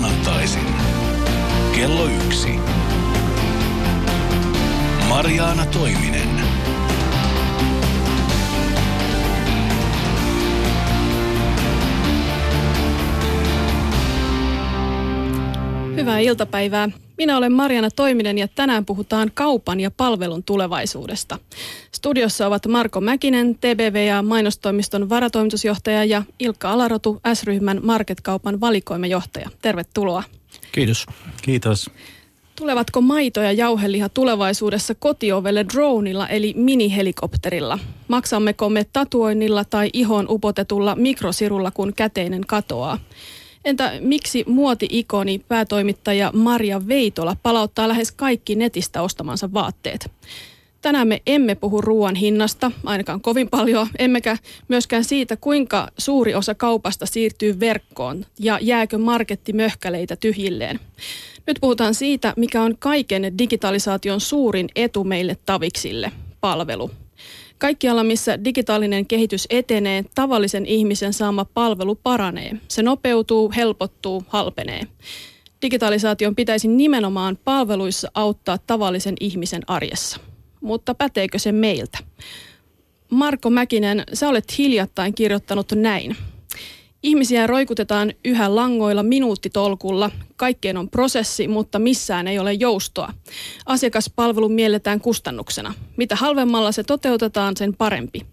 Maanantaisin. 0.00 0.66
Kello 1.74 2.06
yksi. 2.06 2.48
Mariaana 5.08 5.66
Toiminen. 5.66 6.28
Hyvää 15.96 16.18
iltapäivää. 16.18 16.88
Minä 17.20 17.36
olen 17.36 17.52
Mariana 17.52 17.90
Toiminen 17.90 18.38
ja 18.38 18.48
tänään 18.48 18.84
puhutaan 18.84 19.30
kaupan 19.34 19.80
ja 19.80 19.90
palvelun 19.90 20.42
tulevaisuudesta. 20.42 21.38
Studiossa 21.92 22.46
ovat 22.46 22.66
Marko 22.66 23.00
Mäkinen, 23.00 23.54
TBV 23.54 24.06
ja 24.06 24.22
mainostoimiston 24.22 25.08
varatoimitusjohtaja 25.08 26.04
ja 26.04 26.22
Ilkka 26.38 26.70
Alarotu, 26.70 27.20
S-ryhmän 27.34 27.80
marketkaupan 27.82 28.60
valikoimajohtaja. 28.60 29.50
Tervetuloa. 29.62 30.22
Kiitos. 30.72 31.06
Kiitos. 31.42 31.90
Tulevatko 32.56 33.00
maito 33.00 33.40
ja 33.40 33.52
jauheliha 33.52 34.08
tulevaisuudessa 34.08 34.94
kotiovelle 34.94 35.64
dronilla 35.74 36.28
eli 36.28 36.54
minihelikopterilla? 36.56 37.78
Maksammeko 38.08 38.68
me 38.68 38.86
tatuoinnilla 38.92 39.64
tai 39.64 39.90
ihon 39.92 40.26
upotetulla 40.28 40.96
mikrosirulla, 40.96 41.70
kun 41.70 41.92
käteinen 41.94 42.46
katoaa? 42.46 42.98
Entä 43.70 43.92
miksi 44.00 44.44
muoti-ikoni 44.46 45.38
päätoimittaja 45.48 46.30
Maria 46.34 46.88
Veitola 46.88 47.36
palauttaa 47.42 47.88
lähes 47.88 48.12
kaikki 48.12 48.54
netistä 48.54 49.02
ostamansa 49.02 49.52
vaatteet? 49.52 50.10
Tänään 50.82 51.08
me 51.08 51.22
emme 51.26 51.54
puhu 51.54 51.80
ruoan 51.80 52.14
hinnasta, 52.14 52.70
ainakaan 52.84 53.20
kovin 53.20 53.48
paljon, 53.48 53.88
emmekä 53.98 54.36
myöskään 54.68 55.04
siitä, 55.04 55.36
kuinka 55.36 55.88
suuri 55.98 56.34
osa 56.34 56.54
kaupasta 56.54 57.06
siirtyy 57.06 57.60
verkkoon 57.60 58.26
ja 58.38 58.58
jääkö 58.62 58.98
markettimöhkäleitä 58.98 60.16
tyhjilleen. 60.16 60.80
Nyt 61.46 61.58
puhutaan 61.60 61.94
siitä, 61.94 62.34
mikä 62.36 62.62
on 62.62 62.76
kaiken 62.78 63.38
digitalisaation 63.38 64.20
suurin 64.20 64.68
etu 64.76 65.04
meille 65.04 65.36
taviksille, 65.46 66.12
palvelu. 66.40 66.90
Kaikkialla, 67.60 68.04
missä 68.04 68.44
digitaalinen 68.44 69.06
kehitys 69.06 69.46
etenee, 69.50 70.04
tavallisen 70.14 70.66
ihmisen 70.66 71.12
saama 71.12 71.44
palvelu 71.44 71.94
paranee. 71.94 72.52
Se 72.68 72.82
nopeutuu, 72.82 73.52
helpottuu, 73.56 74.24
halpenee. 74.28 74.82
Digitalisaation 75.62 76.36
pitäisi 76.36 76.68
nimenomaan 76.68 77.38
palveluissa 77.44 78.10
auttaa 78.14 78.58
tavallisen 78.58 79.14
ihmisen 79.20 79.62
arjessa. 79.66 80.20
Mutta 80.60 80.94
päteekö 80.94 81.38
se 81.38 81.52
meiltä? 81.52 81.98
Marko 83.10 83.50
Mäkinen, 83.50 84.04
sä 84.12 84.28
olet 84.28 84.58
hiljattain 84.58 85.14
kirjoittanut 85.14 85.72
näin. 85.72 86.16
Ihmisiä 87.02 87.46
roikutetaan 87.46 88.12
yhä 88.24 88.54
langoilla 88.56 89.02
minuuttitolkulla. 89.02 90.10
Kaikkeen 90.36 90.76
on 90.76 90.90
prosessi, 90.90 91.48
mutta 91.48 91.78
missään 91.78 92.28
ei 92.28 92.38
ole 92.38 92.52
joustoa. 92.52 93.12
Asiakaspalvelu 93.66 94.48
mielletään 94.48 95.00
kustannuksena. 95.00 95.74
Mitä 95.96 96.16
halvemmalla 96.16 96.72
se 96.72 96.82
toteutetaan, 96.82 97.56
sen 97.56 97.76
parempi. 97.76 98.26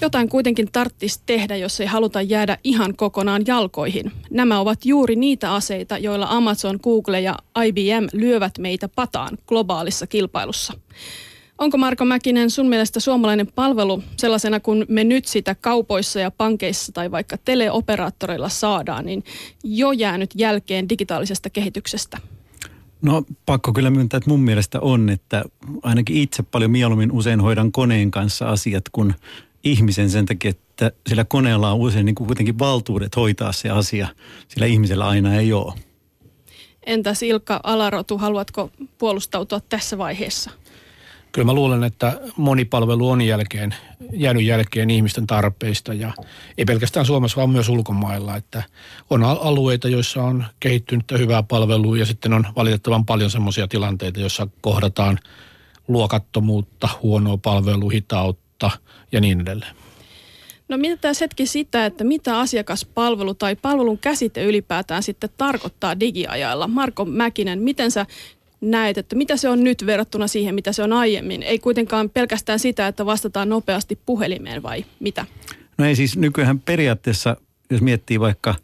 Jotain 0.00 0.28
kuitenkin 0.28 0.72
tarttisi 0.72 1.20
tehdä, 1.26 1.56
jos 1.56 1.80
ei 1.80 1.86
haluta 1.86 2.22
jäädä 2.22 2.58
ihan 2.64 2.96
kokonaan 2.96 3.42
jalkoihin. 3.46 4.12
Nämä 4.30 4.60
ovat 4.60 4.84
juuri 4.84 5.16
niitä 5.16 5.54
aseita, 5.54 5.98
joilla 5.98 6.26
Amazon, 6.30 6.78
Google 6.82 7.20
ja 7.20 7.38
IBM 7.64 8.06
lyövät 8.12 8.58
meitä 8.58 8.88
pataan 8.88 9.38
globaalissa 9.46 10.06
kilpailussa. 10.06 10.72
Onko 11.62 11.78
Marko 11.78 12.04
Mäkinen 12.04 12.50
sun 12.50 12.68
mielestä 12.68 13.00
suomalainen 13.00 13.46
palvelu 13.54 14.02
sellaisena, 14.16 14.60
kun 14.60 14.84
me 14.88 15.04
nyt 15.04 15.24
sitä 15.24 15.54
kaupoissa 15.54 16.20
ja 16.20 16.30
pankeissa 16.30 16.92
tai 16.92 17.10
vaikka 17.10 17.36
teleoperaattoreilla 17.38 18.48
saadaan, 18.48 19.06
niin 19.06 19.24
jo 19.64 19.92
jäänyt 19.92 20.30
jälkeen 20.34 20.88
digitaalisesta 20.88 21.50
kehityksestä? 21.50 22.18
No 23.02 23.24
pakko 23.46 23.72
kyllä 23.72 23.90
myöntää, 23.90 24.18
että 24.18 24.30
mun 24.30 24.40
mielestä 24.40 24.80
on, 24.80 25.10
että 25.10 25.44
ainakin 25.82 26.16
itse 26.16 26.42
paljon 26.42 26.70
mieluummin 26.70 27.12
usein 27.12 27.40
hoidan 27.40 27.72
koneen 27.72 28.10
kanssa 28.10 28.48
asiat 28.48 28.84
kuin 28.92 29.14
ihmisen 29.64 30.10
sen 30.10 30.26
takia, 30.26 30.50
että 30.50 30.92
sillä 31.08 31.24
koneella 31.24 31.72
on 31.72 31.78
usein 31.78 32.06
niin 32.06 32.14
kuin 32.14 32.26
kuitenkin 32.26 32.58
valtuudet 32.58 33.16
hoitaa 33.16 33.52
se 33.52 33.70
asia, 33.70 34.08
sillä 34.48 34.66
ihmisellä 34.66 35.08
aina 35.08 35.34
ei 35.34 35.52
ole. 35.52 35.72
Entäs 36.86 37.22
Ilkka 37.22 37.60
Alarotu, 37.62 38.18
haluatko 38.18 38.70
puolustautua 38.98 39.60
tässä 39.60 39.98
vaiheessa? 39.98 40.50
Kyllä 41.32 41.46
mä 41.46 41.52
luulen, 41.52 41.84
että 41.84 42.20
monipalvelu 42.36 43.10
on 43.10 43.22
jälkeen, 43.22 43.74
jäänyt 44.12 44.42
jälkeen 44.42 44.90
ihmisten 44.90 45.26
tarpeista 45.26 45.94
ja 45.94 46.12
ei 46.58 46.64
pelkästään 46.64 47.06
Suomessa, 47.06 47.36
vaan 47.36 47.50
myös 47.50 47.68
ulkomailla. 47.68 48.36
Että 48.36 48.62
on 49.10 49.24
alueita, 49.24 49.88
joissa 49.88 50.22
on 50.22 50.44
kehittynyt 50.60 51.12
hyvää 51.18 51.42
palvelua 51.42 51.96
ja 51.96 52.06
sitten 52.06 52.32
on 52.32 52.46
valitettavan 52.56 53.06
paljon 53.06 53.30
sellaisia 53.30 53.68
tilanteita, 53.68 54.20
joissa 54.20 54.48
kohdataan 54.60 55.18
luokattomuutta, 55.88 56.88
huonoa 57.02 57.36
palvelua, 57.36 57.90
hitautta 57.90 58.70
ja 59.12 59.20
niin 59.20 59.40
edelleen. 59.40 59.76
No 60.68 60.76
mitä 60.78 61.08
hetki 61.20 61.46
sitä, 61.46 61.86
että 61.86 62.04
mitä 62.04 62.38
asiakaspalvelu 62.38 63.34
tai 63.34 63.56
palvelun 63.56 63.98
käsite 63.98 64.44
ylipäätään 64.44 65.02
sitten 65.02 65.30
tarkoittaa 65.36 66.00
digiajalla? 66.00 66.68
Marko 66.68 67.04
Mäkinen, 67.04 67.58
miten 67.58 67.90
sä 67.90 68.06
näet, 68.62 68.98
että 68.98 69.16
mitä 69.16 69.36
se 69.36 69.48
on 69.48 69.64
nyt 69.64 69.86
verrattuna 69.86 70.26
siihen, 70.26 70.54
mitä 70.54 70.72
se 70.72 70.82
on 70.82 70.92
aiemmin? 70.92 71.42
Ei 71.42 71.58
kuitenkaan 71.58 72.10
pelkästään 72.10 72.58
sitä, 72.58 72.86
että 72.86 73.06
vastataan 73.06 73.48
nopeasti 73.48 73.98
puhelimeen 74.06 74.62
vai 74.62 74.84
mitä? 75.00 75.26
No 75.78 75.84
ei 75.84 75.96
siis 75.96 76.16
nykyään 76.16 76.60
periaatteessa, 76.60 77.36
jos 77.70 77.80
miettii 77.80 78.20
vaikka 78.20 78.54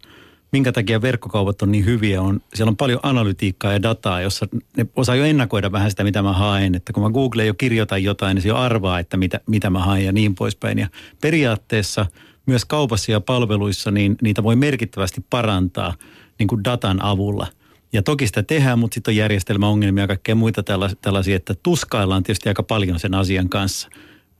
minkä 0.53 0.72
takia 0.72 1.03
verkkokaupat 1.03 1.62
on 1.62 1.72
niin 1.72 1.84
hyviä, 1.84 2.22
on, 2.22 2.41
siellä 2.54 2.70
on 2.70 2.76
paljon 2.76 3.00
analytiikkaa 3.03 3.72
ja 3.72 3.82
dataa, 3.82 4.20
jossa 4.20 4.47
ne 4.76 4.87
osaa 4.97 5.14
jo 5.14 5.25
ennakoida 5.25 5.72
vähän 5.72 5.91
sitä, 5.91 6.04
mitä 6.04 6.22
mä 6.22 6.32
haen. 6.32 6.75
Että 6.75 6.92
kun 6.92 7.03
mä 7.03 7.10
Google 7.10 7.47
jo 7.47 7.54
kirjoitan 7.54 8.03
jotain, 8.03 8.34
niin 8.34 8.42
se 8.42 8.48
jo 8.48 8.56
arvaa, 8.56 8.98
että 8.98 9.16
mitä, 9.16 9.41
mitä 9.47 9.70
mä 9.70 9.78
haen 9.78 10.04
ja 10.04 10.12
niin 10.12 10.34
poispäin. 10.34 10.78
Ja 10.78 10.88
periaatteessa 11.20 12.06
myös 12.47 12.64
kaupassa 12.64 13.12
ja 13.12 13.20
palveluissa, 13.20 13.91
niin 13.91 14.16
niitä 14.22 14.42
voi 14.42 14.56
merkittävästi 14.56 15.25
parantaa 15.31 15.94
niin 16.38 16.47
kuin 16.47 16.64
datan 16.64 17.03
avulla– 17.03 17.47
ja 17.93 18.03
toki 18.03 18.26
sitä 18.26 18.43
tehdään, 18.43 18.78
mutta 18.78 18.94
sitten 18.94 19.12
on 19.12 19.16
järjestelmäongelmia 19.16 20.04
ja 20.04 20.09
kaikkea 20.09 20.34
muita 20.34 20.62
tällaisia, 21.03 21.37
että 21.37 21.54
tuskaillaan 21.62 22.22
tietysti 22.22 22.49
aika 22.49 22.62
paljon 22.62 23.00
sen 23.00 23.15
asian 23.15 23.49
kanssa. 23.49 23.88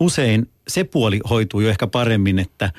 Usein 0.01 0.51
se 0.69 0.85
puoli 0.85 1.21
hoituu 1.31 1.61
jo 1.61 1.69
ehkä 1.69 1.87
paremmin, 1.87 2.39
että, 2.39 2.73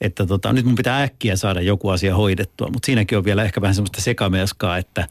että 0.00 0.26
tota, 0.26 0.52
nyt 0.52 0.64
mun 0.64 0.74
pitää 0.74 1.02
äkkiä 1.02 1.36
saada 1.36 1.60
joku 1.60 1.88
asia 1.88 2.16
hoidettua, 2.16 2.68
mutta 2.72 2.86
siinäkin 2.86 3.18
on 3.18 3.24
vielä 3.24 3.44
ehkä 3.44 3.60
vähän 3.60 3.74
semmoista 3.74 4.00
sekamelskaa, 4.00 4.78
että 4.78 5.08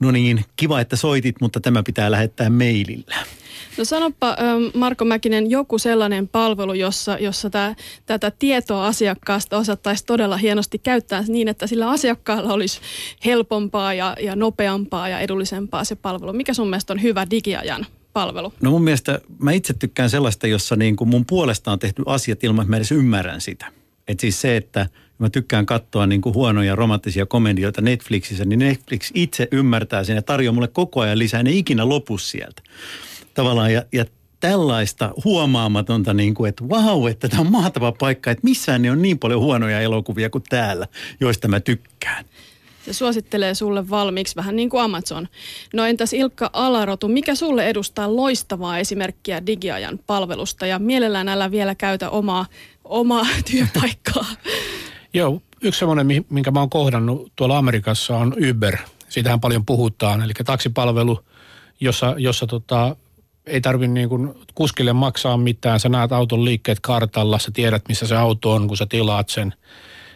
no 0.00 0.10
niin, 0.10 0.44
kiva, 0.56 0.80
että 0.80 0.96
soitit, 0.96 1.40
mutta 1.40 1.60
tämä 1.60 1.82
pitää 1.82 2.10
lähettää 2.10 2.50
mailillä. 2.50 3.16
No 3.78 3.84
sanoppa 3.84 4.36
Marko 4.74 5.04
Mäkinen 5.04 5.50
joku 5.50 5.78
sellainen 5.78 6.28
palvelu, 6.28 6.74
jossa, 6.74 7.18
jossa 7.18 7.50
tää, 7.50 7.74
tätä 8.06 8.32
tietoa 8.38 8.86
asiakkaasta 8.86 9.58
osattaisi 9.58 10.06
todella 10.06 10.36
hienosti 10.36 10.78
käyttää 10.78 11.24
niin, 11.28 11.48
että 11.48 11.66
sillä 11.66 11.90
asiakkaalla 11.90 12.52
olisi 12.52 12.80
helpompaa 13.24 13.94
ja, 13.94 14.16
ja 14.20 14.36
nopeampaa 14.36 15.08
ja 15.08 15.18
edullisempaa 15.18 15.84
se 15.84 15.94
palvelu. 15.94 16.32
Mikä 16.32 16.54
sun 16.54 16.70
mielestä 16.70 16.92
on 16.92 17.02
hyvä 17.02 17.26
digiajan 17.30 17.86
palvelu? 18.12 18.52
No 18.60 18.70
mun 18.70 18.84
mielestä 18.84 19.20
mä 19.38 19.52
itse 19.52 19.74
tykkään 19.74 20.10
sellaista, 20.10 20.46
jossa 20.46 20.76
niin 20.76 20.96
kuin 20.96 21.08
mun 21.08 21.26
puolesta 21.26 21.72
on 21.72 21.78
tehty 21.78 22.02
asiat 22.06 22.44
ilman, 22.44 22.62
että 22.62 22.70
mä 22.70 22.76
edes 22.76 22.92
ymmärrän 22.92 23.40
sitä. 23.40 23.66
Et 24.08 24.20
siis 24.20 24.40
se, 24.40 24.56
että 24.56 24.86
mä 25.18 25.30
tykkään 25.30 25.66
katsoa 25.66 26.06
niin 26.06 26.20
kuin 26.20 26.34
huonoja 26.34 26.76
romanttisia 26.76 27.26
komedioita 27.26 27.80
Netflixissä, 27.80 28.44
niin 28.44 28.58
Netflix 28.58 29.10
itse 29.14 29.48
ymmärtää 29.52 30.04
sen 30.04 30.16
ja 30.16 30.22
tarjoaa 30.22 30.54
mulle 30.54 30.68
koko 30.68 31.00
ajan 31.00 31.18
lisää, 31.18 31.42
ne 31.42 31.50
ikinä 31.50 31.88
lopu 31.88 32.18
sieltä 32.18 32.62
tavallaan 33.34 33.72
ja, 33.72 33.82
ja 33.92 34.04
tällaista 34.40 35.14
huomaamatonta, 35.24 36.14
niin 36.14 36.34
kuin, 36.34 36.48
että 36.48 36.68
vau, 36.68 37.06
että 37.06 37.28
tämä 37.28 37.40
on 37.40 37.52
mahtava 37.52 37.92
paikka, 37.92 38.30
että 38.30 38.44
missään 38.44 38.82
ne 38.82 38.90
on 38.90 39.02
niin 39.02 39.18
paljon 39.18 39.40
huonoja 39.40 39.80
elokuvia 39.80 40.30
kuin 40.30 40.44
täällä, 40.48 40.86
joista 41.20 41.48
mä 41.48 41.60
tykkään. 41.60 42.24
Se 42.84 42.92
suosittelee 42.92 43.54
sulle 43.54 43.90
valmiiksi, 43.90 44.36
vähän 44.36 44.56
niin 44.56 44.70
kuin 44.70 44.82
Amazon. 44.82 45.28
No 45.74 45.84
entäs 45.84 46.12
Ilkka 46.12 46.50
Alarotu, 46.52 47.08
mikä 47.08 47.34
sulle 47.34 47.66
edustaa 47.66 48.16
loistavaa 48.16 48.78
esimerkkiä 48.78 49.46
digiajan 49.46 50.00
palvelusta 50.06 50.66
ja 50.66 50.78
mielellään 50.78 51.28
älä 51.28 51.50
vielä 51.50 51.74
käytä 51.74 52.10
omaa, 52.10 52.46
omaa 52.84 53.26
työpaikkaa? 53.50 54.26
Joo, 55.14 55.42
yksi 55.62 55.78
semmoinen, 55.78 56.24
minkä 56.30 56.50
mä 56.50 56.60
oon 56.60 56.70
kohdannut 56.70 57.32
tuolla 57.36 57.58
Amerikassa 57.58 58.16
on 58.16 58.34
Uber. 58.50 58.76
Siitähän 59.08 59.40
paljon 59.40 59.66
puhutaan, 59.66 60.22
eli 60.22 60.32
taksipalvelu, 60.44 61.20
jossa, 61.80 62.14
jossa 62.18 62.46
tota, 62.46 62.96
ei 63.46 63.60
tarvi 63.60 63.88
niin 63.88 64.08
kuin 64.08 64.34
kuskille 64.54 64.92
maksaa 64.92 65.36
mitään. 65.36 65.80
Sä 65.80 65.88
näet 65.88 66.12
auton 66.12 66.44
liikkeet 66.44 66.80
kartalla, 66.80 67.38
sä 67.38 67.50
tiedät 67.50 67.82
missä 67.88 68.06
se 68.06 68.16
auto 68.16 68.52
on, 68.52 68.68
kun 68.68 68.76
sä 68.76 68.86
tilaat 68.86 69.28
sen. 69.28 69.54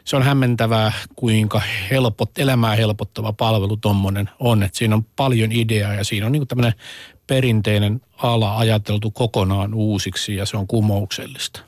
Se 0.04 0.16
on 0.16 0.22
hämmentävää, 0.22 0.92
kuinka 1.16 1.62
helpot, 1.90 2.38
elämää 2.38 2.74
helpottava 2.74 3.32
palvelu 3.32 3.76
tuommoinen 3.76 4.30
on. 4.38 4.62
Et 4.62 4.74
siinä 4.74 4.94
on 4.94 5.04
paljon 5.04 5.52
ideaa 5.52 5.94
ja 5.94 6.04
siinä 6.04 6.26
on 6.26 6.32
niin 6.32 6.48
tämmöinen 6.48 6.74
perinteinen 7.26 8.00
ala 8.16 8.58
ajateltu 8.58 9.10
kokonaan 9.10 9.74
uusiksi 9.74 10.36
ja 10.36 10.46
se 10.46 10.56
on 10.56 10.66
kumouksellista. 10.66 11.68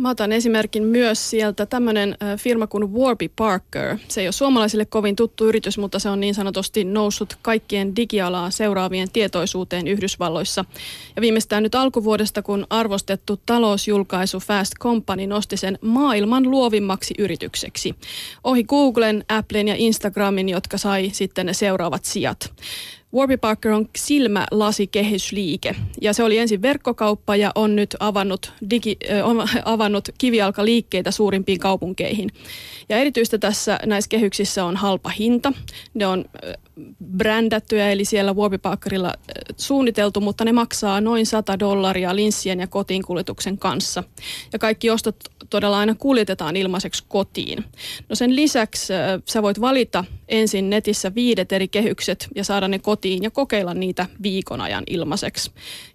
Mä 0.00 0.10
otan 0.10 0.32
esimerkin 0.32 0.82
myös 0.82 1.30
sieltä 1.30 1.66
tämmöinen 1.66 2.16
firma 2.36 2.66
kuin 2.66 2.92
Warby 2.92 3.28
Parker. 3.28 3.96
Se 4.08 4.20
ei 4.20 4.26
ole 4.26 4.32
suomalaisille 4.32 4.84
kovin 4.84 5.16
tuttu 5.16 5.46
yritys, 5.46 5.78
mutta 5.78 5.98
se 5.98 6.08
on 6.08 6.20
niin 6.20 6.34
sanotusti 6.34 6.84
noussut 6.84 7.38
kaikkien 7.42 7.96
digialaa 7.96 8.50
seuraavien 8.50 9.10
tietoisuuteen 9.12 9.86
Yhdysvalloissa. 9.86 10.64
Ja 11.16 11.22
viimeistään 11.22 11.62
nyt 11.62 11.74
alkuvuodesta, 11.74 12.42
kun 12.42 12.66
arvostettu 12.70 13.40
talousjulkaisu 13.46 14.40
Fast 14.40 14.72
Company 14.80 15.26
nosti 15.26 15.56
sen 15.56 15.78
maailman 15.82 16.50
luovimmaksi 16.50 17.14
yritykseksi. 17.18 17.94
Ohi 18.44 18.64
Googlen, 18.64 19.24
Applen 19.28 19.68
ja 19.68 19.74
Instagramin, 19.78 20.48
jotka 20.48 20.78
sai 20.78 21.10
sitten 21.12 21.46
ne 21.46 21.52
seuraavat 21.52 22.04
sijat. 22.04 22.52
Warby 23.14 23.36
Parker 23.36 23.72
on 23.72 23.88
silmälasikehysliike 23.96 25.74
ja 26.00 26.12
se 26.12 26.24
oli 26.24 26.38
ensin 26.38 26.62
verkkokauppa 26.62 27.36
ja 27.36 27.52
on 27.54 27.76
nyt 27.76 27.96
avannut, 28.00 28.52
digi, 28.70 28.96
on 29.24 29.48
avannut 29.64 30.08
kivijalkaliikkeitä 30.18 31.10
suurimpiin 31.10 31.58
kaupunkeihin. 31.58 32.30
Ja 32.88 32.96
erityistä 32.96 33.38
tässä 33.38 33.78
näissä 33.86 34.08
kehyksissä 34.08 34.64
on 34.64 34.76
halpa 34.76 35.08
hinta. 35.08 35.52
Ne 35.94 36.06
on 36.06 36.24
brändättyjä, 37.16 37.90
eli 37.90 38.04
siellä 38.04 38.32
Warby 38.34 38.58
Parkerilla 38.58 39.14
suunniteltu, 39.56 40.20
mutta 40.20 40.44
ne 40.44 40.52
maksaa 40.52 41.00
noin 41.00 41.26
100 41.26 41.58
dollaria 41.58 42.16
linssien 42.16 42.60
ja 42.60 42.66
kotiinkuljetuksen 42.66 43.58
kanssa. 43.58 44.04
Ja 44.52 44.58
kaikki 44.58 44.90
ostot 44.90 45.16
todella 45.50 45.78
aina 45.78 45.94
kuljetetaan 45.94 46.56
ilmaiseksi 46.56 47.04
kotiin. 47.08 47.64
No 48.08 48.14
sen 48.14 48.36
lisäksi 48.36 48.92
sä 49.28 49.42
voit 49.42 49.60
valita 49.60 50.04
ensin 50.28 50.70
netissä 50.70 51.14
viidet 51.14 51.52
eri 51.52 51.68
kehykset 51.68 52.28
ja 52.34 52.44
saada 52.44 52.68
ne 52.68 52.78
kotiin 52.78 53.22
ja 53.22 53.30
kokeilla 53.30 53.74
niitä 53.74 54.06
viikon 54.22 54.60
ajan 54.60 54.84
ilmaiseksi. 54.86 55.50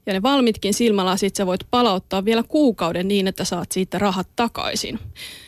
Ja 0.05 0.13
ne 0.13 0.21
valmitkin 0.21 0.73
silmälasit 0.73 1.35
sä 1.35 1.45
voit 1.45 1.67
palauttaa 1.71 2.25
vielä 2.25 2.43
kuukauden 2.43 3.07
niin, 3.07 3.27
että 3.27 3.43
saat 3.43 3.71
siitä 3.71 3.99
rahat 3.99 4.27
takaisin. 4.35 4.99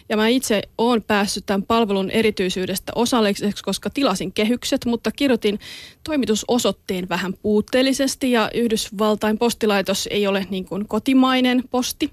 Ja 0.10 0.18
mä 0.18 0.28
itse 0.28 0.62
oon 0.78 1.04
päässyt 1.04 1.46
tämän 1.46 1.64
palvelun 1.64 2.10
erityisyydestä 2.10 2.92
osalliseksi, 2.96 3.64
koska 3.64 3.90
tilasin 3.90 4.34
kehykset, 4.34 4.86
mutta 4.86 5.12
kirjoitin 5.12 5.60
toimitusosoitteen 6.04 7.10
vähän 7.10 7.34
puutteellisesti 7.34 8.32
ja 8.32 8.50
Yhdysvaltain 8.54 9.38
postilaitos 9.38 10.08
ei 10.12 10.28
ole 10.28 10.48
niin 10.50 10.66
kuin 10.66 10.88
kotimainen 10.88 11.64
posti. 11.70 12.12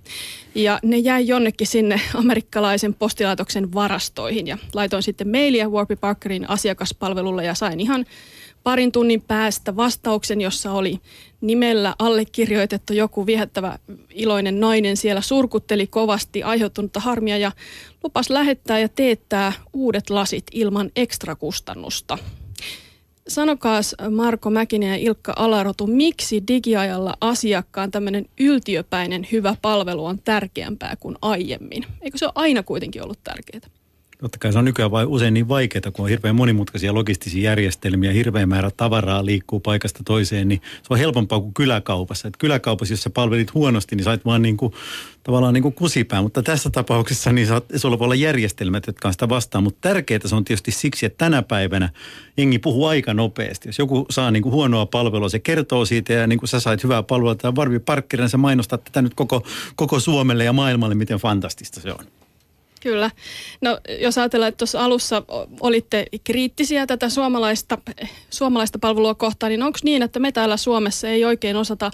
Ja 0.54 0.78
ne 0.82 0.98
jäi 0.98 1.26
jonnekin 1.26 1.66
sinne 1.66 2.00
amerikkalaisen 2.14 2.94
postilaitoksen 2.94 3.74
varastoihin 3.74 4.46
ja 4.46 4.58
laitoin 4.74 5.02
sitten 5.02 5.28
mailia 5.28 5.68
Warby 5.68 5.96
Parkerin 5.96 6.50
asiakaspalvelulle 6.50 7.44
ja 7.44 7.54
sain 7.54 7.80
ihan 7.80 8.06
parin 8.64 8.92
tunnin 8.92 9.22
päästä 9.22 9.76
vastauksen, 9.76 10.40
jossa 10.40 10.72
oli 10.72 11.00
nimellä 11.40 11.94
allekirjoitettu 11.98 12.92
joku 12.92 13.26
viehättävä 13.26 13.78
iloinen 14.10 14.60
nainen 14.60 14.96
siellä 14.96 15.20
surkutteli 15.20 15.86
kovasti 15.86 16.42
aiheutunutta 16.42 17.00
harmia 17.00 17.38
ja 17.38 17.52
lupas 18.04 18.30
lähettää 18.30 18.78
ja 18.78 18.88
teettää 18.88 19.52
uudet 19.72 20.10
lasit 20.10 20.44
ilman 20.52 20.90
ekstrakustannusta. 20.96 22.18
Sanokaas 23.28 23.94
Marko 24.10 24.50
Mäkinen 24.50 24.88
ja 24.88 24.96
Ilkka 24.96 25.32
Alarotu, 25.36 25.86
miksi 25.86 26.42
digiajalla 26.48 27.16
asiakkaan 27.20 27.90
tämmöinen 27.90 28.26
yltiöpäinen 28.40 29.26
hyvä 29.32 29.56
palvelu 29.62 30.04
on 30.04 30.18
tärkeämpää 30.18 30.96
kuin 31.00 31.16
aiemmin? 31.22 31.86
Eikö 32.02 32.18
se 32.18 32.26
ole 32.26 32.32
aina 32.34 32.62
kuitenkin 32.62 33.02
ollut 33.02 33.24
tärkeää? 33.24 33.73
Totta 34.24 34.38
kai 34.38 34.52
se 34.52 34.58
on 34.58 34.64
nykyään 34.64 34.90
vai 34.90 35.04
usein 35.04 35.34
niin 35.34 35.48
vaikeaa, 35.48 35.90
kun 35.92 36.04
on 36.04 36.08
hirveän 36.08 36.34
monimutkaisia 36.34 36.94
logistisia 36.94 37.50
järjestelmiä, 37.50 38.12
hirveä 38.12 38.46
määrä 38.46 38.70
tavaraa 38.76 39.24
liikkuu 39.24 39.60
paikasta 39.60 40.00
toiseen, 40.04 40.48
niin 40.48 40.60
se 40.82 40.86
on 40.90 40.98
helpompaa 40.98 41.40
kuin 41.40 41.54
kyläkaupassa. 41.54 42.28
Et 42.28 42.36
kyläkaupassa, 42.36 42.92
jos 42.92 43.02
sä 43.02 43.10
palvelit 43.10 43.54
huonosti, 43.54 43.96
niin 43.96 44.04
sait 44.04 44.24
vaan 44.24 44.42
niin 44.42 44.56
kuin, 44.56 44.72
tavallaan 45.22 45.54
niin 45.54 45.62
kuin 45.62 45.74
kusipää, 45.74 46.22
mutta 46.22 46.42
tässä 46.42 46.70
tapauksessa 46.70 47.32
niin 47.32 47.46
saat, 47.46 47.64
sulla 47.76 47.98
voi 47.98 48.04
olla 48.04 48.14
järjestelmät, 48.14 48.86
jotka 48.86 49.08
on 49.08 49.12
sitä 49.14 49.28
vastaan, 49.28 49.64
mutta 49.64 49.88
tärkeää 49.88 50.20
se 50.24 50.34
on 50.34 50.44
tietysti 50.44 50.70
siksi, 50.70 51.06
että 51.06 51.24
tänä 51.24 51.42
päivänä 51.42 51.88
jengi 52.36 52.58
puhuu 52.58 52.86
aika 52.86 53.14
nopeasti. 53.14 53.68
Jos 53.68 53.78
joku 53.78 54.06
saa 54.10 54.30
niin 54.30 54.42
kuin 54.42 54.52
huonoa 54.52 54.86
palvelua, 54.86 55.28
se 55.28 55.38
kertoo 55.38 55.84
siitä 55.84 56.12
ja 56.12 56.26
niin 56.26 56.38
kuin 56.38 56.48
sä 56.48 56.60
sait 56.60 56.84
hyvää 56.84 57.02
palvelua 57.02 57.34
tai 57.34 57.54
Varvi 57.56 57.78
Parkkerina, 57.78 58.28
sä 58.28 58.36
mainostat 58.36 58.84
tätä 58.84 59.02
nyt 59.02 59.14
koko, 59.14 59.46
koko 59.76 60.00
Suomelle 60.00 60.44
ja 60.44 60.52
maailmalle, 60.52 60.94
miten 60.94 61.18
fantastista 61.18 61.80
se 61.80 61.92
on. 61.92 62.23
Kyllä. 62.84 63.10
No 63.60 63.78
jos 64.00 64.18
ajatellaan, 64.18 64.48
että 64.48 64.58
tuossa 64.58 64.84
alussa 64.84 65.22
olitte 65.60 66.06
kriittisiä 66.24 66.86
tätä 66.86 67.08
suomalaista, 67.08 67.78
suomalaista 68.30 68.78
palvelua 68.78 69.14
kohtaan, 69.14 69.50
niin 69.50 69.62
onko 69.62 69.78
niin, 69.82 70.02
että 70.02 70.18
me 70.18 70.32
täällä 70.32 70.56
Suomessa 70.56 71.08
ei 71.08 71.24
oikein 71.24 71.56
osata 71.56 71.90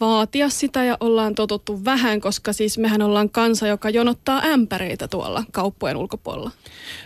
vaatia 0.00 0.48
sitä 0.48 0.84
ja 0.84 0.96
ollaan 1.00 1.34
totuttu 1.34 1.84
vähän, 1.84 2.20
koska 2.20 2.52
siis 2.52 2.78
mehän 2.78 3.02
ollaan 3.02 3.30
kansa, 3.30 3.66
joka 3.66 3.90
jonottaa 3.90 4.42
ämpäreitä 4.44 5.08
tuolla 5.08 5.44
kauppojen 5.52 5.96
ulkopuolella. 5.96 6.50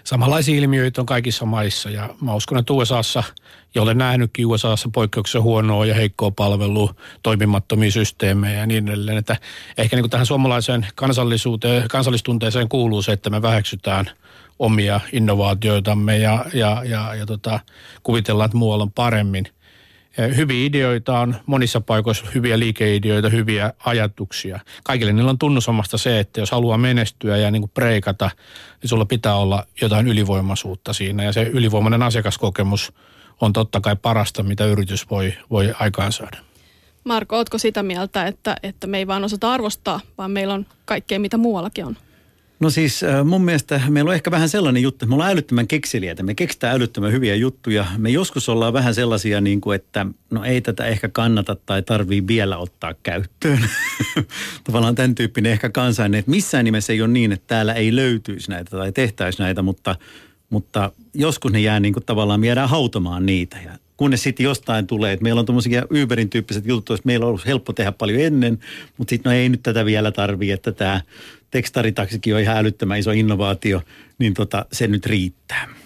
Samanlaisia 0.05 0.57
ilmiöitä 0.57 1.01
on 1.01 1.07
kaikissa 1.07 1.45
maissa 1.45 1.91
ja 1.91 2.15
mä 2.21 2.35
uskon, 2.35 2.59
että 2.59 2.73
USAssa, 2.73 3.23
ja 3.75 3.83
olen 3.83 3.99
nähnytkin 3.99 4.47
USAssa 4.47 4.89
poikkeuksessa 4.93 5.41
huonoa 5.41 5.87
ja 5.87 5.95
heikkoa 5.95 6.31
palvelua, 6.31 6.95
toimimattomia 7.23 7.91
systeemejä 7.91 8.61
ja 8.61 8.67
niin 8.67 8.89
edelleen. 8.89 9.19
Että 9.19 9.37
ehkä 9.79 9.97
niin 9.97 10.03
kuin 10.03 10.11
tähän 10.11 10.27
suomalaiseen 10.27 10.87
kansallisuuteen, 10.95 11.89
kansallistunteeseen 11.89 12.69
kuuluu 12.69 13.03
se, 13.03 13.13
että 13.13 13.31
me 13.31 13.43
väheksytään 13.43 14.11
omia 14.59 15.01
innovaatioitamme 15.13 16.19
ja, 16.19 16.45
ja, 16.55 16.83
ja, 16.85 17.15
ja 17.15 17.27
tota, 17.27 17.61
kuvitellaan, 18.03 18.47
että 18.47 18.59
muualla 18.59 18.85
on 18.85 18.93
paremmin– 18.93 19.45
Hyviä 20.37 20.67
ideoita 20.67 21.19
on 21.19 21.37
monissa 21.47 21.81
paikoissa, 21.81 22.25
hyviä 22.35 22.59
liikeideoita, 22.59 23.29
hyviä 23.29 23.73
ajatuksia. 23.85 24.61
Kaikille 24.85 25.13
niillä 25.13 25.31
on 25.31 25.39
tunnusomasta 25.39 25.99
se, 25.99 26.21
että 26.21 26.41
jos 26.41 26.51
haluaa 26.51 26.79
menestyä 26.79 27.37
ja 27.37 27.51
niin 27.51 27.63
kuin 27.63 27.71
preikata, 27.75 28.31
niin 28.83 28.89
sulla 28.89 29.05
pitää 29.05 29.37
olla 29.37 29.67
jotain 29.81 30.09
ylivoimaisuutta 30.09 30.93
siinä. 30.93 31.23
Ja 31.25 31.33
se 31.33 31.43
ylivoimainen 31.43 32.03
asiakaskokemus 32.03 32.93
on 33.41 33.53
totta 33.53 33.81
kai 33.81 33.97
parasta, 33.97 34.43
mitä 34.43 34.67
yritys 34.67 35.11
voi, 35.11 35.35
voi 35.51 35.75
aikaansaada. 35.79 36.39
Marko, 37.05 37.37
ootko 37.37 37.59
sitä 37.59 37.83
mieltä, 37.83 38.27
että, 38.27 38.57
että 38.63 38.87
me 38.87 38.99
ei 38.99 39.07
vaan 39.07 39.25
osata 39.25 39.53
arvostaa, 39.53 40.01
vaan 40.19 40.31
meillä 40.31 40.55
on 40.55 40.67
kaikkea, 40.85 41.21
mitä 41.21 41.37
muuallakin 41.37 41.85
on? 41.85 41.97
No 42.61 42.71
siis 42.71 43.03
äh, 43.03 43.25
mun 43.25 43.45
mielestä 43.45 43.81
meillä 43.89 44.09
on 44.09 44.15
ehkä 44.15 44.31
vähän 44.31 44.49
sellainen 44.49 44.83
juttu, 44.83 44.97
että 44.97 45.07
me 45.07 45.15
ollaan 45.15 45.33
älyttömän 45.33 45.67
kekseliäitä. 45.67 46.23
Me 46.23 46.35
keksitään 46.35 46.77
älyttömän 46.77 47.13
hyviä 47.13 47.35
juttuja. 47.35 47.87
Me 47.99 48.11
joskus 48.11 48.49
ollaan 48.49 48.73
vähän 48.73 48.95
sellaisia, 48.95 49.41
niin 49.41 49.61
kuin, 49.61 49.77
että 49.77 50.07
no 50.31 50.45
ei 50.45 50.61
tätä 50.61 50.87
ehkä 50.87 51.09
kannata 51.09 51.57
tai 51.67 51.83
tarvii 51.83 52.27
vielä 52.27 52.59
ottaa 52.59 52.95
käyttöön. 53.03 53.65
Tavallaan 54.65 54.95
tämän 54.95 55.15
tyyppinen 55.15 55.53
ehkä 55.53 55.71
kansainen, 55.71 56.19
että 56.19 56.31
missään 56.31 56.65
nimessä 56.65 56.93
ei 56.93 57.03
ole 57.03 57.09
niin, 57.09 57.33
että 57.33 57.47
täällä 57.47 57.75
ei 57.75 57.97
löytyisi 57.97 58.51
näitä 58.51 58.71
tai 58.71 58.93
tehtäisi 58.93 59.43
näitä, 59.43 59.63
mutta, 59.63 59.97
mutta 60.51 60.93
joskus 61.15 61.53
ne 61.53 61.61
jää 61.61 61.81
niin 61.81 61.93
kuin 61.93 62.05
tavallaan, 62.05 62.41
me 62.41 62.47
jäädään 62.47 62.69
hautamaan 62.69 63.27
niitä. 63.27 63.57
Ja 63.65 63.79
kunnes 63.97 64.23
sitten 64.23 64.45
jostain 64.45 64.87
tulee, 64.87 65.13
että 65.13 65.23
meillä 65.23 65.39
on 65.39 65.47
tuommoisia 65.47 65.83
Uberin 66.03 66.31
tyyppiset 66.31 66.67
jutut, 66.67 66.95
että 66.95 67.07
meillä 67.07 67.25
on 67.25 67.29
ollut 67.29 67.47
helppo 67.47 67.73
tehdä 67.73 67.93
paljon 67.93 68.21
ennen, 68.21 68.59
mutta 68.99 69.11
sitten 69.11 69.31
no 69.31 69.37
ei 69.37 69.49
nyt 69.49 69.63
tätä 69.63 69.85
vielä 69.85 70.13
tarvii, 70.13 70.51
että 70.51 70.73
tämä 70.73 71.01
tekstaritaksikin 71.51 72.35
on 72.35 72.41
ihan 72.41 72.57
älyttömän 72.57 72.99
iso 72.99 73.11
innovaatio, 73.11 73.83
niin 74.19 74.35
tota, 74.35 74.67
se 74.73 74.87
nyt 74.87 75.07
riittää. 75.07 75.80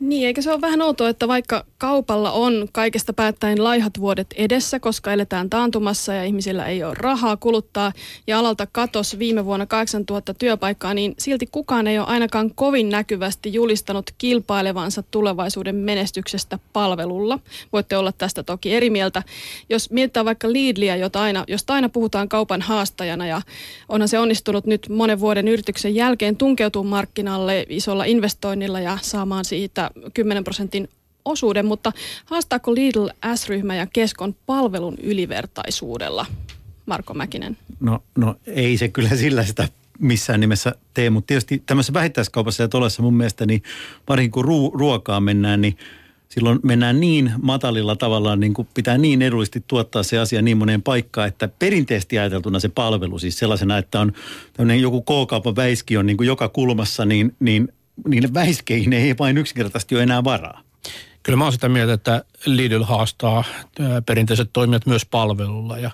Niin, 0.00 0.26
eikä 0.26 0.42
se 0.42 0.52
ole 0.52 0.60
vähän 0.60 0.82
outoa, 0.82 1.08
että 1.08 1.28
vaikka 1.28 1.64
kaupalla 1.78 2.32
on 2.32 2.68
kaikesta 2.72 3.12
päättäen 3.12 3.64
laihat 3.64 3.92
vuodet 4.00 4.26
edessä, 4.36 4.80
koska 4.80 5.12
eletään 5.12 5.50
taantumassa 5.50 6.14
ja 6.14 6.24
ihmisillä 6.24 6.66
ei 6.66 6.84
ole 6.84 6.94
rahaa 6.98 7.36
kuluttaa 7.36 7.92
ja 8.26 8.38
alalta 8.38 8.66
katos 8.72 9.18
viime 9.18 9.44
vuonna 9.44 9.66
8000 9.66 10.34
työpaikkaa, 10.34 10.94
niin 10.94 11.14
silti 11.18 11.46
kukaan 11.46 11.86
ei 11.86 11.98
ole 11.98 12.06
ainakaan 12.06 12.54
kovin 12.54 12.88
näkyvästi 12.88 13.52
julistanut 13.52 14.10
kilpailevansa 14.18 15.02
tulevaisuuden 15.10 15.76
menestyksestä 15.76 16.58
palvelulla. 16.72 17.38
Voitte 17.72 17.96
olla 17.96 18.12
tästä 18.12 18.42
toki 18.42 18.74
eri 18.74 18.90
mieltä. 18.90 19.22
Jos 19.68 19.90
mietitään 19.90 20.26
vaikka 20.26 20.52
Lidliä, 20.52 20.96
jota 20.96 21.20
aina, 21.20 21.44
josta 21.48 21.74
aina 21.74 21.88
puhutaan 21.88 22.28
kaupan 22.28 22.62
haastajana 22.62 23.26
ja 23.26 23.42
onhan 23.88 24.08
se 24.08 24.18
onnistunut 24.18 24.66
nyt 24.66 24.88
monen 24.88 25.20
vuoden 25.20 25.48
yrityksen 25.48 25.94
jälkeen 25.94 26.36
tunkeutua 26.36 26.82
markkinalle 26.82 27.66
isolla 27.68 28.04
investoinnilla 28.04 28.80
ja 28.80 28.98
saamaan 29.02 29.44
siitä 29.44 29.89
10 30.14 30.44
prosentin 30.44 30.88
osuuden, 31.24 31.66
mutta 31.66 31.92
haastaako 32.24 32.74
Lidl 32.74 33.08
S-ryhmä 33.34 33.74
ja 33.76 33.86
Keskon 33.86 34.36
palvelun 34.46 34.98
ylivertaisuudella? 35.02 36.26
Marko 36.86 37.14
Mäkinen. 37.14 37.56
No, 37.80 38.02
no 38.18 38.34
ei 38.46 38.76
se 38.76 38.88
kyllä 38.88 39.08
sillä 39.08 39.44
sitä 39.44 39.68
missään 39.98 40.40
nimessä 40.40 40.74
tee, 40.94 41.10
mutta 41.10 41.26
tietysti 41.26 41.62
tämmöisessä 41.66 41.92
vähittäiskaupassa 41.92 42.62
ja 42.62 42.68
tuollaisessa 42.68 43.02
mun 43.02 43.14
mielestä, 43.14 43.46
niin 43.46 43.62
varsinkin 44.08 44.30
kun 44.30 44.44
ruu, 44.44 44.70
ruokaa 44.74 45.20
mennään, 45.20 45.60
niin 45.60 45.76
silloin 46.28 46.58
mennään 46.62 47.00
niin 47.00 47.32
matalilla 47.42 47.96
tavalla, 47.96 48.36
niin 48.36 48.54
kuin 48.54 48.68
pitää 48.74 48.98
niin 48.98 49.22
edullisesti 49.22 49.64
tuottaa 49.66 50.02
se 50.02 50.18
asia 50.18 50.42
niin 50.42 50.56
moneen 50.56 50.82
paikkaan, 50.82 51.28
että 51.28 51.48
perinteisesti 51.58 52.18
ajateltuna 52.18 52.60
se 52.60 52.68
palvelu, 52.68 53.18
siis 53.18 53.38
sellaisena, 53.38 53.78
että 53.78 54.00
on 54.00 54.12
tämmöinen 54.52 54.82
joku 54.82 55.02
K-kaupan 55.02 55.56
väiski 55.56 55.96
on 55.96 56.06
niin 56.06 56.16
kuin 56.16 56.26
joka 56.26 56.48
kulmassa, 56.48 57.04
niin, 57.04 57.36
niin 57.40 57.72
niille 58.08 58.28
väiskeihin 58.34 58.92
ei 58.92 59.14
vain 59.18 59.38
yksinkertaisesti 59.38 59.94
ole 59.94 60.02
enää 60.02 60.24
varaa. 60.24 60.62
Kyllä 61.22 61.36
mä 61.36 61.44
oon 61.44 61.52
sitä 61.52 61.68
mieltä, 61.68 61.92
että 61.92 62.24
Lidl 62.46 62.82
haastaa 62.82 63.44
perinteiset 64.06 64.50
toimijat 64.52 64.86
myös 64.86 65.06
palvelulla 65.06 65.78
ja 65.78 65.90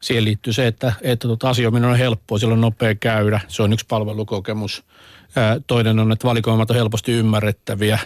Siihen 0.00 0.24
liittyy 0.24 0.52
se, 0.52 0.66
että, 0.66 0.92
että 1.02 1.28
tuota, 1.28 1.50
asioiminen 1.50 1.90
on 1.90 1.98
helppoa, 1.98 2.38
sillä 2.38 2.52
on 2.52 2.60
nopea 2.60 2.94
käydä. 2.94 3.40
Se 3.48 3.62
on 3.62 3.72
yksi 3.72 3.86
palvelukokemus. 3.88 4.84
Toinen 5.66 5.98
on, 5.98 6.12
että 6.12 6.28
valikoimat 6.28 6.70
on 6.70 6.76
helposti 6.76 7.12
ymmärrettäviä. 7.12 7.98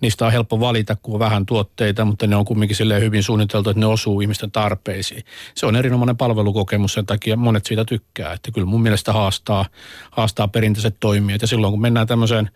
Niistä 0.00 0.26
on 0.26 0.32
helppo 0.32 0.60
valita, 0.60 0.96
kun 0.96 1.14
on 1.14 1.18
vähän 1.18 1.46
tuotteita, 1.46 2.04
mutta 2.04 2.26
ne 2.26 2.36
on 2.36 2.44
kumminkin 2.44 2.76
hyvin 3.00 3.22
suunniteltu, 3.22 3.70
että 3.70 3.80
ne 3.80 3.86
osuu 3.86 4.20
ihmisten 4.20 4.50
tarpeisiin. 4.50 5.24
Se 5.54 5.66
on 5.66 5.76
erinomainen 5.76 6.16
palvelukokemus, 6.16 6.94
sen 6.94 7.06
takia 7.06 7.36
monet 7.36 7.66
siitä 7.66 7.84
tykkää. 7.84 8.32
Että 8.32 8.50
kyllä 8.50 8.66
mun 8.66 8.82
mielestä 8.82 9.12
haastaa, 9.12 9.66
haastaa 10.10 10.48
perinteiset 10.48 10.96
toimijat. 11.00 11.42
Ja 11.42 11.48
silloin 11.48 11.72
kun 11.72 11.80
mennään 11.80 12.06
tämmöiseen 12.06 12.50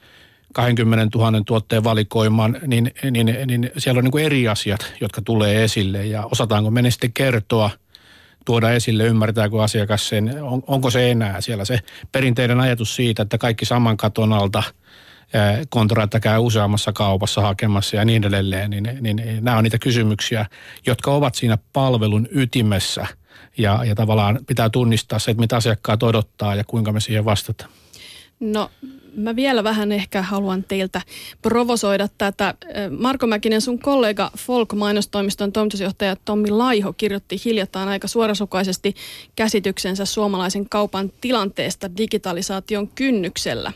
20 0.52 1.18
000 1.18 1.42
tuotteen 1.46 1.84
valikoimaan, 1.84 2.60
niin, 2.66 2.90
niin, 3.10 3.26
niin 3.46 3.70
siellä 3.78 3.98
on 3.98 4.04
niin 4.04 4.12
kuin 4.12 4.24
eri 4.24 4.48
asiat, 4.48 4.94
jotka 5.00 5.22
tulee 5.22 5.64
esille. 5.64 6.06
Ja 6.06 6.26
osataanko 6.26 6.70
me 6.70 6.90
sitten 6.90 7.12
kertoa– 7.12 7.70
tuoda 8.44 8.70
esille, 8.70 9.04
ymmärtääkö 9.04 9.62
asiakas 9.62 10.08
sen, 10.08 10.42
on, 10.42 10.62
onko 10.66 10.90
se 10.90 11.10
enää 11.10 11.40
siellä 11.40 11.64
se 11.64 11.80
perinteinen 12.12 12.60
ajatus 12.60 12.96
siitä, 12.96 13.22
että 13.22 13.38
kaikki 13.38 13.64
saman 13.64 13.96
katon 13.96 14.32
alta 14.32 14.62
kontra, 15.68 16.04
että 16.04 16.20
käy 16.20 16.38
useammassa 16.38 16.92
kaupassa 16.92 17.40
hakemassa 17.40 17.96
ja 17.96 18.04
niin 18.04 18.24
edelleen, 18.24 18.70
niin, 18.70 18.88
niin, 19.00 19.16
niin 19.16 19.44
nämä 19.44 19.56
on 19.56 19.64
niitä 19.64 19.78
kysymyksiä, 19.78 20.46
jotka 20.86 21.10
ovat 21.14 21.34
siinä 21.34 21.58
palvelun 21.72 22.28
ytimessä 22.30 23.06
ja, 23.58 23.84
ja 23.84 23.94
tavallaan 23.94 24.38
pitää 24.46 24.70
tunnistaa 24.70 25.18
se, 25.18 25.30
että 25.30 25.40
mitä 25.40 25.56
asiakkaat 25.56 26.02
odottaa 26.02 26.54
ja 26.54 26.64
kuinka 26.64 26.92
me 26.92 27.00
siihen 27.00 27.24
vastataan. 27.24 27.70
No 28.40 28.70
mä 29.16 29.36
vielä 29.36 29.64
vähän 29.64 29.92
ehkä 29.92 30.22
haluan 30.22 30.64
teiltä 30.64 31.00
provosoida 31.42 32.08
tätä. 32.18 32.54
Marko 32.98 33.26
Mäkinen, 33.26 33.60
sun 33.60 33.78
kollega 33.78 34.30
Folk-mainostoimiston 34.36 35.52
toimitusjohtaja 35.52 36.16
Tommi 36.24 36.50
Laiho 36.50 36.92
kirjoitti 36.92 37.40
hiljattain 37.44 37.88
aika 37.88 38.08
suorasukaisesti 38.08 38.94
käsityksensä 39.36 40.04
suomalaisen 40.04 40.68
kaupan 40.68 41.12
tilanteesta 41.20 41.96
digitalisaation 41.96 42.88
kynnyksellä. 42.88 43.72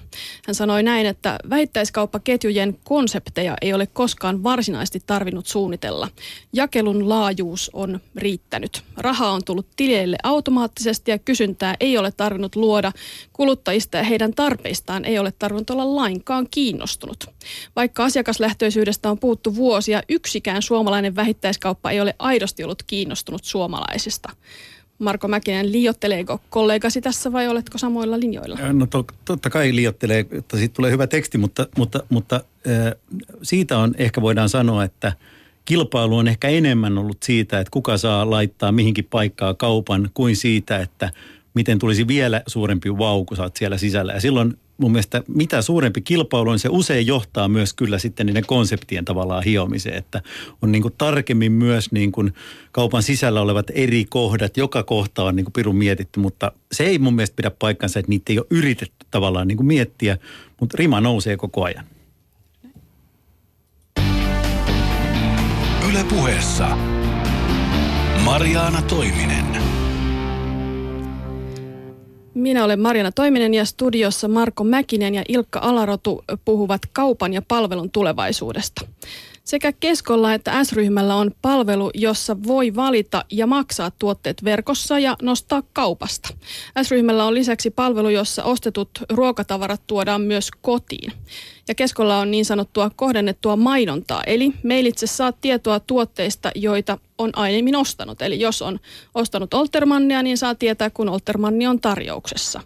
Hän 0.47 0.55
sanoi 0.55 0.83
näin, 0.83 1.07
että 1.07 1.39
vähittäiskauppaketjujen 1.51 2.79
konsepteja 2.85 3.57
ei 3.63 3.75
ole 3.75 3.87
koskaan 3.87 4.43
varsinaisesti 4.43 5.03
tarvinnut 5.07 5.47
suunnitella. 5.47 6.09
Jakelun 6.53 7.09
laajuus 7.09 7.71
on 7.73 8.01
riittänyt. 8.17 8.83
Raha 8.97 9.31
on 9.31 9.45
tullut 9.45 9.67
tileille 9.77 10.17
automaattisesti 10.23 11.11
ja 11.11 11.19
kysyntää 11.19 11.75
ei 11.81 11.99
ole 11.99 12.13
tarvinnut 12.13 12.57
luoda. 12.57 12.93
Kuluttajista 13.37 13.97
ja 13.97 14.03
heidän 14.03 14.35
tarpeistaan 14.35 15.05
ei 15.05 15.19
ole 15.19 15.33
tarvinnut 15.39 15.71
olla 15.71 15.97
lainkaan 15.97 16.47
kiinnostunut. 16.51 17.25
Vaikka 17.77 18.05
asiakaslähtöisyydestä 18.05 19.11
on 19.11 19.19
puuttu 19.19 19.57
vuosia, 19.57 20.03
yksikään 20.09 20.63
suomalainen 20.63 21.17
vähittäiskauppa 21.17 21.91
ei 21.91 22.01
ole 22.01 22.15
aidosti 22.19 22.65
ollut 22.65 22.83
kiinnostunut 22.83 23.45
suomalaisista. 23.45 24.33
Marko 24.99 25.29
Mäkinen, 25.29 25.73
liiotteleeko 25.73 26.41
kollegasi 26.51 27.01
tässä 27.01 27.33
vai 27.33 27.49
oletko 27.49 27.79
samoilla 27.79 28.21
linjoilla? 28.21 28.73
No 28.73 28.87
to, 28.87 29.05
totta 29.25 29.51
kai 29.51 29.75
liiottelee, 29.75 30.27
että 30.31 30.57
siitä 30.57 30.75
tulee 30.75 30.91
hyvä 30.91 31.07
teksti, 31.07 31.39
mutta, 31.39 31.67
mutta, 31.77 32.01
mutta 32.09 32.41
siitä 33.43 33.79
on 33.79 33.95
ehkä 33.99 34.23
voidaan 34.23 34.49
sanoa, 34.49 34.85
että 34.85 35.13
kilpailu 35.65 36.17
on 36.17 36.29
ehkä 36.29 36.49
enemmän 36.49 36.99
ollut 36.99 37.23
siitä, 37.23 37.61
että 37.61 37.71
kuka 37.71 37.99
saa 37.99 38.31
laittaa 38.31 38.73
mihinkin 38.73 39.07
paikkaa 39.11 39.55
kaupan 39.55 40.11
kuin 40.15 40.37
siitä, 40.37 40.79
että 40.79 41.11
miten 41.57 41.79
tulisi 41.79 42.09
vielä 42.09 42.43
suurempi 42.47 42.99
vau, 42.99 43.25
kun 43.25 43.37
saat 43.37 43.57
siellä 43.57 43.79
sisällä. 43.79 44.13
Ja 44.13 44.21
silloin 44.21 44.55
mun 44.79 44.93
mielestä 44.93 45.23
mitä 45.29 45.63
suurempi 45.63 46.01
kilpailu 46.01 46.51
on, 46.51 46.59
se 46.59 46.69
usein 46.69 47.07
johtaa 47.07 47.49
myös 47.49 47.75
kyllä 47.75 47.99
sitten 47.99 48.27
niiden 48.27 48.47
konseptien 48.47 49.05
tavallaan 49.05 49.45
hiomiseen, 49.45 49.97
että 49.97 50.23
on 50.63 50.73
niin 50.73 50.83
tarkemmin 50.99 51.53
myös 51.53 51.93
niin 51.93 52.13
kuin 52.13 52.35
kaupan 52.73 53.03
sisällä 53.03 53.41
olevat 53.41 53.67
eri 53.75 54.05
kohdat, 54.09 54.57
joka 54.57 54.83
kohta 54.83 55.25
on 55.25 55.37
niin 55.37 55.45
kuin 55.45 55.53
pirun 55.53 55.77
mietitty, 55.77 56.21
mutta 56.21 56.53
se 56.73 56.85
ei 56.85 56.99
mun 56.99 57.15
mielestä 57.15 57.37
pidä 57.37 57.51
paikkansa, 57.51 57.99
että 57.99 58.11
niitä 58.11 58.33
ei 58.33 58.39
ole 58.39 58.47
yritetty 58.51 59.07
tavallaan 59.11 59.49
niin 59.49 59.57
kuin 59.57 59.67
miettiä, 59.67 60.19
mutta 60.61 60.77
rima 60.79 61.01
nousee 61.01 61.37
koko 61.37 61.65
ajan. 61.65 61.85
Yle 65.91 66.05
puheessa 66.09 66.69
Mariana 68.25 68.83
Toiminen. 68.83 69.86
Minä 72.37 72.65
olen 72.65 72.81
Marjana 72.81 73.13
Toiminen 73.13 73.55
ja 73.55 73.65
studiossa 73.65 74.29
Marko 74.29 74.65
Mäkinen 74.65 75.15
ja 75.15 75.23
Ilkka 75.29 75.59
Alarotu 75.63 76.25
puhuvat 76.45 76.81
kaupan 76.93 77.33
ja 77.33 77.43
palvelun 77.49 77.91
tulevaisuudesta. 77.91 78.87
Sekä 79.45 79.73
Keskolla 79.73 80.35
että 80.35 80.65
S-ryhmällä 80.65 81.15
on 81.15 81.31
palvelu, 81.43 81.91
jossa 81.95 82.37
voi 82.47 82.75
valita 82.75 83.25
ja 83.33 83.47
maksaa 83.47 83.91
tuotteet 83.91 84.45
verkossa 84.45 84.99
ja 84.99 85.17
nostaa 85.23 85.63
kaupasta. 85.73 86.29
S-ryhmällä 86.83 87.25
on 87.25 87.35
lisäksi 87.35 87.71
palvelu, 87.71 88.09
jossa 88.09 88.45
ostetut 88.45 88.91
ruokatavarat 89.11 89.83
tuodaan 89.87 90.21
myös 90.21 90.51
kotiin. 90.61 91.13
Ja 91.69 91.75
Keskolla 91.75 92.19
on 92.19 92.31
niin 92.31 92.45
sanottua 92.45 92.91
kohdennettua 92.97 93.57
mainontaa, 93.57 94.23
eli 94.27 94.53
mailitse 94.65 95.07
saat 95.07 95.37
tietoa 95.41 95.81
tuotteista, 95.81 96.51
joita 96.55 96.99
on 97.19 97.31
aiemmin 97.37 97.77
ostanut. 97.77 98.23
Eli 98.23 98.41
jos 98.41 98.63
on 98.63 98.79
ostanut 99.15 99.55
Oltermannia, 99.55 100.23
niin 100.23 100.39
saa 100.39 100.55
tietää, 100.55 100.91
kun 100.91 101.09
Oltermanni 101.09 101.67
on 101.67 101.81
tarjouksessa. 101.81 102.61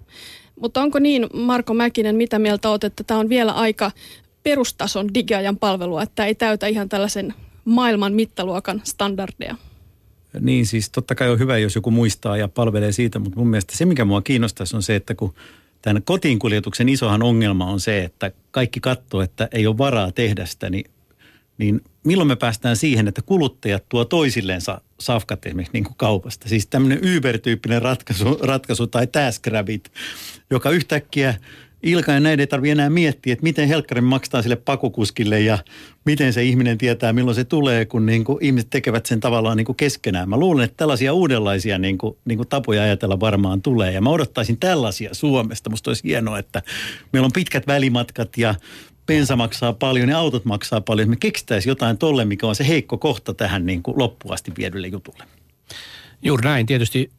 Mutta 0.61 0.83
onko 0.83 0.99
niin, 0.99 1.27
Marko 1.33 1.75
Mäkinen, 1.75 2.17
mitä 2.17 2.39
mieltä 2.39 2.71
olet, 2.71 2.85
että 2.85 3.05
tämä 3.05 3.21
on 3.21 3.29
vielä 3.29 3.53
aika 3.53 3.91
perustason 4.43 5.15
digiajan 5.15 5.57
palvelua, 5.57 6.03
että 6.03 6.27
ei 6.27 6.35
täytä 6.35 6.67
ihan 6.67 6.89
tällaisen 6.89 7.35
maailman 7.65 8.13
mittaluokan 8.13 8.81
standardeja. 8.85 9.57
Niin 10.41 10.67
siis 10.67 10.91
totta 10.91 11.15
kai 11.15 11.31
on 11.31 11.39
hyvä, 11.39 11.59
jos 11.59 11.75
joku 11.75 11.91
muistaa 11.91 12.37
ja 12.37 12.49
palvelee 12.49 12.93
siitä, 12.93 13.19
mutta 13.19 13.39
mun 13.39 13.49
mielestä 13.49 13.77
se, 13.77 13.85
mikä 13.85 14.05
mua 14.05 14.23
kiinnostaisi 14.23 14.77
on 14.77 14.83
se, 14.83 14.97
että 14.97 15.15
kun 15.15 15.35
tämän 15.83 16.03
kotiinkuljetuksen 16.03 16.89
isohan 16.89 17.23
ongelma 17.23 17.67
on 17.67 17.81
se, 17.81 18.05
että 18.05 18.33
kaikki 18.51 18.81
katsoo, 18.81 19.21
että 19.21 19.49
ei 19.53 19.67
ole 19.67 19.79
varaa 19.79 20.13
tehdä 20.13 20.47
sitä, 20.47 20.71
niin, 20.71 20.91
niin 21.61 21.81
milloin 22.05 22.29
me 22.29 22.37
päästään 22.37 22.77
siihen, 22.77 23.09
että 23.09 23.23
kuluttajat 23.23 23.85
tuo 23.89 24.05
toisilleensa 24.05 24.81
safkat 25.01 25.47
esimerkiksi 25.47 25.73
niin 25.73 25.85
kuin 25.85 25.97
kaupasta. 25.97 26.49
Siis 26.49 26.67
tämmöinen 26.67 26.99
Uber-tyyppinen 26.99 27.83
ratkaisu, 27.83 28.39
ratkaisu 28.43 28.87
tai 28.87 29.07
TaskRabbit, 29.07 29.93
joka 30.51 30.71
yhtäkkiä 30.71 31.35
Ilka 31.83 32.13
ja 32.13 32.21
näin 32.21 32.41
ei 32.41 32.47
tarvitse 32.47 32.73
enää 32.73 32.91
miettiä, 32.91 33.33
että 33.33 33.43
miten 33.43 33.69
helkkarin 33.69 34.05
maksaa 34.05 34.43
sille 34.43 34.57
pakokuskille 34.57 35.41
ja 35.41 35.59
miten 36.05 36.33
se 36.33 36.45
ihminen 36.45 36.79
tietää, 36.79 37.13
milloin 37.13 37.35
se 37.35 37.45
tulee, 37.45 37.87
kun 37.87 38.07
niin 38.07 38.25
kuin 38.25 38.39
ihmiset 38.41 38.71
tekevät 38.71 39.07
sen 39.07 39.21
tavallaan 39.21 39.57
niin 39.57 39.65
kuin 39.65 39.77
keskenään. 39.77 40.29
Mä 40.29 40.37
luulen, 40.37 40.65
että 40.65 40.77
tällaisia 40.77 41.13
uudenlaisia 41.13 41.79
niin 41.79 41.99
kuin, 41.99 42.17
niin 42.25 42.39
kuin 42.39 42.49
tapoja 42.49 42.83
ajatella 42.83 43.21
varmaan 43.21 43.63
tulee 43.63 43.93
ja 43.93 44.01
mä 44.01 44.11
odottaisin 44.11 44.57
tällaisia 44.61 45.15
Suomesta. 45.15 45.71
Musta 45.71 45.91
olisi 45.91 46.05
hienoa, 46.05 46.39
että 46.39 46.63
meillä 47.13 47.27
on 47.27 47.33
pitkät 47.33 47.67
välimatkat 47.67 48.39
ja 48.39 48.55
bensa 49.11 49.37
maksaa 49.37 49.73
paljon 49.73 50.09
ja 50.09 50.19
autot 50.19 50.45
maksaa 50.45 50.81
paljon. 50.81 51.11
Me 51.11 51.17
keksittäisiin 51.17 51.71
jotain 51.71 51.99
tolle, 51.99 52.25
mikä 52.25 52.47
on 52.47 52.55
se 52.55 52.69
heikko 52.69 52.99
kohta 52.99 53.35
tähän 53.35 53.67
niin 53.67 53.83
kuin 53.83 53.99
loppuasti 53.99 54.53
viedylle 54.59 54.89
jutulle. 54.89 55.25
Juuri 56.23 56.45
näin. 56.45 56.67
Tietysti 56.67 57.11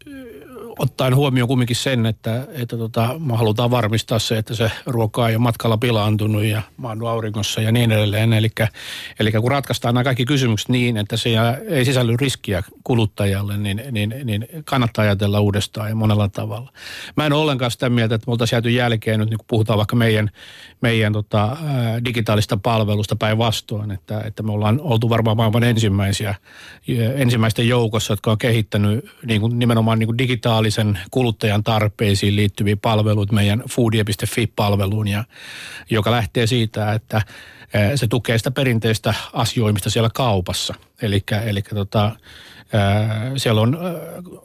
ottaen 0.79 1.15
huomioon 1.15 1.47
kumminkin 1.47 1.75
sen, 1.75 2.05
että, 2.05 2.47
että 2.51 2.77
tota, 2.77 3.19
me 3.19 3.37
halutaan 3.37 3.71
varmistaa 3.71 4.19
se, 4.19 4.37
että 4.37 4.55
se 4.55 4.71
ruoka 4.85 5.29
ei 5.29 5.35
ole 5.35 5.41
matkalla 5.41 5.77
pilaantunut 5.77 6.43
ja 6.43 6.61
maannut 6.77 7.09
auringossa 7.09 7.61
ja 7.61 7.71
niin 7.71 7.91
edelleen. 7.91 8.33
Eli, 8.33 8.49
eli 9.19 9.31
kun 9.31 9.51
ratkaistaan 9.51 9.93
nämä 9.93 10.03
kaikki 10.03 10.25
kysymykset 10.25 10.69
niin, 10.69 10.97
että 10.97 11.17
se 11.17 11.29
ei 11.69 11.85
sisälly 11.85 12.17
riskiä 12.17 12.63
kuluttajalle, 12.83 13.57
niin, 13.57 13.83
niin, 13.91 14.15
niin 14.23 14.47
kannattaa 14.65 15.03
ajatella 15.03 15.39
uudestaan 15.39 15.89
ja 15.89 15.95
monella 15.95 16.29
tavalla. 16.29 16.71
Mä 17.17 17.25
en 17.25 17.33
ole 17.33 17.41
ollenkaan 17.41 17.71
sitä 17.71 17.89
mieltä, 17.89 18.15
että 18.15 18.27
me 18.27 18.31
oltaisiin 18.31 18.57
jääty 18.57 18.69
jälkeen 18.69 19.19
nyt, 19.19 19.29
niin 19.29 19.37
kun 19.37 19.47
puhutaan 19.47 19.77
vaikka 19.77 19.95
meidän, 19.95 20.29
meidän 20.81 21.13
tota, 21.13 21.57
digitaalista 22.05 22.57
palvelusta 22.57 23.15
päinvastoin, 23.15 23.91
että, 23.91 24.21
että 24.21 24.43
me 24.43 24.51
ollaan 24.51 24.79
oltu 24.81 25.09
varmaan 25.09 25.37
maailman 25.37 25.63
ensimmäisiä, 25.63 26.35
ensimmäisten 27.15 27.67
joukossa, 27.67 28.13
jotka 28.13 28.31
on 28.31 28.37
kehittänyt 28.37 29.05
niin 29.25 29.41
kuin, 29.41 29.59
nimenomaan 29.59 29.99
niin 29.99 30.07
kuin 30.07 30.17
digitaalisen 30.17 30.99
kuluttajan 31.11 31.63
tarpeisiin 31.63 32.35
liittyviä 32.35 32.77
palveluita 32.77 33.33
meidän 33.33 33.63
foodie.fi-palveluun, 33.69 35.07
ja, 35.07 35.23
joka 35.89 36.11
lähtee 36.11 36.47
siitä, 36.47 36.93
että 36.93 37.21
se 37.95 38.07
tukee 38.07 38.37
sitä 38.37 38.51
perinteistä 38.51 39.13
asioimista 39.33 39.89
siellä 39.89 40.09
kaupassa. 40.13 40.73
Eli, 41.01 41.23
eli 41.45 41.61
tota, 41.61 42.11
siellä 43.37 43.61
on 43.61 43.77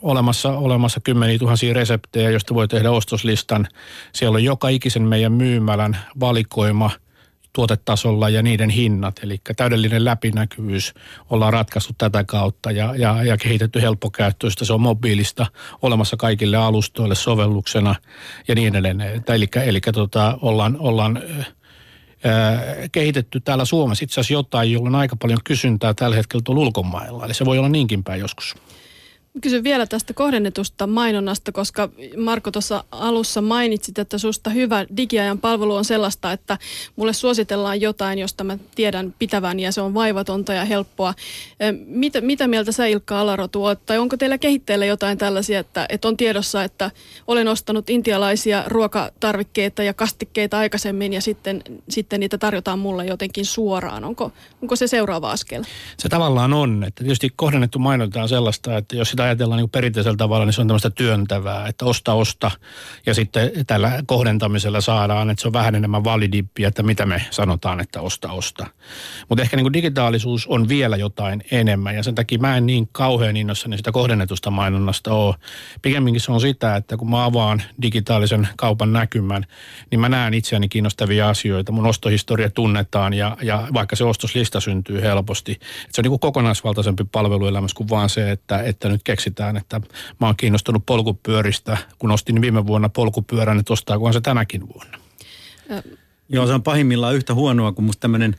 olemassa, 0.06 0.48
olemassa 0.48 1.00
kymmeniä 1.00 1.38
tuhansia 1.38 1.74
reseptejä, 1.74 2.30
joista 2.30 2.54
voi 2.54 2.68
tehdä 2.68 2.90
ostoslistan. 2.90 3.68
Siellä 4.12 4.36
on 4.36 4.44
joka 4.44 4.68
ikisen 4.68 5.02
meidän 5.02 5.32
myymälän 5.32 5.98
valikoima– 6.20 6.90
tuotetasolla 7.56 8.28
ja 8.28 8.42
niiden 8.42 8.70
hinnat. 8.70 9.20
Eli 9.22 9.40
täydellinen 9.56 10.04
läpinäkyvyys 10.04 10.94
ollaan 11.30 11.52
ratkaistu 11.52 11.92
tätä 11.98 12.24
kautta 12.24 12.70
ja, 12.70 12.94
ja, 12.98 13.22
ja 13.22 13.36
kehitetty 13.36 13.82
helppokäyttöistä. 13.82 14.64
Se 14.64 14.72
on 14.72 14.80
mobiilista 14.80 15.46
olemassa 15.82 16.16
kaikille 16.16 16.56
alustoille 16.56 17.14
sovelluksena 17.14 17.94
ja 18.48 18.54
niin 18.54 18.76
edelleen. 18.76 19.00
Eli, 19.28 19.48
eli 19.66 19.80
tota, 19.80 20.38
ollaan, 20.42 20.76
ollaan 20.78 21.22
kehitetty 22.92 23.40
täällä 23.40 23.64
Suomessa 23.64 24.04
itse 24.04 24.20
asiassa 24.20 24.32
jotain, 24.32 24.72
jolla 24.72 24.88
on 24.88 24.94
aika 24.94 25.16
paljon 25.16 25.40
kysyntää 25.44 25.94
tällä 25.94 26.16
hetkellä 26.16 26.42
tuolla 26.44 26.62
ulkomailla. 26.62 27.24
Eli 27.24 27.34
se 27.34 27.44
voi 27.44 27.58
olla 27.58 27.68
niinkin 27.68 28.04
päin 28.04 28.20
joskus. 28.20 28.54
Kysyn 29.40 29.64
vielä 29.64 29.86
tästä 29.86 30.14
kohdennetusta 30.14 30.86
mainonnasta, 30.86 31.52
koska 31.52 31.88
Marko 32.16 32.50
tuossa 32.50 32.84
alussa 32.90 33.40
mainitsit, 33.40 33.98
että 33.98 34.18
susta 34.18 34.50
hyvä 34.50 34.86
digiajan 34.96 35.38
palvelu 35.38 35.74
on 35.74 35.84
sellaista, 35.84 36.32
että 36.32 36.58
mulle 36.96 37.12
suositellaan 37.12 37.80
jotain, 37.80 38.18
josta 38.18 38.44
mä 38.44 38.58
tiedän 38.74 39.14
pitävän 39.18 39.60
ja 39.60 39.72
se 39.72 39.80
on 39.80 39.94
vaivatonta 39.94 40.52
ja 40.52 40.64
helppoa. 40.64 41.14
Mitä, 41.86 42.20
mitä 42.20 42.48
mieltä 42.48 42.72
sä 42.72 42.86
Ilkka 42.86 43.20
Alarotu 43.20 43.64
oot? 43.64 43.86
Tai 43.86 43.98
onko 43.98 44.16
teillä 44.16 44.38
kehitteillä 44.38 44.86
jotain 44.86 45.18
tällaisia, 45.18 45.58
että, 45.58 45.86
että 45.88 46.08
on 46.08 46.16
tiedossa, 46.16 46.64
että 46.64 46.90
olen 47.26 47.48
ostanut 47.48 47.90
intialaisia 47.90 48.64
ruokatarvikkeita 48.66 49.82
ja 49.82 49.94
kastikkeita 49.94 50.58
aikaisemmin 50.58 51.12
ja 51.12 51.20
sitten, 51.20 51.62
sitten 51.88 52.20
niitä 52.20 52.38
tarjotaan 52.38 52.78
mulle 52.78 53.06
jotenkin 53.06 53.46
suoraan. 53.46 54.04
Onko, 54.04 54.32
onko 54.62 54.76
se 54.76 54.86
seuraava 54.86 55.30
askel? 55.30 55.64
Se 55.98 56.08
tavallaan 56.08 56.52
on, 56.52 56.84
että 56.84 57.04
tietysti 57.04 57.32
kohdennettu 57.36 57.78
mainonta 57.78 58.22
on 58.22 58.28
sellaista, 58.28 58.76
että 58.76 58.96
jos 58.96 59.10
sitä 59.10 59.25
ajatellaan 59.26 59.58
niin 59.58 59.70
perinteisellä 59.70 60.16
tavalla, 60.16 60.44
niin 60.44 60.52
se 60.52 60.60
on 60.60 60.66
tämmöistä 60.66 60.90
työntävää, 60.90 61.66
että 61.68 61.84
osta, 61.84 62.12
osta 62.12 62.50
ja 63.06 63.14
sitten 63.14 63.50
tällä 63.66 64.02
kohdentamisella 64.06 64.80
saadaan, 64.80 65.30
että 65.30 65.42
se 65.42 65.48
on 65.48 65.52
vähän 65.52 65.74
enemmän 65.74 66.04
validippiä, 66.04 66.68
että 66.68 66.82
mitä 66.82 67.06
me 67.06 67.26
sanotaan, 67.30 67.80
että 67.80 68.00
osta, 68.00 68.32
osta. 68.32 68.66
Mutta 69.28 69.42
ehkä 69.42 69.56
niin 69.56 69.72
digitaalisuus 69.72 70.46
on 70.46 70.68
vielä 70.68 70.96
jotain 70.96 71.42
enemmän 71.50 71.94
ja 71.94 72.02
sen 72.02 72.14
takia 72.14 72.38
mä 72.38 72.56
en 72.56 72.66
niin 72.66 72.88
kauhean 72.92 73.36
innossani 73.36 73.76
sitä 73.76 73.92
kohdennetusta 73.92 74.50
mainonnasta 74.50 75.14
ole. 75.14 75.34
Pikemminkin 75.82 76.20
se 76.20 76.32
on 76.32 76.40
sitä, 76.40 76.76
että 76.76 76.96
kun 76.96 77.10
mä 77.10 77.24
avaan 77.24 77.62
digitaalisen 77.82 78.48
kaupan 78.56 78.92
näkymän, 78.92 79.44
niin 79.90 80.00
mä 80.00 80.08
näen 80.08 80.34
itseäni 80.34 80.68
kiinnostavia 80.68 81.28
asioita. 81.28 81.72
Mun 81.72 81.86
ostohistoria 81.86 82.50
tunnetaan 82.50 83.14
ja, 83.14 83.36
ja 83.42 83.68
vaikka 83.74 83.96
se 83.96 84.04
ostoslista 84.04 84.60
syntyy 84.60 85.02
helposti. 85.02 85.52
Et 85.52 85.94
se 85.94 86.00
on 86.00 86.10
niin 86.10 86.20
kokonaisvaltaisempi 86.20 87.04
palveluelämässä 87.12 87.76
kuin 87.76 87.88
vaan 87.88 88.08
se, 88.08 88.30
että, 88.30 88.62
että 88.62 88.88
nyt 88.88 89.02
keksitään, 89.16 89.56
että 89.56 89.80
mä 90.20 90.26
oon 90.26 90.36
kiinnostunut 90.36 90.86
polkupyöristä. 90.86 91.76
Kun 91.98 92.10
ostin 92.10 92.40
viime 92.40 92.66
vuonna 92.66 92.88
polkupyörän, 92.88 93.58
että 93.58 93.72
ostaakohan 93.72 94.12
se 94.12 94.20
tänäkin 94.20 94.68
vuonna. 94.68 94.98
Joo, 96.28 96.46
se 96.46 96.52
on 96.52 96.62
pahimmillaan 96.62 97.14
yhtä 97.14 97.34
huonoa 97.34 97.72
kuin 97.72 97.84
musta 97.84 98.00
tämmöinen 98.00 98.36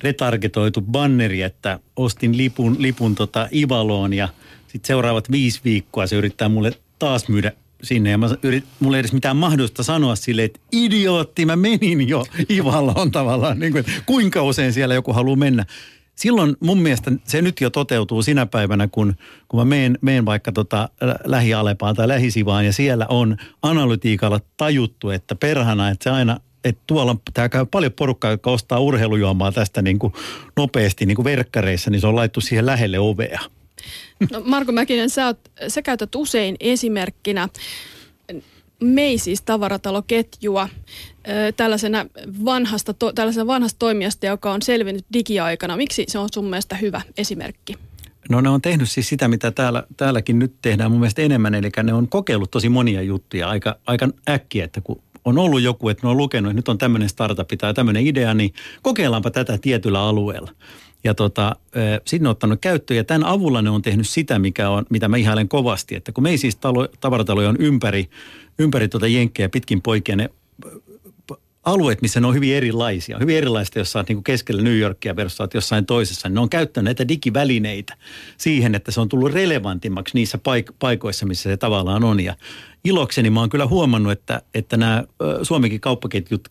retargetoitu 0.00 0.80
banneri, 0.80 1.42
että 1.42 1.78
ostin 1.96 2.36
lipun, 2.36 2.76
lipun 2.78 3.14
tota 3.14 3.48
Ivaloon 3.54 4.12
ja 4.12 4.28
sitten 4.68 4.86
seuraavat 4.86 5.30
viisi 5.30 5.60
viikkoa 5.64 6.06
se 6.06 6.16
yrittää 6.16 6.48
mulle 6.48 6.72
taas 6.98 7.28
myydä 7.28 7.52
sinne. 7.82 8.10
Ja 8.10 8.18
mä 8.18 8.28
yrit, 8.42 8.64
mulla 8.80 8.96
ei 8.96 9.00
edes 9.00 9.12
mitään 9.12 9.36
mahdollista 9.36 9.82
sanoa 9.82 10.16
sille, 10.16 10.44
että 10.44 10.60
idiootti, 10.72 11.46
mä 11.46 11.56
menin 11.56 12.08
jo 12.08 12.24
Ivaloon 12.50 13.10
tavallaan. 13.10 13.58
Niin 13.58 13.72
kuin, 13.72 13.84
kuinka 14.06 14.42
usein 14.42 14.72
siellä 14.72 14.94
joku 14.94 15.12
haluaa 15.12 15.36
mennä 15.36 15.66
silloin 16.20 16.56
mun 16.60 16.78
mielestä 16.78 17.12
se 17.24 17.42
nyt 17.42 17.60
jo 17.60 17.70
toteutuu 17.70 18.22
sinä 18.22 18.46
päivänä, 18.46 18.88
kun, 18.88 19.14
kun 19.48 19.60
mä 19.60 19.64
meen, 19.64 19.98
meen 20.00 20.26
vaikka 20.26 20.52
tota 20.52 20.88
lähialepaan 21.24 21.96
tai 21.96 22.08
lähisivaan 22.08 22.66
ja 22.66 22.72
siellä 22.72 23.06
on 23.08 23.36
analytiikalla 23.62 24.40
tajuttu, 24.56 25.10
että 25.10 25.34
perhana, 25.34 25.88
että 25.88 26.04
se 26.04 26.10
aina 26.10 26.40
että 26.64 26.82
tuolla 26.86 27.16
tämä 27.34 27.48
käy 27.48 27.66
paljon 27.66 27.92
porukkaa, 27.92 28.30
jotka 28.30 28.50
ostaa 28.50 28.80
urheilujuomaa 28.80 29.52
tästä 29.52 29.82
niin 29.82 29.98
kuin 29.98 30.12
nopeasti 30.56 31.06
niin 31.06 31.16
kuin 31.16 31.24
verkkareissa, 31.24 31.90
niin 31.90 32.00
se 32.00 32.06
on 32.06 32.16
laittu 32.16 32.40
siihen 32.40 32.66
lähelle 32.66 32.98
ovea. 32.98 33.40
No 34.32 34.42
Marko 34.44 34.72
Mäkinen, 34.72 35.10
sä, 35.10 35.26
oot, 35.26 35.38
sä 35.68 35.82
käytät 35.82 36.14
usein 36.14 36.56
esimerkkinä 36.60 37.48
Macy's 38.84 39.42
tavarataloketjua 39.44 40.68
tällaisena 41.56 42.06
vanhasta, 42.44 42.94
to, 42.94 43.12
tällaisena 43.12 43.46
vanhasta 43.46 43.78
toimijasta, 43.78 44.26
joka 44.26 44.52
on 44.52 44.62
selvinnyt 44.62 45.04
digiaikana. 45.12 45.76
Miksi 45.76 46.04
se 46.08 46.18
on 46.18 46.28
sun 46.34 46.44
mielestä 46.44 46.76
hyvä 46.76 47.00
esimerkki? 47.16 47.76
No 48.30 48.40
ne 48.40 48.48
on 48.48 48.62
tehnyt 48.62 48.90
siis 48.90 49.08
sitä, 49.08 49.28
mitä 49.28 49.50
täällä, 49.50 49.84
täälläkin 49.96 50.38
nyt 50.38 50.54
tehdään 50.62 50.90
mun 50.90 51.00
mielestä 51.00 51.22
enemmän, 51.22 51.54
eli 51.54 51.70
ne 51.82 51.92
on 51.92 52.08
kokeillut 52.08 52.50
tosi 52.50 52.68
monia 52.68 53.02
juttuja 53.02 53.48
aika, 53.48 53.76
aika 53.86 54.08
äkkiä, 54.28 54.64
että 54.64 54.80
kun 54.80 55.02
on 55.24 55.38
ollut 55.38 55.60
joku, 55.62 55.88
että 55.88 56.06
ne 56.06 56.10
on 56.10 56.16
lukenut, 56.16 56.50
että 56.50 56.58
nyt 56.58 56.68
on 56.68 56.78
tämmöinen 56.78 57.08
startup 57.08 57.48
tai 57.58 57.74
tämmöinen 57.74 58.06
idea, 58.06 58.34
niin 58.34 58.54
kokeillaanpa 58.82 59.30
tätä 59.30 59.58
tietyllä 59.58 60.00
alueella. 60.02 60.50
Ja 61.04 61.14
tota, 61.14 61.56
sitten 62.04 62.26
on 62.26 62.30
ottanut 62.30 62.60
käyttöön 62.60 62.96
ja 62.96 63.04
tämän 63.04 63.24
avulla 63.24 63.62
ne 63.62 63.70
on 63.70 63.82
tehnyt 63.82 64.08
sitä, 64.08 64.38
mikä 64.38 64.70
on, 64.70 64.86
mitä 64.90 65.08
mä 65.08 65.16
ihailen 65.16 65.48
kovasti. 65.48 65.94
Että 65.94 66.12
kun 66.12 66.22
me 66.22 66.30
ei 66.30 66.38
siis 66.38 66.56
talo, 66.56 66.88
tavarataloja 67.00 67.48
on 67.48 67.56
ympäri, 67.58 68.10
ympäri 68.60 68.88
tuota 68.88 69.06
jenkkejä 69.06 69.48
pitkin 69.48 69.82
poikia, 69.82 70.16
ne 70.16 70.30
alueet, 71.64 72.02
missä 72.02 72.20
ne 72.20 72.26
on 72.26 72.34
hyvin 72.34 72.54
erilaisia. 72.54 73.18
Hyvin 73.20 73.36
erilaista, 73.36 73.78
jos 73.78 73.92
saat 73.92 74.08
niin 74.08 74.24
keskellä 74.24 74.62
New 74.62 74.78
Yorkia 74.78 75.16
versus 75.16 75.48
jossain 75.54 75.86
toisessa. 75.86 76.28
Niin 76.28 76.34
ne 76.34 76.40
on 76.40 76.50
käyttänyt 76.50 76.84
näitä 76.84 77.08
digivälineitä 77.08 77.96
siihen, 78.36 78.74
että 78.74 78.90
se 78.90 79.00
on 79.00 79.08
tullut 79.08 79.32
relevantimmaksi 79.32 80.14
niissä 80.14 80.38
paik- 80.38 80.74
paikoissa, 80.78 81.26
missä 81.26 81.50
se 81.50 81.56
tavallaan 81.56 82.04
on. 82.04 82.20
Ja 82.20 82.36
ilokseni 82.84 83.30
mä 83.30 83.40
oon 83.40 83.48
kyllä 83.48 83.66
huomannut, 83.66 84.12
että, 84.12 84.42
että 84.54 84.76
nämä 84.76 85.04
Suomenkin 85.42 85.80
kauppaketjut 85.80 86.48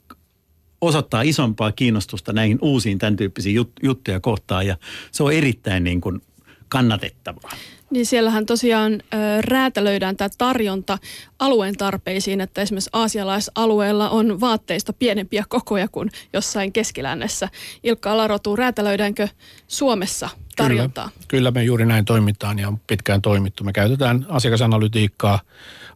osoittaa 0.81 1.21
isompaa 1.21 1.71
kiinnostusta 1.71 2.33
näihin 2.33 2.59
uusiin 2.61 2.99
tämän 2.99 3.15
tyyppisiin 3.15 3.61
jut- 3.61 3.83
juttuja 3.83 4.19
kohtaan 4.19 4.67
ja 4.67 4.77
se 5.11 5.23
on 5.23 5.33
erittäin 5.33 5.83
niin 5.83 6.01
kuin 6.01 6.21
kannatettavaa. 6.69 7.51
Niin 7.91 8.05
siellähän 8.05 8.45
tosiaan 8.45 8.93
ö, 8.93 9.17
räätälöidään 9.41 10.17
tämä 10.17 10.29
tarjonta 10.37 10.97
alueen 11.39 11.77
tarpeisiin, 11.77 12.41
että 12.41 12.61
esimerkiksi 12.61 12.89
aasialaisalueella 12.93 14.09
on 14.09 14.39
vaatteista 14.39 14.93
pienempiä 14.93 15.43
kokoja 15.49 15.87
kuin 15.87 16.09
jossain 16.33 16.73
keskilännessä. 16.73 17.49
Ilkka 17.83 18.11
Alarotu, 18.11 18.55
räätälöidäänkö 18.55 19.27
Suomessa 19.67 20.29
tarjontaa? 20.55 21.09
Kyllä, 21.09 21.25
kyllä 21.27 21.51
me 21.51 21.63
juuri 21.63 21.85
näin 21.85 22.05
toimitaan 22.05 22.59
ja 22.59 22.67
on 22.67 22.79
pitkään 22.87 23.21
toimittu. 23.21 23.63
Me 23.63 23.73
käytetään 23.73 24.25
asiakasanalytiikkaa 24.29 25.39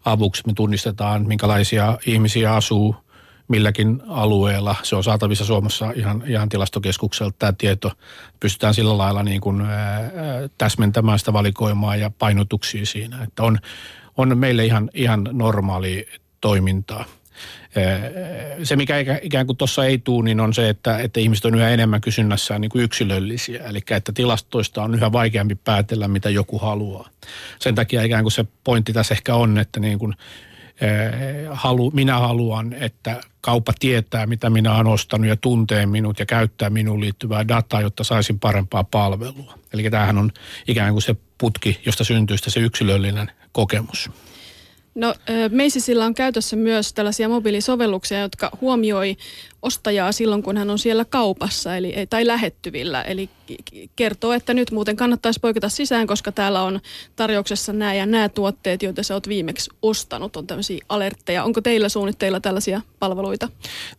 avuksi, 0.06 0.44
me 0.46 0.54
tunnistetaan 0.54 1.28
minkälaisia 1.28 1.98
ihmisiä 2.06 2.56
asuu 2.56 2.96
milläkin 3.48 4.02
alueella. 4.08 4.76
Se 4.84 4.96
on 4.96 5.04
saatavissa 5.04 5.46
Suomessa 5.46 5.92
ihan, 5.96 6.24
ihan 6.28 6.50
tilastokeskukselta 6.50 7.36
tämä 7.40 7.54
tieto. 7.58 7.92
Pystytään 8.40 8.74
sillä 8.74 8.98
lailla 8.98 9.24
niin 9.24 9.42
kuin, 9.42 9.62
ää, 9.62 10.12
täsmentämään 10.58 11.20
sitä 11.20 11.34
valikoimaa 11.34 11.96
ja 11.96 12.12
painotuksia 12.20 12.86
siinä. 12.86 13.24
Että 13.24 13.44
on, 13.44 13.60
on 14.18 14.38
meille 14.38 14.66
ihan, 14.66 14.90
ihan 14.94 15.30
normaali 15.32 16.08
toimintaa. 16.42 17.06
Se, 18.64 18.76
mikä 18.76 18.96
ikään 19.22 19.46
kuin 19.46 19.58
tuossa 19.58 19.86
ei 19.86 19.98
tule, 19.98 20.24
niin 20.24 20.40
on 20.40 20.54
se, 20.54 20.70
että, 20.70 20.98
että 20.98 21.20
ihmiset 21.20 21.46
on 21.46 21.56
yhä 21.56 21.70
enemmän 21.70 22.02
kysynnässään 22.02 22.62
niin 22.62 22.70
kuin 22.70 22.84
yksilöllisiä. 22.84 23.64
Eli 23.64 23.80
että 23.90 24.12
tilastoista 24.12 24.84
on 24.84 24.96
yhä 24.96 25.12
vaikeampi 25.12 25.56
päätellä, 25.56 26.08
mitä 26.08 26.30
joku 26.30 26.58
haluaa. 26.58 27.10
Sen 27.60 27.76
takia 27.76 28.04
ikään 28.04 28.24
kuin 28.24 28.32
se 28.32 28.46
pointti 28.64 28.94
tässä 28.94 29.14
ehkä 29.14 29.36
on, 29.36 29.58
että 29.58 29.80
niin 29.80 30.00
kuin 30.00 30.14
halu, 31.52 31.92
minä 31.92 32.20
haluan, 32.20 32.74
että 32.74 33.22
kauppa 33.44 33.74
tietää, 33.80 34.28
mitä 34.28 34.50
minä 34.50 34.76
olen 34.76 34.88
ostanut 34.88 35.28
ja 35.28 35.36
tuntee 35.36 35.86
minut 35.86 36.20
ja 36.20 36.26
käyttää 36.26 36.70
minuun 36.70 37.02
liittyvää 37.02 37.48
dataa, 37.48 37.82
jotta 37.82 38.04
saisin 38.04 38.40
parempaa 38.40 38.84
palvelua. 38.84 39.58
Eli 39.74 39.90
tämähän 39.90 40.18
on 40.18 40.32
ikään 40.68 40.92
kuin 40.92 41.02
se 41.02 41.16
putki, 41.38 41.82
josta 41.86 42.04
syntyy 42.04 42.38
se 42.38 42.60
yksilöllinen 42.60 43.32
kokemus. 43.52 44.12
No 44.96 45.14
Meisisillä 45.50 46.06
on 46.06 46.14
käytössä 46.14 46.56
myös 46.56 46.94
tällaisia 46.94 47.30
mobiilisovelluksia, 47.30 48.20
jotka 48.20 48.58
huomioi 48.62 49.18
ostajaa 49.62 50.12
silloin, 50.12 50.44
kun 50.44 50.58
hän 50.58 50.70
on 50.70 50.80
siellä 50.80 51.06
kaupassa 51.06 51.78
eli, 51.78 51.94
tai 52.10 52.28
lähettyvillä. 52.28 53.02
Eli 53.02 53.30
kertoo, 53.96 54.34
että 54.34 54.54
nyt 54.54 54.72
muuten 54.72 54.96
kannattaisi 54.96 55.40
poiketa 55.40 55.70
sisään, 55.70 56.08
koska 56.08 56.32
täällä 56.32 56.62
on 56.62 56.80
tarjouksessa 57.16 57.74
nämä 57.74 57.94
ja 57.94 58.06
nämä 58.06 58.30
tuotteet, 58.30 58.84
joita 58.84 59.04
sä 59.04 59.14
oot 59.14 59.28
viimeksi 59.28 59.72
ostanut. 59.82 60.36
On 60.36 60.48
tämmöisiä 60.48 60.86
alertteja. 60.90 61.44
Onko 61.44 61.62
teillä 61.62 61.90
suunnitteilla 61.90 62.40
tällaisia 62.40 62.82
palveluita? 63.00 63.50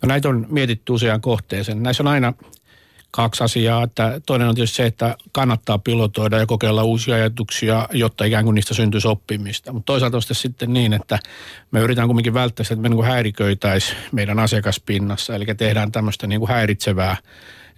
No 0.03 0.07
näitä 0.07 0.29
on 0.29 0.47
mietitty 0.49 0.93
useaan 0.93 1.21
kohteeseen. 1.21 1.83
Näissä 1.83 2.03
on 2.03 2.09
aina 2.09 2.33
kaksi 3.15 3.45
asiaa. 3.45 3.83
Että 3.83 4.21
toinen 4.27 4.49
on 4.49 4.55
tietysti 4.55 4.77
se, 4.77 4.87
että 4.87 5.17
kannattaa 5.33 5.79
pilotoida 5.79 6.39
ja 6.39 6.47
kokeilla 6.47 6.83
uusia 6.83 7.15
ajatuksia, 7.15 7.89
jotta 7.93 8.25
ikään 8.25 8.45
kuin 8.45 8.55
niistä 8.55 8.75
syntyisi 8.75 9.09
oppimista. 9.09 9.73
Mutta 9.73 9.87
toisaalta 9.87 10.17
on 10.17 10.23
sitten 10.23 10.73
niin, 10.73 10.93
että 10.93 11.19
me 11.71 11.81
yritetään 11.81 12.09
kuitenkin 12.09 12.35
välttää 12.35 12.65
sitä, 12.65 12.75
että 12.75 12.89
me 12.89 12.95
niin 12.95 13.05
häiriköitäisiin 13.05 13.99
meidän 14.13 14.39
asiakaspinnassa. 14.39 15.35
Eli 15.35 15.45
tehdään 15.45 15.93
tämmöistä 15.93 16.27
niin 16.27 16.41
kuin 16.41 16.51
häiritsevää 16.51 17.17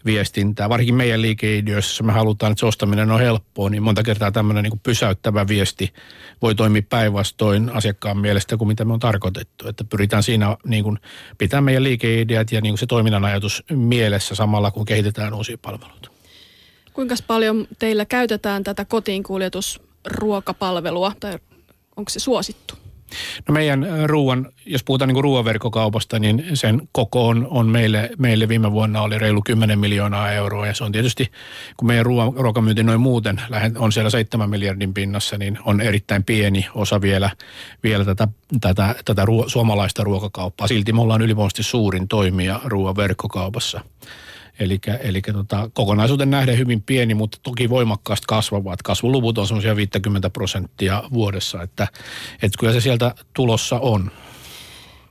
viestintää. 0.07 0.69
Varsinkin 0.69 0.95
meidän 0.95 1.23
liikeideoissa, 1.23 1.91
jos 1.91 2.07
me 2.07 2.13
halutaan, 2.13 2.53
että 2.53 2.61
se 2.61 2.67
ostaminen 2.67 3.11
on 3.11 3.21
helppoa, 3.21 3.71
niin 3.71 3.83
monta 3.83 4.03
kertaa 4.03 4.33
tämmöinen 4.33 4.63
niin 4.63 4.81
pysäyttävä 4.83 5.49
viesti 5.49 5.93
voi 6.43 6.55
toimia 6.55 6.83
päinvastoin 6.89 7.71
asiakkaan 7.71 8.19
mielestä 8.19 8.57
kuin 8.57 8.69
mitä 8.69 8.85
me 8.85 8.93
on 8.93 9.01
tarkoitettu. 9.01 9.69
Että 9.69 9.85
pyritään 9.85 10.23
siinä 10.23 10.57
niin 10.65 10.85
kuin 10.85 10.99
pitää 11.39 11.61
meidän 11.61 11.83
liikeideat 11.83 12.53
ja 12.53 12.61
niin 12.61 12.73
kuin 12.73 12.79
se 12.79 12.87
toiminnan 12.87 13.25
ajatus 13.25 13.65
mielessä 13.71 14.35
samalla, 14.35 14.71
kun 14.71 14.85
kehitetään 14.85 15.35
uusia 15.35 15.59
palveluita. 15.59 16.11
Kuinka 16.93 17.15
paljon 17.27 17.67
teillä 17.79 18.05
käytetään 18.05 18.65
tätä 18.65 18.85
kotiin 18.85 19.23
kuljetusruokapalvelua 19.23 21.13
tai 21.21 21.39
onko 21.97 22.11
se 22.11 22.21
suosittu? 22.21 22.86
No 23.49 23.53
meidän 23.55 23.87
ruoan, 24.05 24.49
jos 24.67 24.85
puhutaan 24.85 25.09
niin 25.09 25.25
ruoaverkkokaupasta, 25.25 26.19
niin 26.19 26.45
sen 26.55 26.89
koko 26.93 27.29
on, 27.29 27.47
on 27.51 27.67
meille, 27.67 28.11
meille 28.19 28.49
viime 28.49 28.73
vuonna 28.73 29.03
oli 29.03 29.19
reilu 29.19 29.43
10 29.43 29.79
miljoonaa 29.79 30.33
euroa. 30.33 30.67
Ja 30.67 30.75
se 30.75 30.85
on 30.85 30.93
tietysti, 30.93 31.31
kun 31.77 31.87
meidän 31.87 32.07
ruoan, 32.07 32.33
ruokamyynti 32.37 32.83
noin 32.83 33.01
muuten 33.01 33.41
on 33.79 33.93
siellä 33.93 34.11
7 34.11 34.51
miljardin 34.51 34.95
pinnassa, 34.95 35.39
niin 35.39 35.59
on 35.65 35.81
erittäin 35.81 36.25
pieni 36.25 36.67
osa 36.75 37.01
vielä, 37.01 37.31
vielä 37.83 38.05
tätä, 38.05 38.29
tätä, 38.61 38.95
tätä 39.05 39.25
ruo, 39.25 39.49
suomalaista 39.49 40.05
ruokakauppaa. 40.05 40.69
Silti 40.69 40.93
me 40.93 41.01
ollaan 41.01 41.23
ylivoimaisesti 41.23 41.63
suurin 41.63 42.09
toimija 42.09 42.61
ruoaverkkokaupassa. 42.65 43.81
Eli, 43.81 44.07
eli 45.01 45.23
tota, 45.23 45.71
kokonaisuuden 45.75 46.31
nähden 46.31 46.59
hyvin 46.59 46.83
pieni, 46.83 47.15
mutta 47.15 47.39
toki 47.43 47.71
voimakkaasti 47.71 48.25
kasvavat. 48.29 48.83
Kasvuluvut 48.83 49.39
on 49.39 49.47
semmoisia 49.47 49.77
50 49.77 50.31
prosenttia 50.31 51.03
vuodessa, 51.13 51.63
että, 51.63 51.89
että 52.43 52.59
kyllä 52.59 52.73
se 52.73 52.81
sieltä 52.81 53.15
tulossa 53.35 53.79
on. 53.79 54.11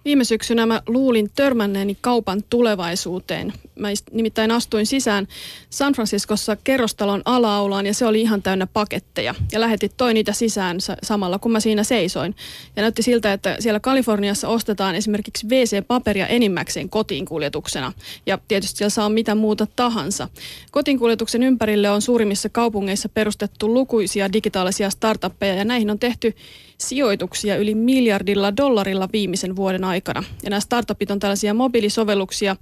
Viime 0.05 0.23
syksynä 0.23 0.65
mä 0.65 0.81
luulin 0.87 1.29
törmänneeni 1.35 1.97
kaupan 2.01 2.43
tulevaisuuteen. 2.49 3.53
Mä 3.79 3.87
nimittäin 4.11 4.51
astuin 4.51 4.85
sisään 4.85 5.27
San 5.69 5.93
Franciscossa 5.93 6.57
kerrostalon 6.63 7.21
alaaulaan 7.25 7.85
ja 7.85 7.93
se 7.93 8.05
oli 8.05 8.21
ihan 8.21 8.41
täynnä 8.41 8.67
paketteja. 8.67 9.35
Ja 9.51 9.59
lähetit 9.59 9.97
toi 9.97 10.13
niitä 10.13 10.33
sisään 10.33 10.77
samalla 11.03 11.39
kun 11.39 11.51
mä 11.51 11.59
siinä 11.59 11.83
seisoin. 11.83 12.35
Ja 12.75 12.81
näytti 12.81 13.03
siltä, 13.03 13.33
että 13.33 13.55
siellä 13.59 13.79
Kaliforniassa 13.79 14.47
ostetaan 14.47 14.95
esimerkiksi 14.95 15.47
WC-paperia 15.47 16.27
enimmäkseen 16.27 16.89
kotiin 16.89 17.25
kuljetuksena. 17.25 17.93
Ja 18.25 18.39
tietysti 18.47 18.77
siellä 18.77 18.89
saa 18.89 19.09
mitä 19.09 19.35
muuta 19.35 19.67
tahansa. 19.75 20.29
Kotiinkuljetuksen 20.71 21.43
ympärille 21.43 21.89
on 21.89 22.01
suurimmissa 22.01 22.49
kaupungeissa 22.49 23.09
perustettu 23.09 23.73
lukuisia 23.73 24.33
digitaalisia 24.33 24.89
startuppeja 24.89 25.55
ja 25.55 25.65
näihin 25.65 25.89
on 25.89 25.99
tehty 25.99 26.35
sijoituksia 26.77 27.55
yli 27.55 27.75
miljardilla 27.75 28.57
dollarilla 28.57 29.09
viimeisen 29.13 29.55
vuoden 29.55 29.83
aikana. 29.83 30.23
Ja 30.43 30.49
nämä 30.49 30.59
startupit 30.59 31.11
on 31.11 31.19
tällaisia 31.19 31.53
mobiilisovelluksia, 31.53 32.55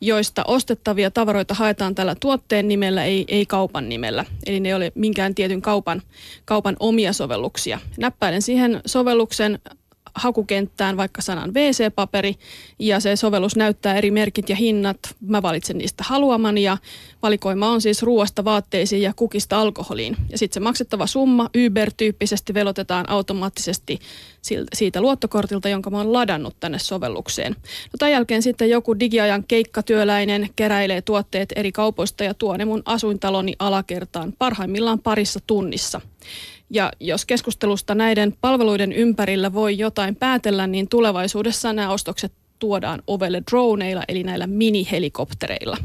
joista 0.00 0.44
ostettavia 0.46 1.10
tavaroita 1.10 1.54
haetaan 1.54 1.94
tällä 1.94 2.14
tuotteen 2.20 2.68
nimellä, 2.68 3.04
ei, 3.04 3.24
ei 3.28 3.46
kaupan 3.46 3.88
nimellä. 3.88 4.24
Eli 4.46 4.60
ne 4.60 4.68
ei 4.68 4.74
ole 4.74 4.92
minkään 4.94 5.34
tietyn 5.34 5.62
kaupan, 5.62 6.02
kaupan 6.44 6.76
omia 6.80 7.12
sovelluksia. 7.12 7.80
Näppäilen 7.98 8.42
siihen 8.42 8.80
sovelluksen 8.86 9.58
hakukenttään 10.18 10.96
vaikka 10.96 11.22
sanan 11.22 11.54
WC-paperi 11.54 12.34
ja 12.78 13.00
se 13.00 13.16
sovellus 13.16 13.56
näyttää 13.56 13.94
eri 13.94 14.10
merkit 14.10 14.48
ja 14.48 14.56
hinnat. 14.56 14.98
Mä 15.20 15.42
valitsen 15.42 15.78
niistä 15.78 16.04
haluamani 16.06 16.62
ja 16.62 16.76
valikoima 17.22 17.68
on 17.68 17.80
siis 17.80 18.02
ruoasta 18.02 18.44
vaatteisiin 18.44 19.02
ja 19.02 19.12
kukista 19.16 19.60
alkoholiin. 19.60 20.16
Ja 20.30 20.38
sitten 20.38 20.54
se 20.54 20.60
maksettava 20.60 21.06
summa 21.06 21.50
Uber-tyyppisesti 21.66 22.54
velotetaan 22.54 23.10
automaattisesti 23.10 23.98
siitä 24.74 25.00
luottokortilta, 25.00 25.68
jonka 25.68 25.90
mä 25.90 25.98
oon 25.98 26.12
ladannut 26.12 26.56
tänne 26.60 26.78
sovellukseen. 26.78 27.52
No 27.62 27.96
tämän 27.98 28.12
jälkeen 28.12 28.42
sitten 28.42 28.70
joku 28.70 29.00
digiajan 29.00 29.44
keikkatyöläinen 29.48 30.48
keräilee 30.56 31.02
tuotteet 31.02 31.52
eri 31.56 31.72
kaupoista 31.72 32.24
ja 32.24 32.34
tuo 32.34 32.56
ne 32.56 32.64
mun 32.64 32.82
asuintaloni 32.84 33.54
alakertaan 33.58 34.32
parhaimmillaan 34.38 34.98
parissa 34.98 35.40
tunnissa. 35.46 36.00
Ja 36.70 36.92
jos 37.00 37.24
keskustelusta 37.24 37.94
näiden 37.94 38.34
palveluiden 38.40 38.92
ympärillä 38.92 39.52
voi 39.52 39.78
jotain 39.78 40.16
päätellä, 40.16 40.66
niin 40.66 40.88
tulevaisuudessa 40.88 41.72
nämä 41.72 41.90
ostokset 41.90 42.32
tuodaan 42.58 43.02
ovelle 43.06 43.42
droneilla, 43.50 44.02
eli 44.08 44.22
näillä 44.22 44.46
minihelikoptereilla. 44.46 45.76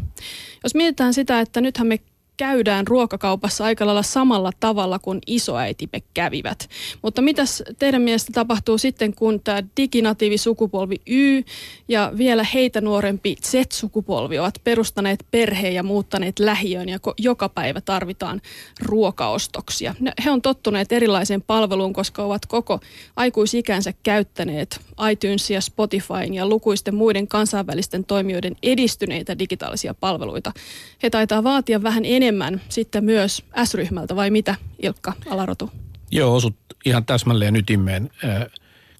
Jos 0.63 0.75
mietitään 0.75 1.13
sitä, 1.13 1.39
että 1.39 1.61
nythän 1.61 1.87
me 1.87 1.99
käydään 2.37 2.87
ruokakaupassa 2.87 3.65
aika 3.65 3.85
lailla 3.85 4.03
samalla 4.03 4.51
tavalla 4.59 4.99
kuin 4.99 5.19
isoäitimme 5.27 6.01
kävivät. 6.13 6.69
Mutta 7.01 7.21
mitäs 7.21 7.63
teidän 7.79 8.01
mielestä 8.01 8.31
tapahtuu 8.33 8.77
sitten, 8.77 9.13
kun 9.13 9.39
tämä 9.43 9.63
diginatiivi 9.77 10.37
sukupolvi 10.37 10.95
Y 11.07 11.43
ja 11.87 12.11
vielä 12.17 12.43
heitä 12.43 12.81
nuorempi 12.81 13.35
Z-sukupolvi 13.41 14.39
ovat 14.39 14.61
perustaneet 14.63 15.25
perheen 15.31 15.73
ja 15.73 15.83
muuttaneet 15.83 16.39
lähiöön 16.39 16.89
ja 16.89 16.99
joka 17.17 17.49
päivä 17.49 17.81
tarvitaan 17.81 18.41
ruokaostoksia. 18.81 19.95
He 20.25 20.31
on 20.31 20.41
tottuneet 20.41 20.91
erilaiseen 20.91 21.41
palveluun, 21.41 21.93
koska 21.93 22.23
ovat 22.23 22.45
koko 22.45 22.79
aikuisikänsä 23.15 23.93
käyttäneet 24.03 24.81
iTunesia, 25.11 25.61
Spotifyn 25.61 26.33
ja 26.33 26.47
lukuisten 26.47 26.95
muiden 26.95 27.27
kansainvälisten 27.27 28.05
toimijoiden 28.05 28.55
edistyneitä 28.63 29.39
digitaalisia 29.39 29.93
palveluita. 29.93 30.51
He 31.03 31.09
taitaa 31.09 31.43
vaatia 31.43 31.83
vähän 31.83 32.05
enemmän 32.05 32.22
enemmän 32.23 32.61
sitten 32.69 33.05
myös 33.05 33.43
S-ryhmältä 33.63 34.15
vai 34.15 34.29
mitä 34.29 34.55
Ilkka 34.81 35.13
Alarotu? 35.29 35.71
Joo, 36.11 36.35
osut 36.35 36.55
ihan 36.85 37.05
täsmälleen 37.05 37.55
ytimeen. 37.55 38.09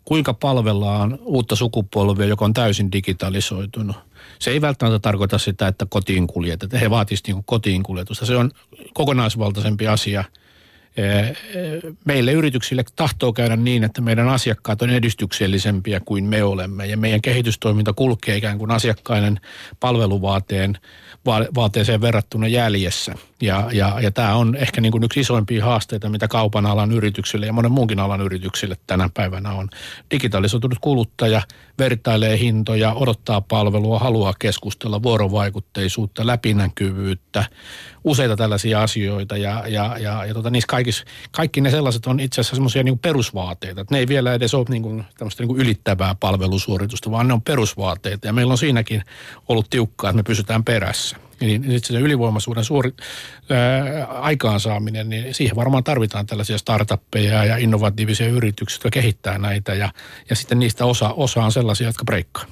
Kuinka 0.06 0.34
palvellaan 0.34 1.20
uutta 1.22 1.56
sukupolvia, 1.56 2.26
joka 2.26 2.46
on 2.46 2.54
täysin 2.54 2.92
digitalisoitunut? 2.92 3.96
Se 4.40 4.52
ei 4.52 4.62
välttämättä 4.62 5.00
tarkoita 5.00 5.38
sitä, 5.38 5.68
että 5.68 5.86
kotiin 5.90 6.28
kuljetetaan. 6.28 6.82
He 6.82 6.90
vaatisivat 6.90 7.28
niin 7.28 7.44
kotiin 7.46 7.84
kuljetusta. 7.84 8.26
Se 8.26 8.36
on 8.36 8.52
kokonaisvaltaisempi 8.94 9.88
asia– 9.88 10.24
meille 12.06 12.32
yrityksille 12.32 12.84
tahtoo 12.96 13.34
käydä 13.34 13.56
niin, 13.56 13.84
että 13.84 14.02
meidän 14.02 14.30
asiakkaat 14.30 14.82
on 14.82 14.90
edistyksellisempiä 14.90 16.00
kuin 16.00 16.24
me 16.24 16.44
olemme 16.44 16.88
ja 16.88 16.98
meidän 16.98 17.22
kehitystoiminta 17.22 17.94
kulkee 17.94 18.38
ikään 18.38 18.58
kuin 18.58 18.72
asiakkaiden 18.72 19.40
palveluvaateen 19.80 20.78
vaateeseen 21.56 22.02
verrattuna 22.02 22.48
jäljessä. 22.48 23.16
Ja, 23.44 23.70
ja, 23.72 24.00
ja 24.02 24.12
tämä 24.12 24.36
on 24.36 24.56
ehkä 24.56 24.82
niin 24.82 24.92
kuin 24.92 25.04
yksi 25.04 25.20
isoimpia 25.20 25.66
haasteita, 25.66 26.10
mitä 26.10 26.28
kaupan 26.28 26.66
alan 26.66 26.92
yrityksille 26.92 27.46
ja 27.46 27.54
monen 27.54 27.72
muunkin 27.72 28.00
alan 28.00 28.22
yrityksille 28.22 28.76
tänä 28.88 29.10
päivänä 29.14 29.52
on. 29.52 29.70
Digitalisoitunut 30.12 30.80
kuluttaja 30.82 31.42
vertailee 31.80 32.40
hintoja, 32.40 32.94
odottaa 32.94 33.42
palvelua, 33.42 34.00
haluaa 34.00 34.34
keskustella, 34.40 35.04
vuorovaikutteisuutta, 35.04 36.28
läpinäkyvyyttä, 36.28 37.46
useita 38.04 38.36
tällaisia 38.36 38.84
asioita 38.84 39.38
ja, 39.38 39.64
ja, 39.68 39.98
ja, 40.00 40.26
ja 40.26 40.34
tota, 40.34 40.50
niissä 40.50 40.68
kaikissa, 40.68 41.06
kaikki 41.32 41.62
ne 41.62 41.72
sellaiset 41.72 42.06
on 42.06 42.20
itse 42.20 42.42
asiassa 42.42 42.56
semmoisia 42.56 42.84
niin 42.84 43.00
perusvaateita. 43.00 43.82
Että 43.82 43.96
ne 43.96 44.00
ei 44.00 44.08
vielä 44.08 44.34
edes 44.34 44.54
ole 44.54 44.66
niin 44.70 44.84
kuin, 44.84 45.04
tämmöistä 45.18 45.44
niin 45.44 45.48
kuin 45.48 45.62
ylittävää 45.62 46.16
palvelusuoritusta, 46.20 47.12
vaan 47.12 47.28
ne 47.28 47.34
on 47.34 47.42
perusvaateita 47.42 48.28
ja 48.28 48.34
meillä 48.34 48.52
on 48.52 48.58
siinäkin 48.58 49.04
ollut 49.48 49.70
tiukkaa, 49.70 50.10
että 50.10 50.18
me 50.18 50.24
pysytään 50.24 50.64
perässä. 50.64 51.18
Niin, 51.44 51.64
sitten 51.64 51.82
se 51.82 52.00
ylivoimaisuuden 52.00 52.64
suori, 52.64 52.92
ää, 53.50 54.06
aikaansaaminen, 54.06 55.10
niin 55.10 55.34
siihen 55.34 55.56
varmaan 55.56 55.84
tarvitaan 55.84 56.26
tällaisia 56.26 56.58
startuppeja 56.58 57.46
ja 57.46 57.58
innovatiivisia 57.58 58.28
yrityksiä, 58.28 58.76
jotka 58.76 58.90
kehittää 58.90 59.38
näitä 59.38 59.74
ja, 59.74 59.90
ja 60.30 60.36
sitten 60.36 60.60
niistä 60.60 60.86
osa, 60.86 61.10
osa 61.10 61.44
on 61.44 61.52
sellaisia, 61.52 61.88
jotka 61.88 62.06
breikkaa. 62.06 62.46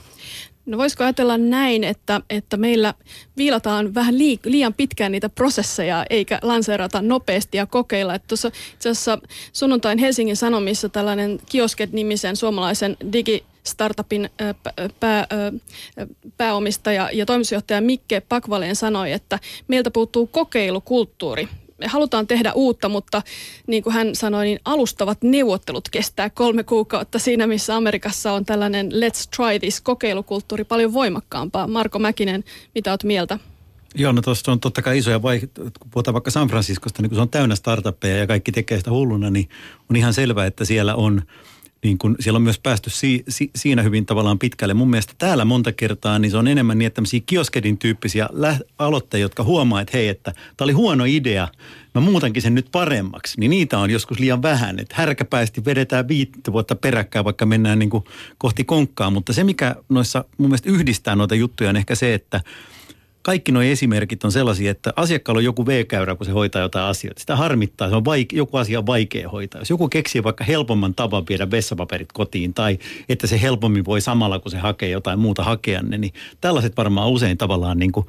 No 0.65 0.77
voisiko 0.77 1.03
ajatella 1.03 1.37
näin, 1.37 1.83
että, 1.83 2.21
että 2.29 2.57
meillä 2.57 2.93
viilataan 3.37 3.93
vähän 3.93 4.17
liian 4.43 4.73
pitkään 4.73 5.11
niitä 5.11 5.29
prosesseja 5.29 6.05
eikä 6.09 6.39
lanseerata 6.41 7.01
nopeasti 7.01 7.57
ja 7.57 7.65
kokeilla. 7.65 8.15
Että 8.15 8.27
tuossa 8.27 8.51
itse 8.73 8.89
asiassa 8.89 9.19
sunnuntain 9.53 9.97
Helsingin 9.97 10.37
Sanomissa 10.37 10.89
tällainen 10.89 11.39
Kiosket-nimisen 11.49 12.35
suomalaisen 12.35 12.97
digi 13.13 13.43
startupin 13.63 14.29
pää, 14.99 15.27
pääomistaja 16.37 17.09
ja 17.13 17.25
toimitusjohtaja 17.25 17.81
Mikke 17.81 18.21
Pakvaleen 18.21 18.75
sanoi, 18.75 19.11
että 19.11 19.39
meiltä 19.67 19.91
puuttuu 19.91 20.27
kokeilukulttuuri 20.27 21.47
me 21.81 21.87
halutaan 21.87 22.27
tehdä 22.27 22.53
uutta, 22.53 22.89
mutta 22.89 23.21
niin 23.67 23.83
kuin 23.83 23.93
hän 23.93 24.15
sanoi, 24.15 24.45
niin 24.45 24.59
alustavat 24.65 25.17
neuvottelut 25.23 25.89
kestää 25.89 26.29
kolme 26.29 26.63
kuukautta 26.63 27.19
siinä, 27.19 27.47
missä 27.47 27.75
Amerikassa 27.75 28.33
on 28.33 28.45
tällainen 28.45 28.91
let's 28.91 29.29
try 29.35 29.59
this 29.59 29.81
kokeilukulttuuri 29.81 30.63
paljon 30.63 30.93
voimakkaampaa. 30.93 31.67
Marko 31.67 31.99
Mäkinen, 31.99 32.43
mitä 32.75 32.91
olet 32.91 33.03
mieltä? 33.03 33.39
Joo, 33.95 34.11
no 34.11 34.21
tuossa 34.21 34.51
on 34.51 34.59
totta 34.59 34.81
kai 34.81 34.97
isoja 34.97 35.21
vaihtoehtoja. 35.21 35.71
Kun 35.79 35.91
puhutaan 35.91 36.13
vaikka 36.13 36.31
San 36.31 36.47
Franciscosta, 36.47 37.01
niin 37.01 37.09
kun 37.09 37.15
se 37.15 37.21
on 37.21 37.29
täynnä 37.29 37.55
startuppeja 37.55 38.17
ja 38.17 38.27
kaikki 38.27 38.51
tekee 38.51 38.77
sitä 38.77 38.91
hulluna, 38.91 39.29
niin 39.29 39.49
on 39.89 39.95
ihan 39.95 40.13
selvää, 40.13 40.45
että 40.45 40.65
siellä 40.65 40.95
on– 40.95 41.21
niin 41.83 41.97
kun 41.97 42.15
siellä 42.19 42.37
on 42.37 42.43
myös 42.43 42.59
päästy 42.59 42.89
si, 42.89 43.23
si, 43.29 43.51
siinä 43.55 43.81
hyvin 43.81 44.05
tavallaan 44.05 44.39
pitkälle. 44.39 44.73
Mun 44.73 44.89
mielestä 44.89 45.13
täällä 45.17 45.45
monta 45.45 45.71
kertaa 45.71 46.19
niin 46.19 46.31
se 46.31 46.37
on 46.37 46.47
enemmän 46.47 46.77
niin, 46.77 46.87
että 46.87 47.01
kioskedin 47.25 47.77
tyyppisiä 47.77 48.29
lä- 48.31 48.59
jotka 49.19 49.43
huomaa, 49.43 49.81
että 49.81 49.97
hei, 49.97 50.07
että 50.07 50.31
tämä 50.31 50.65
oli 50.65 50.71
huono 50.71 51.05
idea, 51.05 51.47
mä 51.95 52.01
muutankin 52.01 52.41
sen 52.41 52.55
nyt 52.55 52.67
paremmaksi. 52.71 53.39
Niin 53.39 53.49
niitä 53.49 53.79
on 53.79 53.89
joskus 53.89 54.19
liian 54.19 54.41
vähän, 54.41 54.79
että 54.79 54.95
härkäpäisesti 54.97 55.65
vedetään 55.65 56.07
viittä 56.07 56.53
vuotta 56.53 56.75
peräkkäin, 56.75 57.25
vaikka 57.25 57.45
mennään 57.45 57.79
niin 57.79 57.89
kuin 57.89 58.03
kohti 58.37 58.63
konkkaa. 58.63 59.09
Mutta 59.09 59.33
se, 59.33 59.43
mikä 59.43 59.75
noissa 59.89 60.25
mun 60.37 60.49
mielestä 60.49 60.69
yhdistää 60.69 61.15
noita 61.15 61.35
juttuja 61.35 61.69
on 61.69 61.77
ehkä 61.77 61.95
se, 61.95 62.13
että– 62.13 62.41
kaikki 63.21 63.51
nuo 63.51 63.61
esimerkit 63.61 64.23
on 64.23 64.31
sellaisia, 64.31 64.71
että 64.71 64.93
asiakkaalla 64.95 65.37
on 65.37 65.43
joku 65.43 65.65
V-käyrä, 65.65 66.15
kun 66.15 66.25
se 66.25 66.31
hoitaa 66.31 66.61
jotain 66.61 66.85
asioita. 66.85 67.19
Sitä 67.19 67.35
harmittaa, 67.35 67.89
se 67.89 67.95
on 67.95 68.05
vaike- 68.05 68.35
joku 68.35 68.57
asia 68.57 68.79
on 68.79 68.85
vaikea 68.85 69.29
hoitaa. 69.29 69.61
Jos 69.61 69.69
joku 69.69 69.89
keksii 69.89 70.23
vaikka 70.23 70.43
helpomman 70.43 70.95
tavan 70.95 71.23
viedä 71.29 71.51
vessapaperit 71.51 72.11
kotiin 72.11 72.53
tai 72.53 72.79
että 73.09 73.27
se 73.27 73.41
helpommin 73.41 73.85
voi 73.85 74.01
samalla, 74.01 74.39
kun 74.39 74.51
se 74.51 74.57
hakee 74.57 74.89
jotain 74.89 75.19
muuta 75.19 75.43
hakea 75.43 75.81
niin 75.81 76.13
tällaiset 76.41 76.77
varmaan 76.77 77.09
usein 77.09 77.37
tavallaan 77.37 77.79
niin 77.79 77.91
kuin 77.91 78.07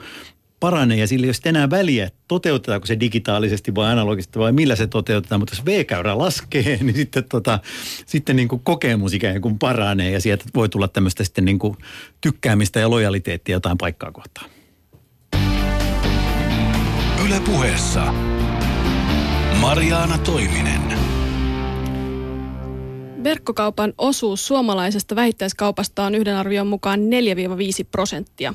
paranee 0.63 0.99
ja 0.99 1.07
sillä 1.07 1.27
ei 1.27 1.31
ole 1.31 1.51
enää 1.51 1.71
väliä, 1.71 2.11
toteutetaanko 2.29 2.87
se 2.87 3.01
digitaalisesti 3.01 3.75
vai 3.75 3.93
analogisesti 3.93 4.39
vai 4.39 4.53
millä 4.53 4.77
se 4.77 4.87
toteutetaan, 4.87 5.41
mutta 5.41 5.55
jos 5.55 5.67
V-käyrä 5.67 6.19
laskee, 6.19 6.79
niin 6.83 6.97
sitten, 6.97 7.25
tota, 7.25 7.59
sitten 8.07 8.37
niin 8.37 8.49
kuin 8.49 8.63
kokemus 8.65 9.15
ikään 9.15 9.41
kuin 9.41 9.59
paranee 9.59 10.11
ja 10.11 10.21
sieltä 10.21 10.45
voi 10.55 10.69
tulla 10.69 10.89
tämmöistä 10.89 11.25
sitten 11.25 11.45
niin 11.45 11.59
kuin 11.59 11.77
tykkäämistä 12.21 12.81
ja 12.81 12.91
lojaliteettia 12.91 13.53
jotain 13.57 13.79
paikkaa 13.79 14.13
kohtaan. 14.13 14.51
Yle 17.33 17.41
puheessa 17.41 18.13
Mariaana 19.61 20.19
Toiminen. 20.19 21.12
Verkkokaupan 23.25 23.93
osuus 23.99 24.47
suomalaisesta 24.47 25.17
vähittäiskaupasta 25.17 26.05
on 26.05 26.15
yhden 26.15 26.37
arvion 26.37 26.67
mukaan 26.67 27.01
4-5 27.01 27.03
prosenttia. 27.91 28.55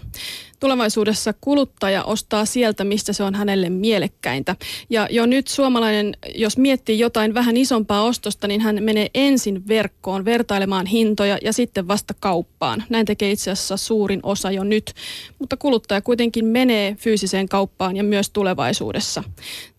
Tulevaisuudessa 0.60 1.34
kuluttaja 1.42 2.04
ostaa 2.04 2.46
sieltä, 2.46 2.84
mistä 2.84 3.14
se 3.14 3.24
on 3.24 3.36
hänelle 3.36 3.70
mielekkäintä. 3.70 4.56
Ja 4.90 5.08
jo 5.12 5.26
nyt 5.26 5.48
suomalainen, 5.48 6.18
jos 6.36 6.58
miettii 6.58 7.00
jotain 7.00 7.34
vähän 7.34 7.58
isompaa 7.58 8.04
ostosta, 8.04 8.48
niin 8.48 8.62
hän 8.62 8.84
menee 8.84 9.10
ensin 9.14 9.68
verkkoon 9.68 10.26
vertailemaan 10.26 10.86
hintoja 10.86 11.38
ja 11.42 11.54
sitten 11.54 11.88
vasta 11.88 12.14
kauppaan. 12.20 12.84
Näin 12.90 13.06
tekee 13.06 13.32
itse 13.32 13.52
asiassa 13.52 13.78
suurin 13.78 14.20
osa 14.24 14.52
jo 14.52 14.64
nyt. 14.64 14.94
Mutta 15.40 15.58
kuluttaja 15.58 16.02
kuitenkin 16.02 16.46
menee 16.46 16.96
fyysiseen 17.00 17.50
kauppaan 17.50 17.98
ja 17.98 18.04
myös 18.04 18.30
tulevaisuudessa. 18.30 19.24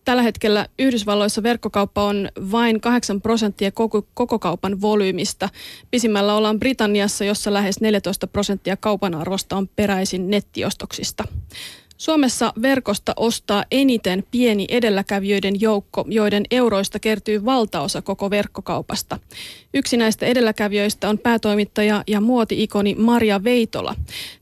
Tällä 0.09 0.23
hetkellä 0.23 0.67
Yhdysvalloissa 0.79 1.43
verkkokauppa 1.43 2.05
on 2.05 2.29
vain 2.53 2.81
8 2.81 3.21
prosenttia 3.21 3.73
koko, 3.73 4.07
koko 4.15 4.39
kaupan 4.39 4.81
volyymista. 4.81 5.49
Pisimmällä 5.91 6.35
ollaan 6.35 6.59
Britanniassa, 6.59 7.25
jossa 7.25 7.53
lähes 7.53 7.81
14 7.81 8.27
prosenttia 8.27 8.77
kaupan 8.77 9.15
arvosta 9.15 9.57
on 9.57 9.69
peräisin 9.77 10.31
nettiostoksista. 10.31 11.25
Suomessa 11.99 12.53
verkosta 12.63 13.13
ostaa 13.17 13.65
eniten 13.71 14.25
pieni 14.31 14.67
edelläkävijöiden 14.69 15.61
joukko, 15.61 16.05
joiden 16.09 16.45
euroista 16.51 16.99
kertyy 16.99 17.45
valtaosa 17.45 18.03
koko 18.03 18.31
verkkokaupasta. 18.31 19.19
Yksi 19.75 19.97
näistä 19.97 20.27
edelläkävijöistä 20.27 21.09
on 21.09 21.19
päätoimittaja 21.19 22.05
ja 22.07 22.21
muoti-ikoni 22.21 22.95
Maria 22.95 23.45
Veitola. 23.45 23.95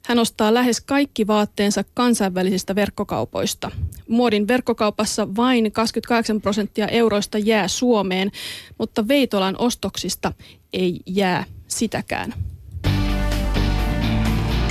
Hän 0.07 0.19
ostaa 0.19 0.55
lähes 0.55 0.81
kaikki 0.81 1.27
vaatteensa 1.27 1.85
kansainvälisistä 1.95 2.75
verkkokaupoista. 2.75 3.71
Muodin 4.09 4.49
verkkokaupassa 4.49 5.37
vain 5.37 5.73
28 5.73 6.41
prosenttia 6.41 6.89
euroista 6.89 7.39
jää 7.39 7.69
Suomeen, 7.69 8.31
mutta 8.79 9.09
Veitolan 9.09 9.55
ostoksista 9.59 10.33
ei 10.73 11.01
jää 11.07 11.45
sitäkään. 11.69 12.35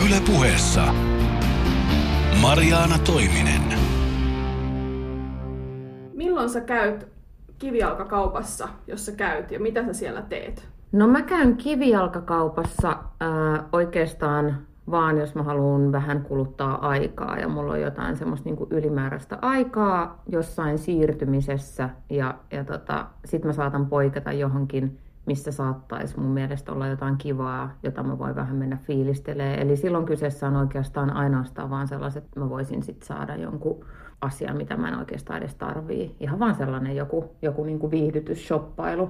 Yle 0.05 0.21
puheessa 0.25 1.14
Mariaana 2.41 2.99
Toiminen. 2.99 3.61
Milloin 6.13 6.49
sä 6.49 6.61
käyt 6.61 7.07
kivijalkakaupassa, 7.59 8.67
jos 8.87 9.05
sä 9.05 9.11
käyt, 9.11 9.51
ja 9.51 9.59
mitä 9.59 9.85
sä 9.85 9.93
siellä 9.93 10.21
teet? 10.21 10.67
No 10.91 11.07
mä 11.07 11.21
käyn 11.21 11.57
kivijalkakaupassa 11.57 12.89
äh, 12.89 13.65
oikeastaan 13.71 14.57
vaan, 14.91 15.17
jos 15.17 15.35
mä 15.35 15.43
haluan 15.43 15.91
vähän 15.91 16.21
kuluttaa 16.21 16.87
aikaa 16.89 17.37
ja 17.37 17.47
mulla 17.47 17.73
on 17.73 17.81
jotain 17.81 18.17
semmoista 18.17 18.49
niin 18.49 18.67
ylimääräistä 18.69 19.37
aikaa 19.41 20.23
jossain 20.29 20.77
siirtymisessä 20.77 21.89
ja, 22.09 22.35
ja 22.51 22.63
tota, 22.63 23.05
sit 23.25 23.43
mä 23.43 23.53
saatan 23.53 23.85
poiketa 23.85 24.31
johonkin 24.31 24.99
missä 25.25 25.51
saattaisi 25.51 26.19
mun 26.19 26.31
mielestä 26.31 26.71
olla 26.71 26.87
jotain 26.87 27.17
kivaa, 27.17 27.71
jota 27.83 28.03
mä 28.03 28.17
voin 28.17 28.35
vähän 28.35 28.55
mennä 28.55 28.77
fiilistelemään. 28.77 29.59
Eli 29.59 29.77
silloin 29.77 30.05
kyseessä 30.05 30.47
on 30.47 30.55
oikeastaan 30.55 31.09
ainoastaan 31.09 31.69
vaan 31.69 31.87
sellaiset, 31.87 32.25
että 32.25 32.39
mä 32.39 32.49
voisin 32.49 32.83
sit 32.83 33.03
saada 33.03 33.35
jonkun 33.35 33.85
asian, 34.21 34.57
mitä 34.57 34.77
mä 34.77 34.87
en 34.87 34.99
oikeastaan 34.99 35.39
edes 35.39 35.55
tarvii. 35.55 36.15
Ihan 36.19 36.39
vaan 36.39 36.55
sellainen 36.55 36.95
joku, 36.95 37.35
joku 37.41 37.63
niin 37.63 37.79
kuin 37.79 37.91
viihdytysshoppailu. 37.91 39.09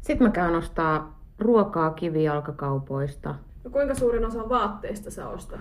Sitten 0.00 0.26
mä 0.26 0.32
käyn 0.32 0.54
ostaa 0.54 1.20
ruokaa 1.38 1.90
kivijalkakaupoista. 1.90 3.34
No 3.64 3.70
kuinka 3.70 3.94
suurin 3.94 4.24
osa 4.24 4.48
vaatteista 4.48 5.10
sä 5.10 5.28
ostat? 5.28 5.60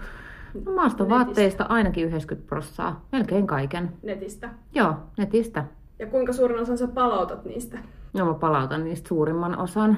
No, 0.65 0.71
mä 0.71 0.86
ostan 0.86 1.10
vaatteista 1.10 1.63
ainakin 1.63 2.05
90 2.05 2.49
prosenttia, 2.49 2.95
melkein 3.12 3.47
kaiken. 3.47 3.93
Netistä? 4.03 4.49
Joo, 4.75 4.93
netistä. 5.17 5.63
Ja 5.99 6.07
kuinka 6.07 6.33
suurin 6.33 6.60
osan 6.60 6.77
sä 6.77 6.88
palautat 6.88 7.45
niistä? 7.45 7.77
No 8.13 8.25
mä 8.25 8.33
palautan 8.33 8.83
niistä 8.83 9.07
suurimman 9.07 9.57
osan. 9.57 9.97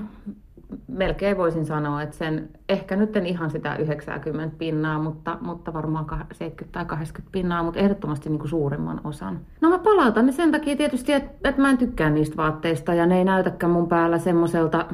Melkein 0.88 1.38
voisin 1.38 1.66
sanoa, 1.66 2.02
että 2.02 2.16
sen, 2.16 2.50
ehkä 2.70 2.96
nyt 2.96 3.18
en 3.18 3.26
ihan 3.26 3.50
sitä 3.50 3.76
90 3.76 4.56
pinnaa, 4.58 5.00
mutta, 5.00 5.38
mutta 5.42 5.74
varmaan 5.74 6.06
70 6.32 6.66
tai 6.72 6.86
80 6.86 7.32
pinnaa, 7.32 7.64
mutta 7.64 7.80
ehdottomasti 7.80 8.30
niin 8.30 8.40
kuin 8.40 8.50
suurimman 8.50 9.02
osan. 9.04 9.40
No 9.62 9.70
mä 9.70 9.80
palautan 9.80 10.26
ne 10.26 10.32
sen 10.32 10.52
takia 10.52 10.76
tietysti, 10.76 11.14
että, 11.14 11.50
että 11.50 11.62
mä 11.62 11.70
en 11.70 11.78
tykkää 11.78 12.10
niistä 12.10 12.38
vaatteista 12.38 12.94
ja 12.94 13.06
ne 13.06 13.18
ei 13.18 13.24
näytäkään 13.24 13.72
mun 13.72 13.88
päällä 13.88 14.18
semmoiselta, 14.18 14.86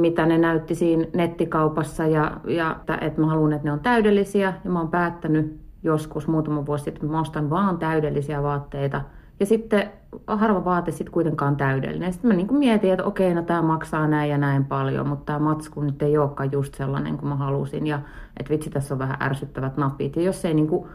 mitä 0.00 0.26
ne 0.26 0.38
näytti 0.38 0.74
siinä 0.74 1.04
nettikaupassa 1.14 2.06
ja, 2.06 2.40
ja 2.46 2.76
että 3.00 3.20
mä 3.20 3.26
haluan, 3.26 3.52
että 3.52 3.68
ne 3.68 3.72
on 3.72 3.80
täydellisiä 3.80 4.54
ja 4.64 4.70
mä 4.70 4.78
oon 4.78 4.90
päättänyt 4.90 5.60
joskus 5.82 6.28
muutama 6.28 6.66
vuosi 6.66 6.84
sitten, 6.84 7.04
että 7.04 7.16
mä 7.16 7.20
ostan 7.20 7.50
vaan 7.50 7.78
täydellisiä 7.78 8.42
vaatteita– 8.42 9.00
ja 9.40 9.46
sitten 9.46 9.90
harva 10.26 10.64
vaate 10.64 10.90
sitten 10.90 11.12
kuitenkaan 11.12 11.56
täydellinen. 11.56 12.12
Sitten 12.12 12.28
mä 12.28 12.36
niin 12.36 12.46
kuin 12.46 12.58
mietin, 12.58 12.92
että 12.92 13.04
okei, 13.04 13.34
no 13.34 13.42
tämä 13.42 13.62
maksaa 13.62 14.08
näin 14.08 14.30
ja 14.30 14.38
näin 14.38 14.64
paljon, 14.64 15.08
mutta 15.08 15.24
tämä 15.24 15.38
matsku 15.38 15.80
nyt 15.80 16.02
ei 16.02 16.18
olekaan 16.18 16.52
just 16.52 16.74
sellainen 16.74 17.18
kuin 17.18 17.28
mä 17.28 17.36
halusin. 17.36 17.86
Ja 17.86 18.00
että 18.36 18.50
vitsi, 18.50 18.70
tässä 18.70 18.94
on 18.94 18.98
vähän 18.98 19.22
ärsyttävät 19.22 19.76
napit. 19.76 20.16
Ja 20.16 20.22
jos 20.22 20.44
ei 20.44 20.54
niin 20.54 20.68
kuin 20.68 20.88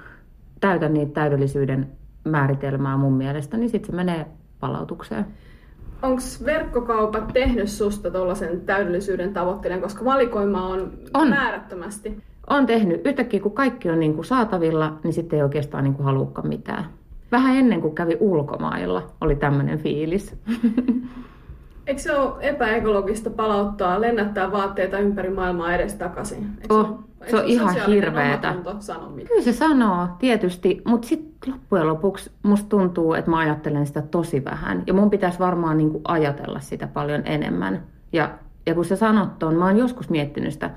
täytä 0.60 0.90
niitä 0.90 1.14
täydellisyyden 1.14 1.92
määritelmää 2.26 2.98
mun 2.98 3.14
mielestä, 3.14 3.58
niin 3.58 3.70
sitten 3.70 3.92
se 3.92 3.96
menee 3.96 4.26
palautukseen. 4.60 5.26
Onko 6.02 6.22
verkkokaupat 6.46 7.28
tehnyt 7.34 7.70
susta 7.70 8.12
tuollaisen 8.12 8.62
täydellisyyden 8.62 9.34
tavoitteiden, 9.34 9.82
koska 9.82 10.06
valikoima 10.06 10.68
on, 10.68 10.92
on. 11.14 11.30
määrättömästi? 11.30 12.24
On 12.50 12.66
tehnyt. 12.66 13.02
Yhtäkkiä 13.06 13.40
kun 13.40 13.52
kaikki 13.52 13.90
on 13.90 14.00
niin 14.00 14.14
kuin 14.14 14.26
saatavilla, 14.26 15.00
niin 15.04 15.14
sitten 15.14 15.38
ei 15.38 15.44
oikeastaan 15.44 15.84
niin 15.84 15.94
kuin 15.94 16.06
haluukaan 16.06 16.48
mitään 16.48 16.86
vähän 17.34 17.56
ennen 17.56 17.82
kuin 17.82 17.96
kävi 17.96 18.18
ulkomailla, 18.20 19.04
oli 19.22 19.36
tämmöinen 19.36 19.80
fiilis. 19.80 20.36
Eikö 21.88 22.02
se 22.02 22.18
ole 22.18 22.34
epäekologista 22.42 23.30
palauttaa, 23.30 24.02
lennättää 24.02 24.52
vaatteita 24.52 25.00
ympäri 25.00 25.30
maailmaa 25.30 25.76
edes 25.76 25.94
takaisin? 25.94 26.50
Eikö 26.62 26.74
oh, 26.74 27.00
se, 27.24 27.30
se 27.30 27.38
on 27.38 27.46
ihan 27.46 27.76
hirveetä. 27.88 28.56
Kyllä 29.28 29.42
se 29.44 29.54
sanoo, 29.54 30.08
tietysti, 30.20 30.82
mutta 30.86 31.08
sitten 31.08 31.54
loppujen 31.54 31.88
lopuksi 31.88 32.32
musta 32.44 32.70
tuntuu, 32.70 33.14
että 33.14 33.32
mä 33.32 33.38
ajattelen 33.38 33.86
sitä 33.86 34.02
tosi 34.02 34.46
vähän. 34.46 34.84
Ja 34.88 34.94
mun 34.94 35.10
pitäisi 35.10 35.40
varmaan 35.40 35.78
niinku 35.78 36.02
ajatella 36.08 36.60
sitä 36.60 36.88
paljon 36.88 37.22
enemmän. 37.26 37.84
Ja, 38.14 38.32
ja 38.66 38.76
kun 38.76 38.86
sä 38.86 38.96
sanot 38.96 39.40
ton, 39.40 39.56
mä 39.56 39.66
oon 39.66 39.78
joskus 39.78 40.10
miettinyt 40.10 40.54
sitä, 40.54 40.70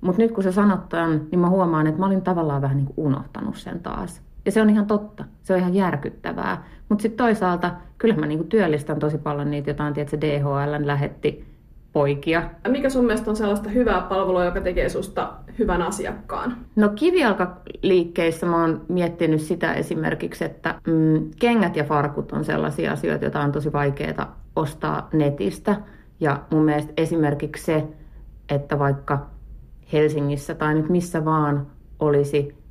mutta 0.00 0.22
nyt 0.22 0.32
kun 0.32 0.44
sä 0.44 0.52
sanot 0.52 0.88
ton, 0.88 1.26
niin 1.30 1.38
mä 1.38 1.48
huomaan, 1.48 1.86
että 1.86 2.00
mä 2.00 2.06
olin 2.06 2.22
tavallaan 2.22 2.62
vähän 2.62 2.76
niinku 2.76 2.94
unohtanut 2.96 3.56
sen 3.56 3.80
taas. 3.80 4.22
Ja 4.44 4.52
se 4.52 4.62
on 4.62 4.70
ihan 4.70 4.86
totta. 4.86 5.24
Se 5.42 5.52
on 5.54 5.58
ihan 5.60 5.74
järkyttävää. 5.74 6.64
Mutta 6.88 7.02
sitten 7.02 7.26
toisaalta, 7.26 7.70
kyllä 7.98 8.16
mä 8.16 8.26
niinku 8.26 8.44
työllistän 8.44 8.98
tosi 8.98 9.18
paljon 9.18 9.50
niitä 9.50 9.70
jotain, 9.70 9.94
tiedätkö, 9.94 10.20
DHL 10.20 10.86
lähetti 10.86 11.52
poikia. 11.92 12.50
Mikä 12.68 12.90
sun 12.90 13.04
mielestä 13.04 13.30
on 13.30 13.36
sellaista 13.36 13.68
hyvää 13.68 14.00
palvelua, 14.00 14.44
joka 14.44 14.60
tekee 14.60 14.88
susta 14.88 15.32
hyvän 15.58 15.82
asiakkaan? 15.82 16.56
No 16.76 16.88
kivijalkaliikkeissä 16.88 18.46
mä 18.46 18.60
oon 18.60 18.84
miettinyt 18.88 19.40
sitä 19.40 19.74
esimerkiksi, 19.74 20.44
että 20.44 20.74
mm, 20.86 21.30
kengät 21.40 21.76
ja 21.76 21.84
farkut 21.84 22.32
on 22.32 22.44
sellaisia 22.44 22.92
asioita, 22.92 23.24
joita 23.24 23.40
on 23.40 23.52
tosi 23.52 23.72
vaikeaa 23.72 24.36
ostaa 24.56 25.08
netistä. 25.12 25.76
Ja 26.20 26.40
mun 26.50 26.64
mielestä 26.64 26.92
esimerkiksi 26.96 27.64
se, 27.64 27.84
että 28.48 28.78
vaikka 28.78 29.26
Helsingissä 29.92 30.54
tai 30.54 30.74
nyt 30.74 30.88
missä 30.88 31.24
vaan 31.24 31.66
olisi 31.98 32.61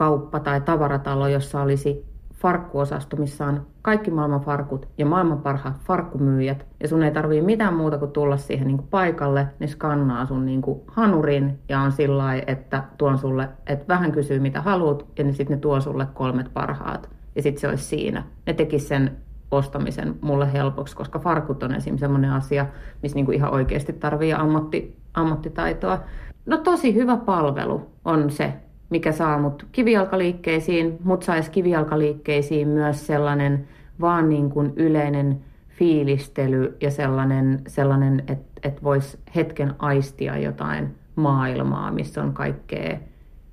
kauppa 0.00 0.40
tai 0.40 0.60
tavaratalo, 0.60 1.28
jossa 1.28 1.62
olisi 1.62 2.06
farkkuosasto, 2.34 3.16
missä 3.16 3.46
on 3.46 3.66
kaikki 3.82 4.10
maailman 4.10 4.40
farkut 4.40 4.88
ja 4.98 5.06
maailman 5.06 5.38
parhaat 5.38 5.76
farkkumyyjät. 5.84 6.66
Ja 6.82 6.88
sun 6.88 7.02
ei 7.02 7.10
tarvii 7.10 7.42
mitään 7.42 7.74
muuta 7.74 7.98
kuin 7.98 8.10
tulla 8.10 8.36
siihen 8.36 8.66
niin 8.66 8.76
kuin 8.76 8.88
paikalle, 8.88 9.46
ne 9.58 9.66
skannaa 9.66 10.26
sun 10.26 10.46
niin 10.46 10.62
kuin 10.62 10.80
hanurin 10.86 11.58
ja 11.68 11.80
on 11.80 11.92
sillä 11.92 12.34
että 12.46 12.84
tuon 12.98 13.18
sulle, 13.18 13.48
että 13.66 13.84
vähän 13.88 14.12
kysyy 14.12 14.38
mitä 14.38 14.60
haluat 14.60 15.06
ja 15.18 15.24
niin 15.24 15.34
sitten 15.34 15.56
ne 15.56 15.60
tuo 15.60 15.80
sulle 15.80 16.06
kolmet 16.14 16.50
parhaat. 16.54 17.10
Ja 17.36 17.42
sitten 17.42 17.60
se 17.60 17.68
olisi 17.68 17.84
siinä. 17.84 18.22
Ne 18.46 18.52
tekis 18.52 18.88
sen 18.88 19.16
ostamisen 19.50 20.14
mulle 20.20 20.52
helpoksi, 20.52 20.96
koska 20.96 21.18
farkut 21.18 21.62
on 21.62 21.74
esim. 21.74 21.98
sellainen 21.98 22.32
asia, 22.32 22.66
missä 23.02 23.16
niinku 23.16 23.32
ihan 23.32 23.52
oikeasti 23.52 23.92
tarvii 23.92 24.32
ammatti, 24.32 24.96
ammattitaitoa. 25.14 25.98
No 26.46 26.56
tosi 26.56 26.94
hyvä 26.94 27.16
palvelu 27.16 27.90
on 28.04 28.30
se, 28.30 28.54
mikä 28.90 29.12
saa 29.12 29.38
mut 29.38 29.66
kivijalkaliikkeisiin, 29.72 30.98
mut 31.04 31.22
saisi 31.22 31.50
kivijalkaliikkeisiin 31.50 32.68
myös 32.68 33.06
sellainen 33.06 33.68
vaan 34.00 34.28
niin 34.28 34.50
kuin 34.50 34.72
yleinen 34.76 35.40
fiilistely 35.68 36.76
ja 36.80 36.90
sellainen, 36.90 37.62
sellainen 37.66 38.22
että 38.28 38.68
et 38.68 38.82
voisi 38.82 39.18
hetken 39.36 39.74
aistia 39.78 40.38
jotain 40.38 40.94
maailmaa, 41.16 41.90
missä 41.90 42.22
on 42.22 42.32
kaikkea 42.32 42.98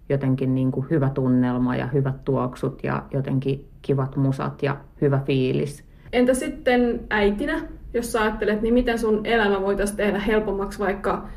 jotenkin 0.09 0.55
niin 0.55 0.71
kuin 0.71 0.87
hyvä 0.89 1.09
tunnelma 1.09 1.75
ja 1.75 1.87
hyvät 1.87 2.25
tuoksut 2.25 2.83
ja 2.83 3.03
jotenkin 3.11 3.67
kivat 3.81 4.15
musat 4.15 4.63
ja 4.63 4.77
hyvä 5.01 5.19
fiilis. 5.25 5.83
Entä 6.13 6.33
sitten 6.33 6.99
äitinä, 7.09 7.61
jos 7.93 8.11
sä 8.11 8.21
ajattelet, 8.21 8.61
niin 8.61 8.73
miten 8.73 8.99
sun 8.99 9.21
elämä 9.23 9.61
voitaisiin 9.61 9.97
tehdä 9.97 10.19
helpommaksi 10.19 10.79
vaikka 10.79 11.27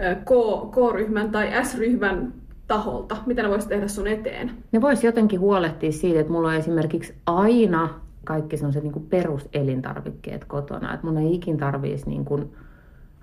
K, 0.00 0.30
K-ryhmän 0.70 1.30
tai 1.30 1.64
S-ryhmän 1.64 2.32
taholta? 2.68 3.16
Mitä 3.26 3.42
ne 3.42 3.48
voisi 3.48 3.68
tehdä 3.68 3.88
sun 3.88 4.06
eteen? 4.06 4.50
Ne 4.72 4.80
voisi 4.80 5.06
jotenkin 5.06 5.40
huolehtia 5.40 5.92
siitä, 5.92 6.20
että 6.20 6.32
mulla 6.32 6.48
on 6.48 6.54
esimerkiksi 6.54 7.14
aina 7.26 7.88
kaikki 8.24 8.56
sellaiset 8.56 8.82
niin 8.82 9.06
peruselintarvikkeet 9.10 10.44
kotona. 10.44 10.94
Että 10.94 11.06
mun 11.06 11.18
ei 11.18 11.34
ikin 11.34 11.56
tarvitsisi 11.56 12.08
niin 12.08 12.24
kuin 12.24 12.52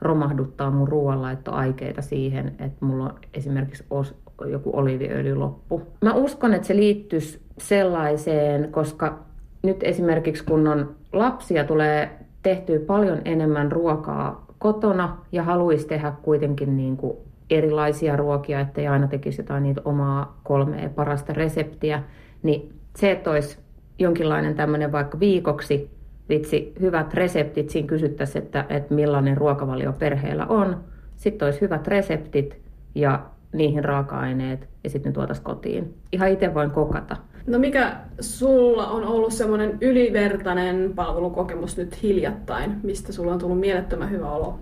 romahduttaa 0.01 0.71
mun 0.71 0.87
ruoanlaittoaikeita 0.87 2.01
siihen, 2.01 2.47
että 2.47 2.85
mulla 2.85 3.03
on 3.03 3.13
esimerkiksi 3.33 3.83
os, 3.89 4.15
joku 4.45 4.71
oliiviöljy 4.73 5.35
loppu. 5.35 5.81
Mä 6.01 6.13
uskon, 6.13 6.53
että 6.53 6.67
se 6.67 6.75
liittyisi 6.75 7.39
sellaiseen, 7.57 8.71
koska 8.71 9.19
nyt 9.63 9.83
esimerkiksi 9.83 10.43
kun 10.43 10.67
on 10.67 10.95
lapsia, 11.13 11.63
tulee 11.63 12.19
tehtyä 12.43 12.79
paljon 12.79 13.21
enemmän 13.25 13.71
ruokaa 13.71 14.45
kotona 14.59 15.17
ja 15.31 15.43
haluaisi 15.43 15.87
tehdä 15.87 16.13
kuitenkin 16.21 16.77
niin 16.77 16.97
kuin 16.97 17.17
erilaisia 17.49 18.15
ruokia, 18.15 18.59
ettei 18.59 18.87
aina 18.87 19.07
tekisi 19.07 19.41
jotain 19.41 19.63
niitä 19.63 19.81
omaa 19.85 20.39
kolmea 20.43 20.89
parasta 20.89 21.33
reseptiä, 21.33 22.03
niin 22.43 22.73
se, 22.95 23.11
että 23.11 23.31
olisi 23.31 23.57
jonkinlainen 23.99 24.55
tämmöinen 24.55 24.91
vaikka 24.91 25.19
viikoksi 25.19 25.89
vitsi, 26.29 26.73
hyvät 26.79 27.13
reseptit, 27.13 27.69
siinä 27.69 27.87
kysyttäisiin, 27.87 28.43
että, 28.43 28.65
että 28.69 28.93
millainen 28.93 29.37
ruokavalio 29.37 29.93
perheellä 29.93 30.45
on. 30.45 30.83
Sitten 31.15 31.45
olisi 31.45 31.61
hyvät 31.61 31.87
reseptit 31.87 32.61
ja 32.95 33.25
niihin 33.53 33.85
raaka-aineet 33.85 34.67
ja 34.83 34.89
sitten 34.89 35.09
ne 35.09 35.13
tuotaisiin 35.13 35.45
kotiin. 35.45 35.93
Ihan 36.11 36.29
itse 36.29 36.53
voin 36.53 36.71
kokata. 36.71 37.17
No 37.47 37.59
mikä 37.59 37.95
sulla 38.19 38.87
on 38.87 39.05
ollut 39.05 39.33
semmoinen 39.33 39.77
ylivertainen 39.81 40.91
palvelukokemus 40.95 41.77
nyt 41.77 42.03
hiljattain, 42.03 42.75
mistä 42.83 43.13
sulla 43.13 43.33
on 43.33 43.39
tullut 43.39 43.59
mielettömän 43.59 44.11
hyvä 44.11 44.31
olo? 44.31 44.59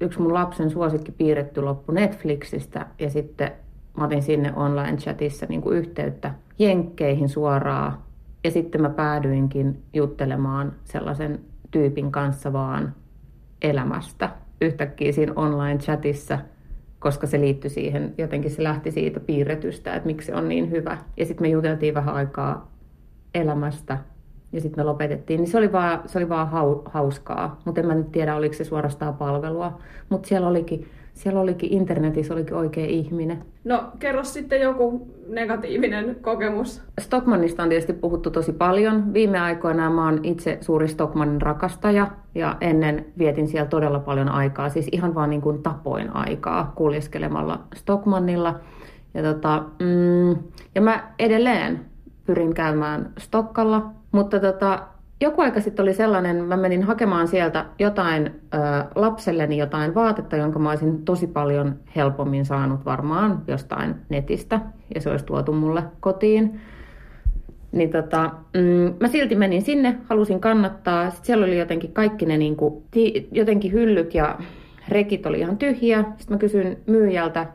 Yksi 0.00 0.20
mun 0.20 0.34
lapsen 0.34 0.70
suosikki 0.70 1.12
piirretty 1.12 1.62
loppu 1.62 1.92
Netflixistä 1.92 2.86
ja 2.98 3.10
sitten 3.10 3.52
mä 3.96 4.04
otin 4.04 4.22
sinne 4.22 4.52
online-chatissa 4.56 5.46
niin 5.48 5.62
kuin 5.62 5.78
yhteyttä 5.78 6.34
Jenkkeihin 6.58 7.28
suoraan 7.28 7.98
ja 8.44 8.50
sitten 8.50 8.82
mä 8.82 8.90
päädyinkin 8.90 9.82
juttelemaan 9.94 10.72
sellaisen 10.84 11.40
tyypin 11.70 12.12
kanssa 12.12 12.52
vaan 12.52 12.94
elämästä 13.62 14.30
yhtäkkiä 14.60 15.12
siinä 15.12 15.32
online-chatissa, 15.36 16.38
koska 16.98 17.26
se 17.26 17.40
liittyi 17.40 17.70
siihen, 17.70 18.14
jotenkin 18.18 18.50
se 18.50 18.62
lähti 18.62 18.90
siitä 18.90 19.20
piirretystä, 19.20 19.94
että 19.94 20.06
miksi 20.06 20.26
se 20.26 20.34
on 20.34 20.48
niin 20.48 20.70
hyvä. 20.70 20.98
Ja 21.16 21.24
sitten 21.26 21.44
me 21.44 21.48
juteltiin 21.48 21.94
vähän 21.94 22.14
aikaa 22.14 22.72
elämästä 23.34 23.98
ja 24.56 24.60
sitten 24.60 24.84
me 24.84 24.86
lopetettiin. 24.86 25.40
Niin 25.40 25.50
se 25.50 25.58
oli 25.58 25.72
vaan, 25.72 26.02
se 26.06 26.18
oli 26.18 26.28
vaan 26.28 26.48
hauskaa, 26.84 27.60
mutta 27.64 27.80
en 27.80 27.86
mä 27.86 27.94
nyt 27.94 28.12
tiedä, 28.12 28.36
oliko 28.36 28.54
se 28.54 28.64
suorastaan 28.64 29.14
palvelua. 29.14 29.78
Mutta 30.08 30.28
siellä 30.28 30.48
olikin 30.48 30.86
siellä 31.16 31.40
olikin 31.40 31.72
internetissä 31.72 32.34
olikin 32.34 32.54
oikea 32.54 32.86
ihminen. 32.86 33.44
No 33.64 33.84
kerro 33.98 34.24
sitten 34.24 34.60
joku 34.60 35.08
negatiivinen 35.28 36.16
kokemus. 36.20 36.82
Stockmannista 37.00 37.62
on 37.62 37.68
tietysti 37.68 37.92
puhuttu 37.92 38.30
tosi 38.30 38.52
paljon. 38.52 39.14
Viime 39.14 39.40
aikoina 39.40 39.90
mä 39.90 40.04
oon 40.04 40.20
itse 40.22 40.58
suuri 40.60 40.88
Stockmannin 40.88 41.42
rakastaja 41.42 42.10
ja 42.34 42.56
ennen 42.60 43.06
vietin 43.18 43.48
siellä 43.48 43.68
todella 43.68 43.98
paljon 43.98 44.28
aikaa, 44.28 44.68
siis 44.68 44.88
ihan 44.92 45.14
vaan 45.14 45.30
niin 45.30 45.42
kuin 45.42 45.62
tapoin 45.62 46.16
aikaa 46.16 46.72
kuljeskelemalla 46.74 47.60
Stockmannilla. 47.74 48.60
Ja, 49.14 49.22
tota, 49.22 49.64
mm, 49.78 50.36
ja 50.74 50.80
mä 50.80 51.12
edelleen 51.18 51.80
pyrin 52.26 52.54
käymään 52.54 53.12
Stokkalla, 53.18 53.90
mutta 54.16 54.40
tota, 54.40 54.82
joku 55.20 55.42
aika 55.42 55.60
sitten 55.60 55.82
oli 55.82 55.94
sellainen, 55.94 56.44
mä 56.44 56.56
menin 56.56 56.82
hakemaan 56.82 57.28
sieltä 57.28 57.64
jotain 57.78 58.26
ö, 58.26 58.58
lapselleni 58.94 59.58
jotain 59.58 59.94
vaatetta, 59.94 60.36
jonka 60.36 60.58
mä 60.58 60.70
olisin 60.70 61.04
tosi 61.04 61.26
paljon 61.26 61.74
helpommin 61.96 62.44
saanut 62.44 62.84
varmaan 62.84 63.42
jostain 63.48 63.94
netistä, 64.08 64.60
ja 64.94 65.00
se 65.00 65.10
olisi 65.10 65.24
tuotu 65.24 65.52
mulle 65.52 65.82
kotiin. 66.00 66.60
Niin 67.72 67.90
tota, 67.90 68.30
mm, 68.54 68.94
mä 69.00 69.08
silti 69.08 69.34
menin 69.34 69.62
sinne, 69.62 69.96
halusin 70.08 70.40
kannattaa. 70.40 71.10
Sitten 71.10 71.26
siellä 71.26 71.46
oli 71.46 71.58
jotenkin 71.58 71.92
kaikki 71.92 72.26
ne 72.26 72.38
niin 72.38 72.56
kuin, 72.56 72.84
jotenkin 73.32 73.72
hyllyt 73.72 74.14
ja 74.14 74.38
rekit 74.88 75.26
oli 75.26 75.40
ihan 75.40 75.56
tyhjiä. 75.56 76.04
Sitten 76.18 76.34
mä 76.34 76.38
kysyin 76.38 76.78
myyjältä, 76.86 77.46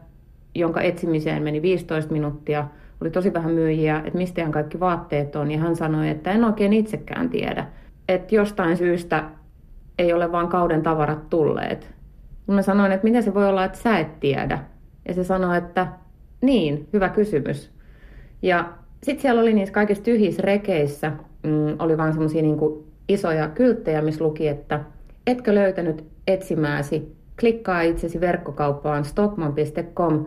jonka 0.55 0.81
etsimiseen 0.81 1.43
meni 1.43 1.61
15 1.61 2.13
minuuttia– 2.13 2.67
oli 3.01 3.11
tosi 3.11 3.33
vähän 3.33 3.51
myyjiä, 3.51 4.01
että 4.05 4.17
mistä 4.17 4.41
ihan 4.41 4.51
kaikki 4.51 4.79
vaatteet 4.79 5.35
on. 5.35 5.51
Ja 5.51 5.57
hän 5.59 5.75
sanoi, 5.75 6.09
että 6.09 6.31
en 6.31 6.43
oikein 6.43 6.73
itsekään 6.73 7.29
tiedä. 7.29 7.67
Että 8.09 8.35
jostain 8.35 8.77
syystä 8.77 9.23
ei 9.99 10.13
ole 10.13 10.31
vaan 10.31 10.47
kauden 10.47 10.81
tavarat 10.81 11.29
tulleet. 11.29 11.89
Mä 12.47 12.61
sanoin, 12.61 12.91
että 12.91 13.03
miten 13.03 13.23
se 13.23 13.33
voi 13.33 13.47
olla, 13.47 13.65
että 13.65 13.77
sä 13.77 13.99
et 13.99 14.19
tiedä. 14.19 14.59
Ja 15.07 15.13
se 15.13 15.23
sanoi, 15.23 15.57
että 15.57 15.87
niin, 16.41 16.87
hyvä 16.93 17.09
kysymys. 17.09 17.71
Ja 18.41 18.73
sitten 19.03 19.21
siellä 19.21 19.41
oli 19.41 19.53
niissä 19.53 19.73
kaikissa 19.73 20.03
tyhjissä 20.03 20.41
rekeissä, 20.41 21.11
mm, 21.43 21.75
oli 21.79 21.97
vaan 21.97 22.13
semmoisia 22.13 22.41
niin 22.41 22.57
isoja 23.09 23.47
kylttejä, 23.47 24.01
missä 24.01 24.23
luki, 24.23 24.47
että 24.47 24.79
etkö 25.27 25.55
löytänyt 25.55 26.03
etsimääsi, 26.27 27.15
klikkaa 27.39 27.81
itsesi 27.81 28.21
verkkokauppaan 28.21 29.05
stockman.com. 29.05 30.25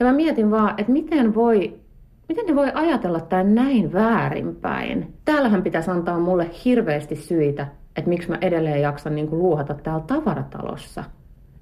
Ja 0.00 0.06
mä 0.06 0.12
mietin 0.12 0.50
vaan, 0.50 0.74
että 0.78 0.92
miten 0.92 1.34
voi 1.34 1.80
Miten 2.28 2.46
ne 2.46 2.54
voi 2.54 2.70
ajatella 2.74 3.20
tämän 3.20 3.54
näin 3.54 3.92
väärinpäin? 3.92 5.14
Täällähän 5.24 5.62
pitäisi 5.62 5.90
antaa 5.90 6.18
mulle 6.18 6.50
hirveästi 6.64 7.16
syitä, 7.16 7.66
että 7.96 8.08
miksi 8.08 8.28
mä 8.28 8.38
edelleen 8.40 8.80
jaksan 8.80 9.14
niin 9.14 9.28
kuin 9.28 9.38
luuhata 9.38 9.74
täällä 9.74 10.04
tavaratalossa. 10.06 11.04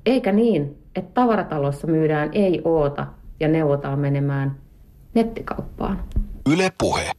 Eikä 0.07 0.33
niin, 0.33 0.79
että 0.97 1.11
tavaratalossa 1.15 1.87
myydään 1.87 2.31
ei 2.33 2.61
oota 2.65 3.07
ja 3.41 3.49
neuvotaan 3.49 3.99
menemään 3.99 4.57
nettikauppaan. 5.15 6.05
Yle 6.53 6.73
Puhe. 6.79 7.11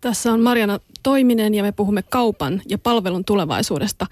Tässä 0.00 0.32
on 0.32 0.40
Mariana 0.40 0.78
Toiminen 1.02 1.54
ja 1.54 1.62
me 1.62 1.72
puhumme 1.72 2.02
kaupan 2.02 2.60
ja 2.68 2.78
palvelun 2.78 3.24
tulevaisuudesta. 3.24 4.06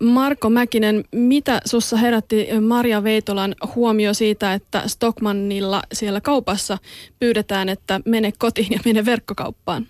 Marko 0.00 0.50
Mäkinen, 0.50 1.04
mitä 1.12 1.60
sussa 1.64 1.96
herätti 1.96 2.48
Maria 2.60 3.02
Veitolan 3.02 3.54
huomio 3.74 4.14
siitä, 4.14 4.54
että 4.54 4.82
Stockmannilla 4.86 5.82
siellä 5.92 6.20
kaupassa 6.20 6.78
pyydetään, 7.18 7.68
että 7.68 8.00
mene 8.04 8.32
kotiin 8.38 8.68
ja 8.70 8.80
mene 8.84 9.04
verkkokauppaan? 9.04 9.86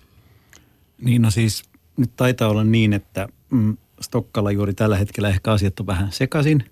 Niin 1.01 1.21
no 1.21 1.31
siis 1.31 1.63
nyt 1.97 2.11
taitaa 2.15 2.49
olla 2.49 2.63
niin, 2.63 2.93
että 2.93 3.27
mm, 3.51 3.77
Stokkalla 4.01 4.51
juuri 4.51 4.73
tällä 4.73 4.97
hetkellä 4.97 5.29
ehkä 5.29 5.51
asiat 5.51 5.79
on 5.79 5.87
vähän 5.87 6.11
sekaisin. 6.11 6.65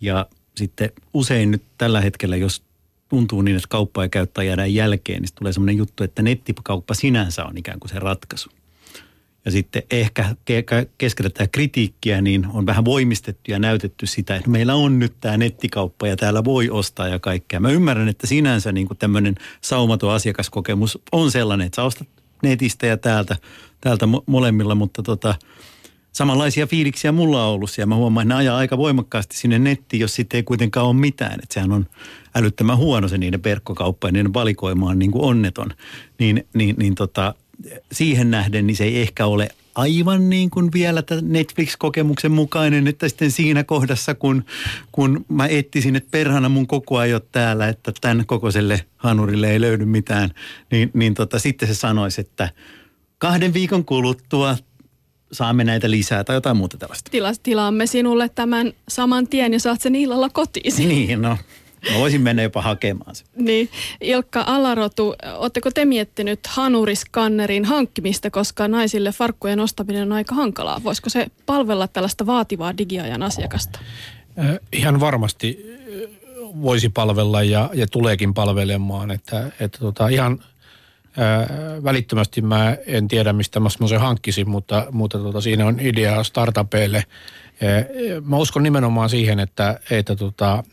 Ja 0.00 0.26
sitten 0.56 0.90
usein 1.14 1.50
nyt 1.50 1.62
tällä 1.78 2.00
hetkellä, 2.00 2.36
jos 2.36 2.62
tuntuu 3.08 3.42
niin, 3.42 3.56
että 3.56 3.68
kauppa 3.68 4.02
ei 4.02 4.08
käyttää 4.08 4.44
jäädään 4.44 4.74
jälkeen, 4.74 5.22
niin 5.22 5.34
tulee 5.34 5.52
semmoinen 5.52 5.76
juttu, 5.76 6.04
että 6.04 6.22
nettikauppa 6.22 6.94
sinänsä 6.94 7.44
on 7.44 7.58
ikään 7.58 7.80
kuin 7.80 7.90
se 7.90 7.98
ratkaisu 7.98 8.50
ja 9.44 9.50
sitten 9.50 9.82
ehkä 9.90 10.34
keskellä 10.98 11.30
tätä 11.30 11.48
kritiikkiä, 11.52 12.20
niin 12.20 12.46
on 12.46 12.66
vähän 12.66 12.84
voimistettu 12.84 13.50
ja 13.50 13.58
näytetty 13.58 14.06
sitä, 14.06 14.36
että 14.36 14.50
meillä 14.50 14.74
on 14.74 14.98
nyt 14.98 15.14
tämä 15.20 15.36
nettikauppa 15.36 16.06
ja 16.06 16.16
täällä 16.16 16.44
voi 16.44 16.70
ostaa 16.70 17.08
ja 17.08 17.18
kaikkea. 17.18 17.60
Mä 17.60 17.70
ymmärrän, 17.70 18.08
että 18.08 18.26
sinänsä 18.26 18.72
niin 18.72 18.86
kuin 18.86 18.98
tämmöinen 18.98 19.34
saumaton 19.60 20.12
asiakaskokemus 20.12 20.98
on 21.12 21.30
sellainen, 21.30 21.66
että 21.66 21.76
sä 21.76 21.82
ostat 21.82 22.08
netistä 22.42 22.86
ja 22.86 22.96
täältä, 22.96 23.36
täältä 23.80 24.08
molemmilla, 24.26 24.74
mutta 24.74 25.02
tota, 25.02 25.34
samanlaisia 26.12 26.66
fiiliksiä 26.66 27.12
mulla 27.12 27.46
on 27.46 27.54
ollut 27.54 27.70
siellä. 27.70 27.86
Mä 27.86 27.96
huomaan, 27.96 28.26
että 28.26 28.34
ne 28.34 28.38
ajaa 28.38 28.58
aika 28.58 28.78
voimakkaasti 28.78 29.36
sinne 29.36 29.58
nettiin, 29.58 30.00
jos 30.00 30.14
sitten 30.14 30.38
ei 30.38 30.42
kuitenkaan 30.42 30.86
ole 30.86 30.96
mitään. 30.96 31.40
Että 31.42 31.54
sehän 31.54 31.72
on 31.72 31.86
älyttömän 32.34 32.76
huono 32.76 33.08
se 33.08 33.18
niiden 33.18 33.44
verkkokauppa 33.44 34.08
ja 34.08 34.12
niiden 34.12 34.34
valikoima 34.34 34.90
on 34.90 34.98
niin 34.98 35.10
kuin 35.10 35.24
onneton. 35.24 35.70
Niin, 36.18 36.46
niin, 36.54 36.76
niin 36.78 36.94
tota, 36.94 37.34
siihen 37.92 38.30
nähden 38.30 38.66
niin 38.66 38.76
se 38.76 38.84
ei 38.84 39.00
ehkä 39.00 39.26
ole 39.26 39.48
aivan 39.74 40.30
niin 40.30 40.50
kuin 40.50 40.72
vielä 40.72 41.02
Netflix-kokemuksen 41.22 42.32
mukainen, 42.32 42.86
että 42.86 43.08
sitten 43.08 43.30
siinä 43.30 43.64
kohdassa, 43.64 44.14
kun, 44.14 44.44
kun 44.92 45.24
mä 45.28 45.46
etsisin, 45.46 45.96
että 45.96 46.08
perhana 46.10 46.48
mun 46.48 46.66
koko 46.66 46.98
ajan 46.98 47.20
täällä, 47.32 47.68
että 47.68 47.92
tämän 48.00 48.26
kokoiselle 48.26 48.84
hanurille 48.96 49.50
ei 49.50 49.60
löydy 49.60 49.84
mitään, 49.84 50.30
niin, 50.70 50.90
niin 50.94 51.14
tota, 51.14 51.38
sitten 51.38 51.68
se 51.68 51.74
sanoisi, 51.74 52.20
että 52.20 52.48
kahden 53.18 53.54
viikon 53.54 53.84
kuluttua 53.84 54.56
saamme 55.32 55.64
näitä 55.64 55.90
lisää 55.90 56.24
tai 56.24 56.36
jotain 56.36 56.56
muuta 56.56 56.76
tällaista. 56.76 57.10
Tila, 57.10 57.32
tilaamme 57.42 57.86
sinulle 57.86 58.28
tämän 58.28 58.72
saman 58.88 59.28
tien 59.28 59.52
ja 59.52 59.60
saat 59.60 59.80
sen 59.80 59.94
illalla 59.94 60.30
kotiin. 60.30 60.74
Niin, 60.88 61.22
no 61.22 61.38
Mä 61.92 61.98
voisin 61.98 62.20
mennä 62.20 62.42
jopa 62.42 62.62
hakemaan 62.62 63.14
sen. 63.14 63.26
Niin. 63.36 63.68
Ilkka 64.00 64.44
Alarotu, 64.46 65.14
oletteko 65.36 65.70
te 65.70 65.84
miettinyt 65.84 66.46
hanuriskannerin 66.46 67.64
hankkimista, 67.64 68.30
koska 68.30 68.68
naisille 68.68 69.12
farkkujen 69.12 69.60
ostaminen 69.60 70.02
on 70.02 70.12
aika 70.12 70.34
hankalaa? 70.34 70.80
Voisiko 70.84 71.10
se 71.10 71.26
palvella 71.46 71.88
tällaista 71.88 72.26
vaativaa 72.26 72.78
digiajan 72.78 73.22
asiakasta? 73.22 73.78
Äh, 74.38 74.58
ihan 74.72 75.00
varmasti 75.00 75.78
voisi 76.62 76.88
palvella 76.88 77.42
ja, 77.42 77.70
ja 77.74 77.86
tuleekin 77.86 78.34
palvelemaan. 78.34 79.10
Että, 79.10 79.50
että 79.60 79.78
tota, 79.78 80.08
ihan 80.08 80.44
ää, 81.16 81.46
välittömästi 81.84 82.42
mä 82.42 82.76
en 82.86 83.08
tiedä, 83.08 83.32
mistä 83.32 83.60
mä 83.60 83.68
sen 83.88 84.00
hankkisin, 84.00 84.50
mutta, 84.50 84.86
mutta 84.90 85.18
tota, 85.18 85.40
siinä 85.40 85.66
on 85.66 85.80
idea 85.80 86.24
startupeille. 86.24 87.04
Mä 88.24 88.36
uskon 88.36 88.62
nimenomaan 88.62 89.10
siihen, 89.10 89.40
että, 89.40 89.80
että 89.90 90.16
tota, 90.16 90.64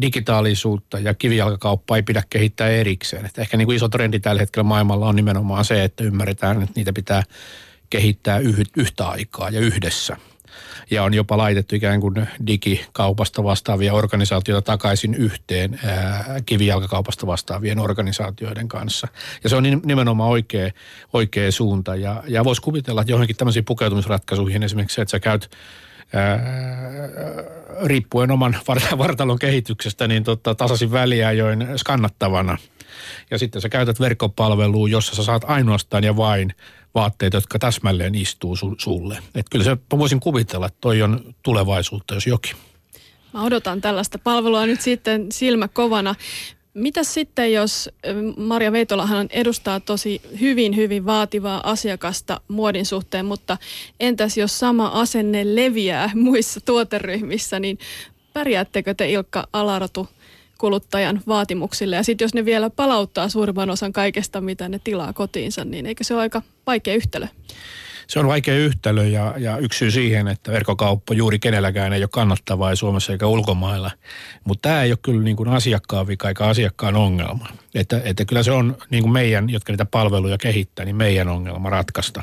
digitaalisuutta 0.00 0.98
ja 0.98 1.14
kivijalkakauppaa 1.14 1.96
ei 1.96 2.02
pidä 2.02 2.22
kehittää 2.30 2.68
erikseen. 2.68 3.26
Että 3.26 3.40
ehkä 3.42 3.56
niin 3.56 3.66
kuin 3.66 3.76
iso 3.76 3.88
trendi 3.88 4.20
tällä 4.20 4.40
hetkellä 4.40 4.64
maailmalla 4.64 5.08
on 5.08 5.16
nimenomaan 5.16 5.64
se, 5.64 5.84
että 5.84 6.04
ymmärretään, 6.04 6.62
että 6.62 6.72
niitä 6.76 6.92
pitää 6.92 7.22
kehittää 7.90 8.38
yhtä 8.76 9.06
aikaa 9.06 9.50
ja 9.50 9.60
yhdessä– 9.60 10.16
ja 10.90 11.02
on 11.02 11.14
jopa 11.14 11.38
laitettu 11.38 11.76
ikään 11.76 12.00
kuin 12.00 12.28
digikaupasta 12.46 13.44
vastaavia 13.44 13.94
organisaatioita 13.94 14.66
takaisin 14.66 15.14
yhteen 15.14 15.80
kivijalkakaupasta 16.46 17.26
vastaavien 17.26 17.78
organisaatioiden 17.78 18.68
kanssa. 18.68 19.08
Ja 19.44 19.50
se 19.50 19.56
on 19.56 19.62
nimenomaan 19.84 20.30
oikea, 20.30 20.70
oikea 21.12 21.52
suunta 21.52 21.96
ja, 21.96 22.22
ja 22.28 22.44
voisi 22.44 22.62
kuvitella, 22.62 23.00
että 23.00 23.12
johonkin 23.12 23.36
tämmöisiin 23.36 23.64
pukeutumisratkaisuihin 23.64 24.62
esimerkiksi 24.62 24.94
se, 24.94 25.02
että 25.02 25.10
sä 25.10 25.20
käyt 25.20 25.50
ää, 26.14 26.40
riippuen 27.84 28.30
oman 28.30 28.56
vartalon 28.98 29.38
kehityksestä, 29.38 30.08
niin 30.08 30.24
tota, 30.24 30.54
tasaisin 30.54 30.92
väliajoin 30.92 31.68
skannattavana. 31.76 32.58
Ja 33.30 33.38
sitten 33.38 33.62
sä 33.62 33.68
käytät 33.68 34.00
verkkopalvelua, 34.00 34.88
jossa 34.88 35.14
sä 35.16 35.22
saat 35.22 35.44
ainoastaan 35.46 36.04
ja 36.04 36.16
vain 36.16 36.54
vaatteet, 36.94 37.32
jotka 37.32 37.58
täsmälleen 37.58 38.14
istuu 38.14 38.56
su, 38.56 38.74
sulle. 38.78 39.18
Et 39.34 39.46
kyllä 39.50 39.64
se, 39.64 39.76
voisin 39.98 40.20
kuvitella, 40.20 40.66
että 40.66 40.78
toi 40.80 41.02
on 41.02 41.34
tulevaisuutta, 41.42 42.14
jos 42.14 42.26
jokin. 42.26 42.56
Mä 43.34 43.42
odotan 43.42 43.80
tällaista 43.80 44.18
palvelua 44.18 44.66
nyt 44.66 44.80
sitten 44.80 45.32
silmä 45.32 45.68
kovana. 45.68 46.14
Mitä 46.74 47.04
sitten, 47.04 47.52
jos 47.52 47.90
Maria 48.36 48.72
Veitolahan 48.72 49.26
edustaa 49.30 49.80
tosi 49.80 50.22
hyvin, 50.40 50.76
hyvin 50.76 51.06
vaativaa 51.06 51.70
asiakasta 51.70 52.40
muodin 52.48 52.86
suhteen, 52.86 53.26
mutta 53.26 53.56
entäs 54.00 54.38
jos 54.38 54.58
sama 54.58 54.86
asenne 54.86 55.56
leviää 55.56 56.10
muissa 56.24 56.60
tuoteryhmissä, 56.60 57.60
niin 57.60 57.78
pärjäättekö 58.32 58.94
te 58.94 59.10
Ilkka 59.10 59.48
Alaratu– 59.52 60.08
kuluttajan 60.62 61.20
vaatimuksille. 61.26 61.96
Ja 61.96 62.02
sitten 62.02 62.24
jos 62.24 62.34
ne 62.34 62.44
vielä 62.44 62.70
palauttaa 62.70 63.28
suurimman 63.28 63.70
osan 63.70 63.92
kaikesta, 63.92 64.40
mitä 64.40 64.68
ne 64.68 64.80
tilaa 64.84 65.12
kotiinsa, 65.12 65.64
niin 65.64 65.86
eikö 65.86 66.04
se 66.04 66.14
ole 66.14 66.22
aika 66.22 66.42
vaikea 66.66 66.94
yhtälö? 66.94 67.26
Se 68.06 68.18
on 68.20 68.26
vaikea 68.26 68.54
yhtälö 68.54 69.06
ja, 69.06 69.34
ja 69.38 69.56
yksi 69.56 69.78
syy 69.78 69.90
siihen, 69.90 70.28
että 70.28 70.52
verkkokauppa 70.52 71.14
juuri 71.14 71.38
kenelläkään 71.38 71.92
ei 71.92 72.02
ole 72.02 72.08
kannattavaa 72.12 72.70
ei 72.70 72.76
Suomessa 72.76 73.12
eikä 73.12 73.26
ulkomailla. 73.26 73.90
Mutta 74.44 74.68
tämä 74.68 74.82
ei 74.82 74.90
ole 74.90 74.98
kyllä 75.02 75.22
niin 75.22 75.36
kuin 75.36 75.48
asiakkaan 75.48 76.06
vika 76.06 76.28
eikä 76.28 76.44
asiakkaan 76.44 76.96
ongelma. 76.96 77.48
Että, 77.74 78.00
että 78.04 78.24
kyllä 78.24 78.42
se 78.42 78.52
on 78.52 78.76
niin 78.90 79.02
kuin 79.02 79.12
meidän, 79.12 79.50
jotka 79.50 79.72
niitä 79.72 79.84
palveluja 79.84 80.38
kehittää, 80.38 80.84
niin 80.84 80.96
meidän 80.96 81.28
ongelma 81.28 81.70
ratkaista. 81.70 82.22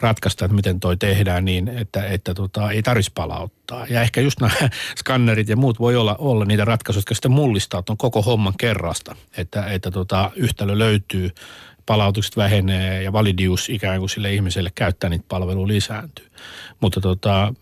Ratkaista, 0.00 0.44
että 0.44 0.54
miten 0.54 0.80
toi 0.80 0.96
tehdään 0.96 1.44
niin, 1.44 1.68
että, 1.68 2.06
että 2.06 2.34
tota, 2.34 2.70
ei 2.70 2.82
tarvitsisi 2.82 3.12
palauttaa. 3.14 3.86
Ja 3.86 4.02
ehkä 4.02 4.20
just 4.20 4.40
nämä 4.40 4.52
skannerit 4.98 5.48
ja 5.48 5.56
muut 5.56 5.80
voi 5.80 5.96
olla, 5.96 6.16
olla 6.18 6.44
niitä 6.44 6.64
ratkaisuja, 6.64 6.98
jotka 6.98 7.14
sitten 7.14 7.30
mullistaa 7.30 7.82
tuon 7.82 7.96
koko 7.96 8.22
homman 8.22 8.54
kerrasta. 8.58 9.16
Että, 9.36 9.66
että 9.66 9.90
tota, 9.90 10.30
yhtälö 10.36 10.78
löytyy 10.78 11.30
palautukset 11.86 12.36
vähenee 12.36 13.02
ja 13.02 13.12
validius 13.12 13.68
ikään 13.68 13.98
kuin 13.98 14.10
sille 14.10 14.34
ihmiselle 14.34 14.72
käyttää 14.74 15.10
niitä 15.10 15.24
palveluja 15.28 15.68
lisääntyy. 15.68 16.26
Mutta 16.80 17.00
tota, 17.00 17.54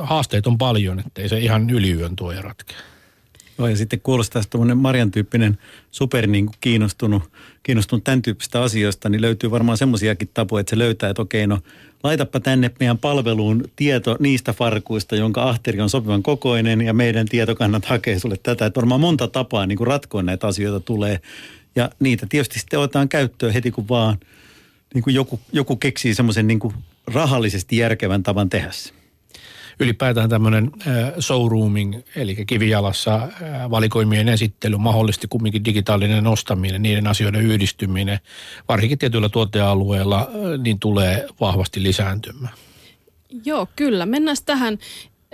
haasteet 0.00 0.46
on 0.46 0.58
paljon, 0.58 1.00
että 1.00 1.22
ei 1.22 1.28
se 1.28 1.38
ihan 1.38 1.70
yliyön 1.70 2.16
tuo 2.16 2.32
ja 2.32 2.42
ratkea. 2.42 2.78
Joo, 3.58 3.68
ja 3.68 3.76
sitten 3.76 4.00
kuulostaa 4.00 4.42
tuommoinen 4.50 4.78
Marian 4.78 5.10
tyyppinen 5.10 5.58
super 5.90 6.26
niin 6.26 6.46
kuin 6.46 6.56
kiinnostunut, 6.60 7.22
kiinnostunut 7.62 8.04
tämän 8.04 8.22
tyyppistä 8.22 8.62
asioista, 8.62 9.08
niin 9.08 9.20
löytyy 9.20 9.50
varmaan 9.50 9.78
semmoisiakin 9.78 10.30
tapoja, 10.34 10.60
että 10.60 10.70
se 10.70 10.78
löytää, 10.78 11.10
että 11.10 11.22
okei, 11.22 11.46
no 11.46 11.58
laitapa 12.02 12.40
tänne 12.40 12.70
meidän 12.80 12.98
palveluun 12.98 13.64
tieto 13.76 14.16
niistä 14.20 14.52
farkuista, 14.52 15.16
jonka 15.16 15.42
ahteri 15.42 15.80
on 15.80 15.90
sopivan 15.90 16.22
kokoinen 16.22 16.80
ja 16.80 16.92
meidän 16.92 17.28
tietokannat 17.28 17.84
hakee 17.84 18.18
sulle 18.18 18.36
tätä. 18.42 18.66
Että 18.66 18.80
varmaan 18.80 19.00
monta 19.00 19.28
tapaa 19.28 19.66
niin 19.66 19.78
kuin 19.78 19.86
ratkoa 19.86 20.22
näitä 20.22 20.46
asioita 20.46 20.80
tulee. 20.80 21.20
Ja 21.78 21.90
niitä 22.00 22.26
tietysti 22.28 22.58
sitten 22.58 22.78
otetaan 22.78 23.08
käyttöön 23.08 23.52
heti, 23.52 23.70
kun 23.70 23.88
vaan 23.88 24.18
niin 24.94 25.04
kuin 25.04 25.14
joku, 25.14 25.40
joku 25.52 25.76
keksii 25.76 26.14
semmoisen 26.14 26.46
niin 26.46 26.58
kuin 26.58 26.74
rahallisesti 27.06 27.76
järkevän 27.76 28.22
tavan 28.22 28.48
tehdä 28.48 28.70
se. 28.70 28.92
Ylipäätään 29.80 30.30
tämmöinen 30.30 30.70
showrooming, 31.20 31.94
eli 32.16 32.46
kivijalassa 32.46 33.28
valikoimien 33.70 34.28
esittely, 34.28 34.76
mahdollisesti 34.76 35.26
kumminkin 35.28 35.64
digitaalinen 35.64 36.26
ostaminen, 36.26 36.82
niiden 36.82 37.06
asioiden 37.06 37.42
yhdistyminen, 37.42 38.18
varsinkin 38.68 38.98
tietyillä 38.98 39.28
tuotealueilla, 39.28 40.30
niin 40.62 40.78
tulee 40.78 41.26
vahvasti 41.40 41.82
lisääntymään. 41.82 42.54
Joo, 43.44 43.68
kyllä. 43.76 44.06
Mennään 44.06 44.36
tähän 44.46 44.78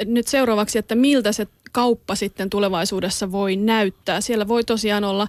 nyt 0.04 0.26
seuraavaksi, 0.26 0.78
että 0.78 0.94
miltä 0.94 1.32
se 1.32 1.46
kauppa 1.74 2.14
sitten 2.14 2.50
tulevaisuudessa 2.50 3.32
voi 3.32 3.56
näyttää. 3.56 4.20
Siellä 4.20 4.48
voi 4.48 4.64
tosiaan 4.64 5.04
olla 5.04 5.28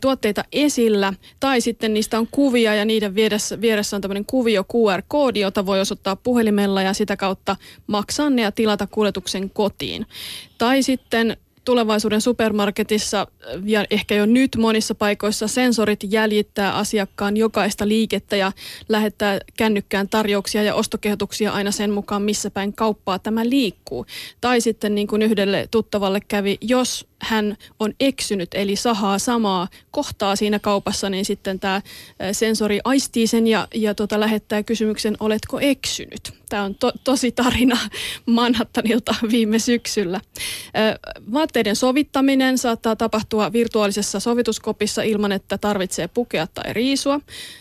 tuotteita 0.00 0.44
esillä 0.52 1.12
tai 1.40 1.60
sitten 1.60 1.94
niistä 1.94 2.18
on 2.18 2.28
kuvia 2.30 2.74
ja 2.74 2.84
niiden 2.84 3.14
vieressä, 3.14 3.60
vieressä 3.60 3.96
on 3.96 4.00
tämmöinen 4.00 4.24
kuvio 4.24 4.64
QR-koodi, 4.64 5.40
jota 5.40 5.66
voi 5.66 5.80
osoittaa 5.80 6.16
puhelimella 6.16 6.82
ja 6.82 6.92
sitä 6.92 7.16
kautta 7.16 7.56
maksaa 7.86 8.30
ne 8.30 8.42
ja 8.42 8.52
tilata 8.52 8.86
kuljetuksen 8.86 9.50
kotiin. 9.50 10.06
Tai 10.58 10.82
sitten 10.82 11.36
tulevaisuuden 11.70 12.20
supermarketissa 12.20 13.26
ja 13.64 13.84
ehkä 13.90 14.14
jo 14.14 14.26
nyt 14.26 14.56
monissa 14.56 14.94
paikoissa 14.94 15.48
sensorit 15.48 16.00
jäljittää 16.02 16.74
asiakkaan 16.74 17.36
jokaista 17.36 17.88
liikettä 17.88 18.36
ja 18.36 18.52
lähettää 18.88 19.38
kännykkään 19.56 20.08
tarjouksia 20.08 20.62
ja 20.62 20.74
ostokehotuksia 20.74 21.52
aina 21.52 21.70
sen 21.70 21.90
mukaan, 21.90 22.22
missä 22.22 22.50
päin 22.50 22.72
kauppaa 22.72 23.18
tämä 23.18 23.48
liikkuu. 23.48 24.06
Tai 24.40 24.60
sitten 24.60 24.94
niin 24.94 25.06
kuin 25.06 25.22
yhdelle 25.22 25.68
tuttavalle 25.70 26.20
kävi, 26.28 26.58
jos 26.60 27.06
hän 27.22 27.56
on 27.80 27.94
eksynyt, 28.00 28.48
eli 28.54 28.76
sahaa 28.76 29.18
samaa 29.18 29.68
kohtaa 29.90 30.36
siinä 30.36 30.58
kaupassa, 30.58 31.10
niin 31.10 31.24
sitten 31.24 31.60
tämä 31.60 31.82
sensori 32.32 32.80
aistii 32.84 33.26
sen 33.26 33.46
ja, 33.46 33.68
ja 33.74 33.94
tota, 33.94 34.20
lähettää 34.20 34.62
kysymyksen, 34.62 35.16
oletko 35.20 35.60
eksynyt? 35.60 36.39
Tämä 36.50 36.62
on 36.62 36.74
to, 36.74 36.92
tosi 37.04 37.32
tarina 37.32 37.78
Manhattanilta 38.26 39.14
viime 39.30 39.58
syksyllä. 39.58 40.20
Vaatteiden 41.32 41.76
sovittaminen 41.76 42.58
saattaa 42.58 42.96
tapahtua 42.96 43.52
virtuaalisessa 43.52 44.20
sovituskopissa 44.20 45.02
ilman, 45.02 45.32
että 45.32 45.58
tarvitsee 45.58 46.08
pukea 46.08 46.46
tai 46.46 46.72
riisua. 46.72 47.20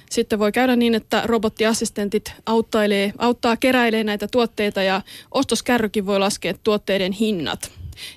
Sitten 0.09 0.39
voi 0.39 0.51
käydä 0.51 0.75
niin, 0.75 0.95
että 0.95 1.21
robottiassistentit 1.25 2.33
auttailee, 2.45 3.13
auttaa 3.17 3.57
keräilee 3.57 4.03
näitä 4.03 4.27
tuotteita 4.27 4.83
ja 4.83 5.01
ostoskärrykin 5.31 6.05
voi 6.05 6.19
laskea 6.19 6.53
tuotteiden 6.63 7.11
hinnat 7.11 7.71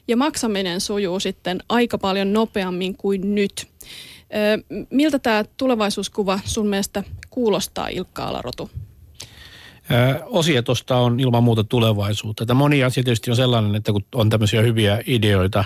ja 0.09 0.17
maksaminen 0.17 0.81
sujuu 0.81 1.21
sitten 1.21 1.59
aika 1.69 1.99
paljon 1.99 2.33
nopeammin 2.33 2.97
kuin 2.97 3.35
nyt. 3.35 3.67
Miltä 4.91 5.19
tämä 5.19 5.45
tulevaisuuskuva 5.57 6.41
sun 6.45 6.67
mielestä 6.67 7.03
kuulostaa, 7.31 7.89
Ilkka 7.89 8.25
Alarotu? 8.25 8.71
Osia 10.27 10.63
tuosta 10.63 10.97
on 10.97 11.21
ilman 11.21 11.45
muuta 11.45 11.65
tulevaisuutta. 11.65 12.47
Tämä 12.47 12.59
moni 12.59 12.85
asia 12.85 13.05
tietysti 13.05 13.31
on 13.31 13.37
sellainen, 13.37 13.75
että 13.75 13.93
kun 13.93 14.05
on 14.15 14.31
tämmöisiä 14.31 14.63
hyviä 14.63 15.03
ideoita, 15.07 15.65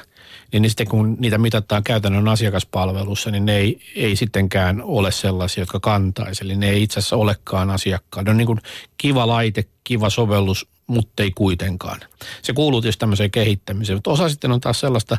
niin 0.53 0.71
sitten 0.71 0.89
kun 0.89 1.17
niitä 1.19 1.39
mitataan 1.39 1.85
käytännön 1.85 2.29
asiakaspalvelussa, 2.29 3.31
niin 3.31 3.47
ne 3.47 3.57
ei, 3.57 3.81
ei 3.97 4.17
sittenkään 4.17 4.83
ole 4.83 5.13
sellaisia, 5.13 5.63
jotka 5.63 5.81
kantaisi. 5.81 6.45
Eli 6.45 6.57
ne 6.57 6.71
ei 6.71 6.83
itse 6.83 6.99
asiassa 6.99 7.17
olekaan 7.17 7.71
asiakkaan. 7.71 8.25
Ne 8.25 8.31
on 8.31 8.37
niin 8.37 8.47
kuin 8.47 8.61
kiva 8.99 9.27
laite, 9.27 9.65
kiva 9.85 10.11
sovellus, 10.11 10.67
mutta 10.87 11.23
ei 11.23 11.31
kuitenkaan. 11.31 12.01
Se 12.43 12.53
kuuluu 12.53 12.81
tietysti 12.81 13.01
tämmöiseen 13.01 13.31
kehittämiseen, 13.31 13.97
mutta 13.97 14.11
osa 14.11 14.29
sitten 14.29 14.53
on 14.53 14.61
taas 14.61 14.81
sellaista, 14.81 15.17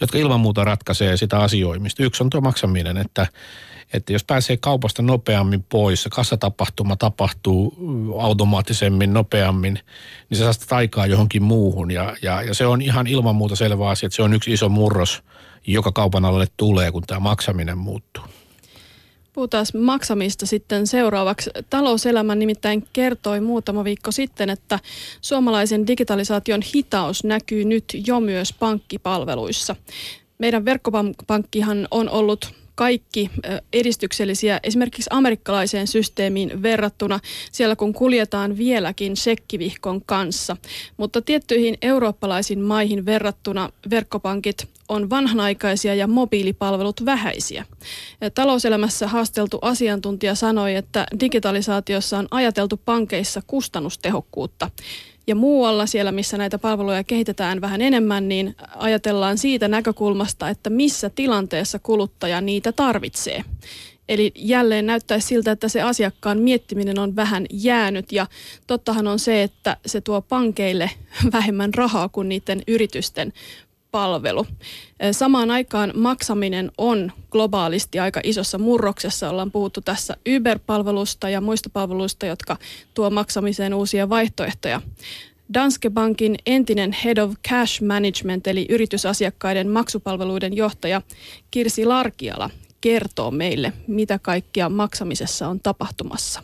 jotka 0.00 0.18
ilman 0.18 0.40
muuta 0.40 0.64
ratkaisee 0.64 1.16
sitä 1.16 1.38
asioimista. 1.38 2.02
Yksi 2.02 2.22
on 2.22 2.30
tuo 2.30 2.40
maksaminen, 2.40 2.96
että, 2.96 3.26
että 3.92 4.12
jos 4.12 4.24
pääsee 4.24 4.56
kaupasta 4.56 5.02
nopeammin 5.02 5.64
pois, 5.68 6.08
kassatapahtuma 6.10 6.96
tapahtuu 6.96 7.74
automaattisemmin, 8.18 9.12
nopeammin, 9.12 9.74
niin 10.30 10.38
se 10.38 10.44
saa 10.44 10.52
sitä 10.52 10.76
aikaa 10.76 11.06
johonkin 11.06 11.42
muuhun. 11.42 11.90
Ja, 11.90 12.16
ja, 12.22 12.42
ja 12.42 12.54
se 12.54 12.66
on 12.66 12.82
ihan 12.82 13.06
ilman 13.06 13.36
muuta 13.36 13.56
selvä 13.56 13.88
asia, 13.88 14.06
että 14.06 14.16
se 14.16 14.22
on 14.22 14.34
yksi 14.34 14.52
iso 14.52 14.68
murros, 14.68 15.22
joka 15.66 15.92
kaupan 15.92 16.24
alalle 16.24 16.46
tulee, 16.56 16.92
kun 16.92 17.02
tämä 17.06 17.20
maksaminen 17.20 17.78
muuttuu. 17.78 18.24
Puhutaan 19.32 19.66
maksamista 19.78 20.46
sitten 20.46 20.86
seuraavaksi. 20.86 21.50
Talouselämä 21.70 22.34
nimittäin 22.34 22.84
kertoi 22.92 23.40
muutama 23.40 23.84
viikko 23.84 24.12
sitten, 24.12 24.50
että 24.50 24.78
suomalaisen 25.20 25.86
digitalisaation 25.86 26.60
hitaus 26.74 27.24
näkyy 27.24 27.64
nyt 27.64 27.84
jo 28.06 28.20
myös 28.20 28.52
pankkipalveluissa. 28.52 29.76
Meidän 30.38 30.64
verkkopankkihan 30.64 31.88
on 31.90 32.08
ollut 32.08 32.54
kaikki 32.78 33.30
edistyksellisiä 33.72 34.60
esimerkiksi 34.62 35.10
amerikkalaiseen 35.10 35.86
systeemiin 35.86 36.62
verrattuna 36.62 37.20
siellä 37.52 37.76
kun 37.76 37.92
kuljetaan 37.92 38.56
vieläkin 38.56 39.16
sekkivihkon 39.16 40.04
kanssa. 40.06 40.56
Mutta 40.96 41.22
tiettyihin 41.22 41.78
eurooppalaisiin 41.82 42.60
maihin 42.60 43.06
verrattuna 43.06 43.70
verkkopankit 43.90 44.68
on 44.88 45.10
vanhanaikaisia 45.10 45.94
ja 45.94 46.06
mobiilipalvelut 46.06 47.04
vähäisiä. 47.04 47.64
Talouselämässä 48.34 49.08
haasteltu 49.08 49.58
asiantuntija 49.62 50.34
sanoi, 50.34 50.74
että 50.74 51.06
digitalisaatiossa 51.20 52.18
on 52.18 52.28
ajateltu 52.30 52.80
pankeissa 52.84 53.42
kustannustehokkuutta. 53.46 54.70
Ja 55.28 55.34
muualla 55.34 55.86
siellä, 55.86 56.12
missä 56.12 56.38
näitä 56.38 56.58
palveluja 56.58 57.04
kehitetään 57.04 57.60
vähän 57.60 57.82
enemmän, 57.82 58.28
niin 58.28 58.56
ajatellaan 58.76 59.38
siitä 59.38 59.68
näkökulmasta, 59.68 60.48
että 60.48 60.70
missä 60.70 61.10
tilanteessa 61.10 61.78
kuluttaja 61.78 62.40
niitä 62.40 62.72
tarvitsee. 62.72 63.44
Eli 64.08 64.32
jälleen 64.34 64.86
näyttäisi 64.86 65.26
siltä, 65.26 65.50
että 65.50 65.68
se 65.68 65.82
asiakkaan 65.82 66.38
miettiminen 66.38 66.98
on 66.98 67.16
vähän 67.16 67.46
jäänyt 67.50 68.12
ja 68.12 68.26
tottahan 68.66 69.06
on 69.06 69.18
se, 69.18 69.42
että 69.42 69.76
se 69.86 70.00
tuo 70.00 70.22
pankeille 70.22 70.90
vähemmän 71.32 71.74
rahaa 71.74 72.08
kuin 72.08 72.28
niiden 72.28 72.62
yritysten 72.68 73.32
palvelu. 73.90 74.46
Samaan 75.12 75.50
aikaan 75.50 75.92
maksaminen 75.94 76.70
on 76.78 77.12
globaalisti 77.30 77.98
aika 77.98 78.20
isossa 78.24 78.58
murroksessa. 78.58 79.30
Ollaan 79.30 79.50
puhuttu 79.50 79.80
tässä 79.80 80.16
Uber-palvelusta 80.28 81.28
ja 81.28 81.40
muista 81.40 81.70
palveluista, 81.70 82.26
jotka 82.26 82.56
tuo 82.94 83.10
maksamiseen 83.10 83.74
uusia 83.74 84.08
vaihtoehtoja. 84.08 84.82
Danske 85.54 85.90
Bankin 85.90 86.36
entinen 86.46 86.96
Head 87.04 87.18
of 87.18 87.34
Cash 87.48 87.82
Management 87.82 88.46
eli 88.46 88.66
yritysasiakkaiden 88.68 89.68
maksupalveluiden 89.70 90.56
johtaja 90.56 91.02
Kirsi 91.50 91.86
Larkiala 91.86 92.50
kertoo 92.80 93.30
meille, 93.30 93.72
mitä 93.86 94.18
kaikkia 94.22 94.68
maksamisessa 94.68 95.48
on 95.48 95.60
tapahtumassa. 95.60 96.42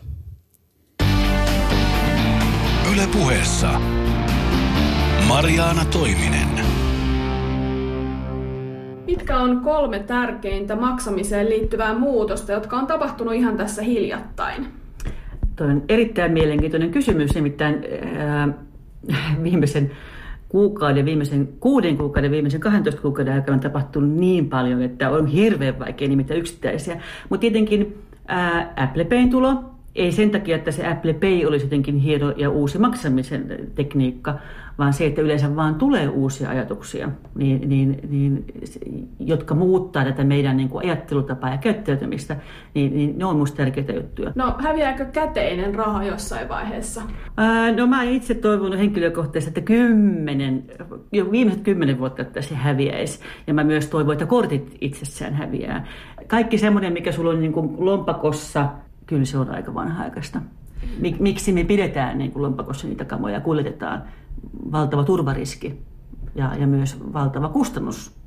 Ylepuheessa 2.94 3.80
Mariaana 5.28 5.84
Toiminen. 5.84 6.83
Mitkä 9.06 9.38
on 9.38 9.60
kolme 9.60 9.98
tärkeintä 9.98 10.76
maksamiseen 10.76 11.48
liittyvää 11.48 11.98
muutosta, 11.98 12.52
jotka 12.52 12.76
on 12.76 12.86
tapahtunut 12.86 13.34
ihan 13.34 13.56
tässä 13.56 13.82
hiljattain? 13.82 14.66
Tuo 15.56 15.66
on 15.66 15.82
erittäin 15.88 16.32
mielenkiintoinen 16.32 16.90
kysymys, 16.90 17.34
nimittäin 17.34 17.84
ää, 18.16 18.48
viimeisen 19.42 19.90
kuukauden, 20.48 21.04
viimeisen 21.04 21.48
kuuden 21.60 21.96
kuukauden, 21.96 22.30
viimeisen 22.30 22.60
12 22.60 23.02
kuukauden 23.02 23.34
aikana 23.34 23.54
on 23.54 23.60
tapahtunut 23.60 24.10
niin 24.10 24.48
paljon, 24.48 24.82
että 24.82 25.10
on 25.10 25.26
hirveän 25.26 25.78
vaikea 25.78 26.08
nimittää 26.08 26.36
yksittäisiä. 26.36 27.00
Mutta 27.28 27.40
tietenkin 27.40 27.98
ää, 28.28 28.72
Apple 28.76 29.04
Payn 29.04 29.30
tulo, 29.30 29.73
ei 29.94 30.12
sen 30.12 30.30
takia, 30.30 30.56
että 30.56 30.70
se 30.70 30.86
Apple 30.86 31.12
Pay 31.12 31.46
olisi 31.46 31.66
jotenkin 31.66 31.98
hieno 31.98 32.30
ja 32.36 32.50
uusi 32.50 32.78
maksamisen 32.78 33.70
tekniikka, 33.74 34.34
vaan 34.78 34.92
se, 34.92 35.06
että 35.06 35.22
yleensä 35.22 35.56
vaan 35.56 35.74
tulee 35.74 36.08
uusia 36.08 36.50
ajatuksia, 36.50 37.10
niin, 37.34 37.68
niin, 37.68 38.00
niin, 38.10 38.44
jotka 39.18 39.54
muuttaa 39.54 40.04
tätä 40.04 40.24
meidän 40.24 40.56
niin 40.56 40.68
kuin 40.68 40.84
ajattelutapaa 40.84 41.50
ja 41.50 41.58
käyttäytymistä, 41.58 42.36
niin, 42.74 42.96
niin 42.96 43.18
ne 43.18 43.24
on 43.24 43.36
minusta 43.36 43.56
tärkeitä 43.56 43.92
juttuja. 43.92 44.32
No 44.34 44.54
häviääkö 44.58 45.04
käteinen 45.04 45.74
raha 45.74 46.04
jossain 46.04 46.48
vaiheessa? 46.48 47.02
Ää, 47.36 47.72
no 47.72 47.86
mä 47.86 48.02
itse 48.02 48.34
toivonut 48.34 48.78
henkilökohtaisesti, 48.78 49.50
että 49.50 49.72
kymmenen, 49.72 50.64
jo 51.12 51.30
viimeiset 51.30 51.62
kymmenen 51.62 51.98
vuotta, 51.98 52.22
että 52.22 52.42
se 52.42 52.54
häviäisi. 52.54 53.20
Ja 53.46 53.54
mä 53.54 53.64
myös 53.64 53.86
toivon, 53.86 54.12
että 54.12 54.26
kortit 54.26 54.76
itsessään 54.80 55.34
häviää. 55.34 55.86
Kaikki 56.26 56.58
semmoinen, 56.58 56.92
mikä 56.92 57.12
sulla 57.12 57.30
on 57.30 57.40
niin 57.40 57.52
kuin 57.52 57.74
lompakossa, 57.78 58.68
kyllä 59.06 59.24
se 59.24 59.38
on 59.38 59.50
aika 59.50 59.74
vanha-aikaista. 59.74 60.40
Miksi 61.18 61.52
me 61.52 61.64
pidetään 61.64 62.18
niin 62.18 62.32
lompakossa 62.34 62.86
niitä 62.86 63.04
kamoja 63.04 63.34
ja 63.34 63.40
kuljetetaan? 63.40 64.02
Valtava 64.72 65.04
turvariski 65.04 65.82
ja, 66.34 66.56
ja 66.56 66.66
myös 66.66 67.12
valtava 67.12 67.48
kustannus 67.48 68.23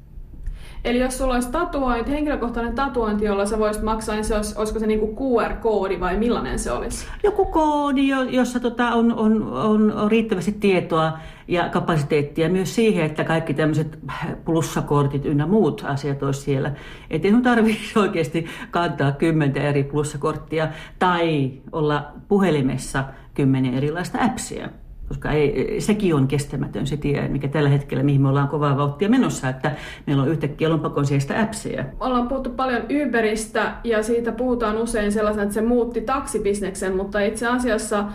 Eli 0.84 1.00
jos 1.00 1.18
sulla 1.18 1.34
olisi 1.34 1.52
tatuointi, 1.52 2.12
henkilökohtainen 2.12 2.76
tatuointi, 2.76 3.26
jolla 3.26 3.46
sä 3.46 3.60
voisit 3.60 3.84
maksaa, 3.84 4.16
niin 4.16 4.26
se 4.26 4.36
olisi, 4.36 4.56
olisiko 4.58 4.80
se 4.80 4.88
niinku 4.88 5.16
QR-koodi 5.16 6.00
vai 6.00 6.18
millainen 6.18 6.60
se 6.60 6.72
olisi? 6.72 7.08
Joku 7.24 7.46
koodi, 7.46 8.08
jossa 8.30 8.60
tota 8.60 8.88
on, 8.88 9.14
on, 9.14 9.54
on, 9.54 9.94
on 9.94 10.12
riittävästi 10.12 10.52
tietoa 10.52 11.18
ja 11.48 11.70
kapasiteettia 11.70 12.50
myös 12.50 12.76
siihen, 12.76 13.06
että 13.06 13.24
kaikki 13.24 13.54
tämmöiset 13.54 14.00
plussakortit 14.46 15.26
ynnä 15.26 15.46
muut 15.48 15.84
asiat 15.88 16.24
olisi 16.24 16.42
siellä. 16.42 16.72
Että 17.10 17.28
ei 17.28 17.34
tarvitse 17.44 18.00
oikeasti 18.00 18.46
kantaa 18.72 19.12
kymmentä 19.12 19.60
eri 19.60 19.84
plussakorttia 19.84 20.68
tai 21.00 21.52
olla 21.72 22.12
puhelimessa 22.28 23.04
kymmenen 23.34 23.74
erilaista 23.74 24.18
appsia 24.22 24.70
koska 25.08 25.32
ei, 25.32 25.82
sekin 25.82 26.16
on 26.16 26.28
kestämätön 26.28 26.88
se 26.88 26.98
tie, 26.98 27.28
mikä 27.28 27.48
tällä 27.48 27.70
hetkellä, 27.70 28.04
mihin 28.04 28.22
me 28.22 28.30
ollaan 28.30 28.48
kovaa 28.48 28.78
vauhtia 28.78 29.10
menossa, 29.10 29.50
että 29.50 29.72
meillä 30.08 30.24
on 30.24 30.30
yhtäkkiä 30.30 30.70
lompakon 30.70 31.06
sijasta 31.06 31.42
appseja. 31.42 31.86
Ollaan 32.00 32.28
puhuttu 32.28 32.50
paljon 32.50 32.82
Uberistä 33.08 33.74
ja 33.84 34.04
siitä 34.04 34.32
puhutaan 34.32 34.78
usein 34.78 35.12
sellaisena, 35.12 35.44
että 35.44 35.54
se 35.54 35.62
muutti 35.62 36.02
taksibisneksen, 36.02 36.96
mutta 36.96 37.20
itse 37.20 37.48
asiassa 37.48 38.06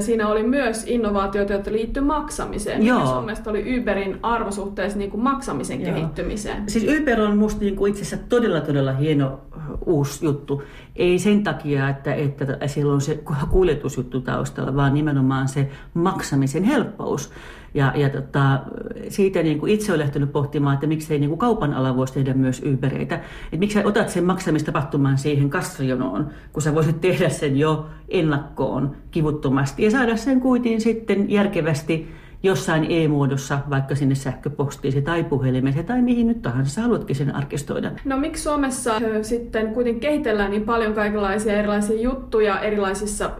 siinä 0.00 0.28
oli 0.28 0.42
myös 0.42 0.84
innovaatioita, 0.86 1.52
jotka 1.52 1.72
liittyy 1.72 2.02
maksamiseen. 2.02 2.86
Joo. 2.86 2.98
Mikä 2.98 3.10
sun 3.10 3.24
mielestä 3.24 3.50
oli 3.50 3.80
Uberin 3.80 4.18
arvosuhteessa 4.22 4.98
niin 4.98 5.10
kuin 5.10 5.22
maksamisen 5.22 5.80
Joo. 5.80 5.94
kehittymiseen? 5.94 6.70
Siis 6.70 7.00
Uber 7.00 7.20
on 7.20 7.38
musta 7.38 7.60
niin 7.60 7.76
kuin 7.76 7.90
itse 7.90 8.02
asiassa 8.02 8.26
todella 8.28 8.60
todella 8.60 8.92
hieno 8.92 9.40
uusi 9.86 10.24
juttu. 10.24 10.62
Ei 10.96 11.18
sen 11.18 11.44
takia, 11.44 11.88
että, 11.88 12.14
että 12.14 12.66
siellä 12.66 12.92
on 12.92 13.00
se 13.00 13.20
kuljetusjuttu 13.50 14.20
taustalla, 14.20 14.76
vaan 14.76 14.94
nimenomaan 14.94 15.48
se 15.48 15.70
maksamisen 15.94 16.64
helppous. 16.64 17.30
Ja, 17.74 17.92
ja 17.96 18.08
tota, 18.08 18.60
siitä 19.08 19.42
niin 19.42 19.58
kuin 19.58 19.72
itse 19.72 19.92
olen 19.92 20.00
lähtenyt 20.00 20.32
pohtimaan, 20.32 20.74
että 20.74 20.86
miksei 20.86 21.18
niin 21.18 21.30
kuin 21.30 21.38
kaupan 21.38 21.74
ala 21.74 21.96
voisi 21.96 22.14
tehdä 22.14 22.34
myös 22.34 22.62
Ubereitä. 22.72 23.14
Että 23.14 23.56
miksi 23.56 23.84
otat 23.84 24.08
sen 24.08 24.24
maksamistapahtumaan 24.24 25.18
siihen 25.18 25.50
kassajonoon, 25.50 26.30
kun 26.52 26.62
sä 26.62 26.74
voisit 26.74 27.00
tehdä 27.00 27.28
sen 27.28 27.56
jo 27.56 27.86
ennakkoon 28.08 28.96
kivuttomasti 29.10 29.82
ja 29.82 29.90
saada 29.90 30.16
sen 30.16 30.40
kuitiin 30.40 30.80
sitten 30.80 31.30
järkevästi 31.30 32.08
jossain 32.42 32.86
e-muodossa, 32.88 33.58
vaikka 33.70 33.94
sinne 33.94 34.14
sähköpostiisi 34.14 35.02
tai 35.02 35.24
puhelimeen 35.24 35.84
tai 35.84 36.02
mihin 36.02 36.26
nyt 36.26 36.42
tahansa 36.42 36.82
haluatkin 36.82 37.16
sen 37.16 37.34
arkistoida. 37.34 37.90
No 38.04 38.16
miksi 38.16 38.42
Suomessa 38.42 39.00
sitten 39.22 39.74
kuitenkin 39.74 40.00
kehitellään 40.00 40.50
niin 40.50 40.62
paljon 40.64 40.94
kaikenlaisia 40.94 41.52
erilaisia 41.52 42.00
juttuja 42.00 42.60
erilaisissa 42.60 43.30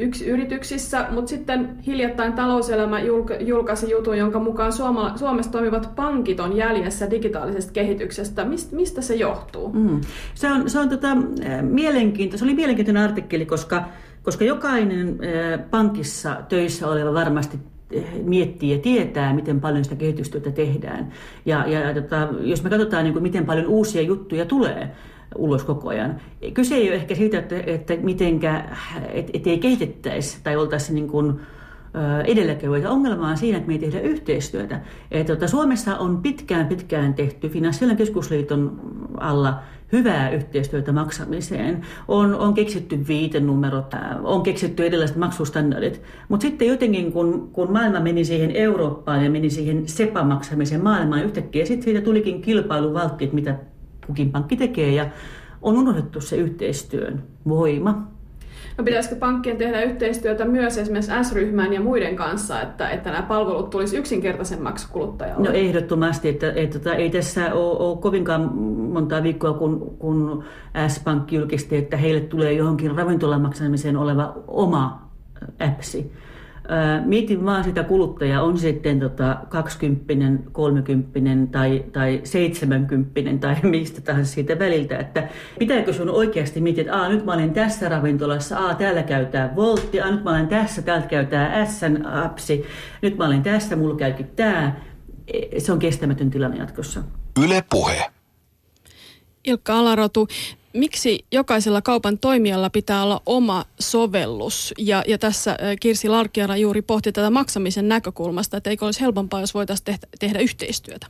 yksi 0.00 0.26
yrityksissä, 0.26 1.06
mutta 1.10 1.28
sitten 1.28 1.68
hiljattain 1.86 2.32
talouselämä 2.32 3.00
julkaisi 3.40 3.90
jutun, 3.90 4.18
jonka 4.18 4.38
mukaan 4.38 4.72
Suomessa 5.16 5.52
toimivat 5.52 5.90
pankit 5.96 6.40
on 6.40 6.56
jäljessä 6.56 7.10
digitaalisesta 7.10 7.72
kehityksestä. 7.72 8.44
Mist, 8.44 8.72
mistä 8.72 9.02
se 9.02 9.14
johtuu? 9.14 9.72
Mm. 9.72 10.00
Se 10.34 10.52
on, 10.52 10.70
se 10.70 10.78
on 10.78 10.88
tota, 10.88 11.16
mielenkiintoinen. 11.62 12.38
Se 12.38 12.44
oli 12.44 12.54
mielenkiintoinen 12.54 13.02
artikkeli, 13.02 13.46
koska, 13.46 13.84
koska 14.22 14.44
jokainen 14.44 15.18
pankissa 15.70 16.36
töissä 16.48 16.88
oleva 16.88 17.14
varmasti 17.14 17.58
miettii 18.22 18.70
ja 18.72 18.78
tietää, 18.78 19.34
miten 19.34 19.60
paljon 19.60 19.84
sitä 19.84 19.96
kehitystyötä 19.96 20.50
tehdään. 20.50 21.12
Ja, 21.46 21.66
ja 21.68 21.94
tota, 21.94 22.28
jos 22.40 22.62
me 22.62 22.70
katsotaan, 22.70 23.04
niin 23.04 23.12
kuin, 23.12 23.22
miten 23.22 23.46
paljon 23.46 23.66
uusia 23.66 24.02
juttuja 24.02 24.44
tulee, 24.44 24.90
ulos 25.36 25.64
koko 25.64 25.88
ajan. 25.88 26.20
Kyse 26.54 26.74
ei 26.74 26.88
ole 26.88 26.96
ehkä 26.96 27.14
siitä, 27.14 27.38
että, 27.38 27.56
että 27.66 27.96
mitenkä, 27.96 28.64
et, 29.12 29.30
et 29.34 29.46
ei 29.46 29.58
kehitettäisi 29.58 30.40
tai 30.42 30.56
oltaisiin 30.56 30.94
niin 30.94 31.08
kuin, 31.08 31.40
edelläkävijöitä. 32.24 32.90
Ongelma 32.90 33.28
on 33.28 33.36
siinä, 33.36 33.56
että 33.56 33.68
me 33.68 33.74
ei 33.74 33.78
tehdä 33.78 34.00
yhteistyötä. 34.00 34.80
Et, 35.10 35.26
tota, 35.26 35.48
Suomessa 35.48 35.98
on 35.98 36.22
pitkään 36.22 36.66
pitkään 36.66 37.14
tehty 37.14 37.48
Finanssialan 37.48 37.96
keskusliiton 37.96 38.80
alla 39.16 39.60
hyvää 39.92 40.30
yhteistyötä 40.30 40.92
maksamiseen. 40.92 41.82
On, 42.08 42.34
on 42.34 42.54
keksitty 42.54 43.08
viitenumerot, 43.08 43.94
on 44.22 44.42
keksitty 44.42 44.86
erilaiset 44.86 45.16
maksustandardit, 45.16 46.02
mutta 46.28 46.42
sitten 46.42 46.68
jotenkin 46.68 47.12
kun, 47.12 47.50
kun 47.52 47.72
maailma 47.72 48.00
meni 48.00 48.24
siihen 48.24 48.50
Eurooppaan 48.50 49.24
ja 49.24 49.30
meni 49.30 49.50
siihen 49.50 49.88
SEPA-maksamisen 49.88 50.82
maailmaan 50.82 51.24
yhtäkkiä, 51.24 51.64
sitten 51.64 51.84
siitä 51.84 52.00
tulikin 52.00 52.42
kilpailuvaltti, 52.42 53.24
että 53.24 53.34
mitä 53.34 53.58
kukin 54.06 54.32
pankki 54.32 54.56
tekee 54.56 54.90
ja 54.90 55.06
on 55.62 55.76
unohdettu 55.76 56.20
se 56.20 56.36
yhteistyön 56.36 57.22
voima. 57.48 58.06
No 58.78 58.84
pitäisikö 58.84 59.16
pankkien 59.16 59.56
tehdä 59.56 59.82
yhteistyötä 59.82 60.44
myös 60.44 60.78
esimerkiksi 60.78 61.12
S-ryhmän 61.22 61.72
ja 61.72 61.80
muiden 61.80 62.16
kanssa, 62.16 62.60
että, 62.60 62.90
että 62.90 63.10
nämä 63.10 63.22
palvelut 63.22 63.70
tulisi 63.70 63.96
yksinkertaisemmaksi 63.96 64.88
kuluttajalle? 64.92 65.48
No 65.48 65.54
ehdottomasti, 65.54 66.28
että, 66.28 66.48
että, 66.48 66.60
että 66.60 66.78
tota, 66.78 66.94
ei 66.94 67.10
tässä 67.10 67.54
ole, 67.54 67.78
ole 67.78 67.98
kovinkaan 67.98 68.54
montaa 68.92 69.22
viikkoa, 69.22 69.52
kun, 69.52 69.96
kun 69.98 70.44
S-pankki 70.88 71.36
julkisti, 71.36 71.76
että 71.76 71.96
heille 71.96 72.20
tulee 72.20 72.52
johonkin 72.52 72.96
ravintolamaksamiseen 72.96 73.96
oleva 73.96 74.34
oma 74.46 75.10
appsi 75.58 76.12
Mietin 77.04 77.44
vaan 77.44 77.64
sitä 77.64 77.82
kuluttajaa, 77.84 78.42
on 78.42 78.58
sitten 78.58 79.00
tota 79.00 79.36
20, 79.48 80.50
30 80.52 81.52
tai, 81.58 81.84
tai 81.92 82.20
70 82.24 83.10
tai 83.40 83.56
mistä 83.70 84.00
tahansa 84.00 84.32
siitä 84.32 84.58
väliltä, 84.58 84.98
että 84.98 85.28
pitääkö 85.58 85.92
sun 85.92 86.10
oikeasti 86.10 86.60
miettiä, 86.60 86.84
että 86.84 87.08
nyt 87.08 87.24
mä 87.24 87.32
olen 87.32 87.52
tässä 87.52 87.88
ravintolassa, 87.88 88.68
a, 88.68 88.74
täällä 88.74 89.02
käytää 89.02 89.56
Voltti, 89.56 90.00
a, 90.00 90.10
nyt 90.10 90.24
mä 90.24 90.30
olen 90.30 90.48
tässä, 90.48 90.82
täältä 90.82 91.06
käytää 91.06 91.64
SN-appsi, 91.64 92.66
nyt 93.02 93.16
mä 93.16 93.26
olen 93.26 93.42
tässä, 93.42 93.76
mulla 93.76 93.96
käykin 93.96 94.26
tämä. 94.26 94.76
E, 95.26 95.60
se 95.60 95.72
on 95.72 95.78
kestämätön 95.78 96.30
tilanne 96.30 96.58
jatkossa. 96.58 97.02
Yle 97.44 97.64
Puhe. 97.70 98.10
Ilkka 99.44 99.78
Alarotu, 99.78 100.28
miksi 100.72 101.24
jokaisella 101.32 101.82
kaupan 101.82 102.18
toimijalla 102.18 102.70
pitää 102.70 103.02
olla 103.02 103.22
oma 103.26 103.64
sovellus? 103.80 104.74
Ja, 104.78 105.04
ja 105.06 105.18
tässä 105.18 105.56
Kirsi 105.80 106.08
Larkiara 106.08 106.56
juuri 106.56 106.82
pohti 106.82 107.12
tätä 107.12 107.30
maksamisen 107.30 107.88
näkökulmasta, 107.88 108.56
että 108.56 108.70
eikö 108.70 108.84
olisi 108.84 109.00
helpompaa, 109.00 109.40
jos 109.40 109.54
voitaisiin 109.54 109.84
tehdä, 109.84 110.06
tehdä 110.18 110.38
yhteistyötä? 110.38 111.06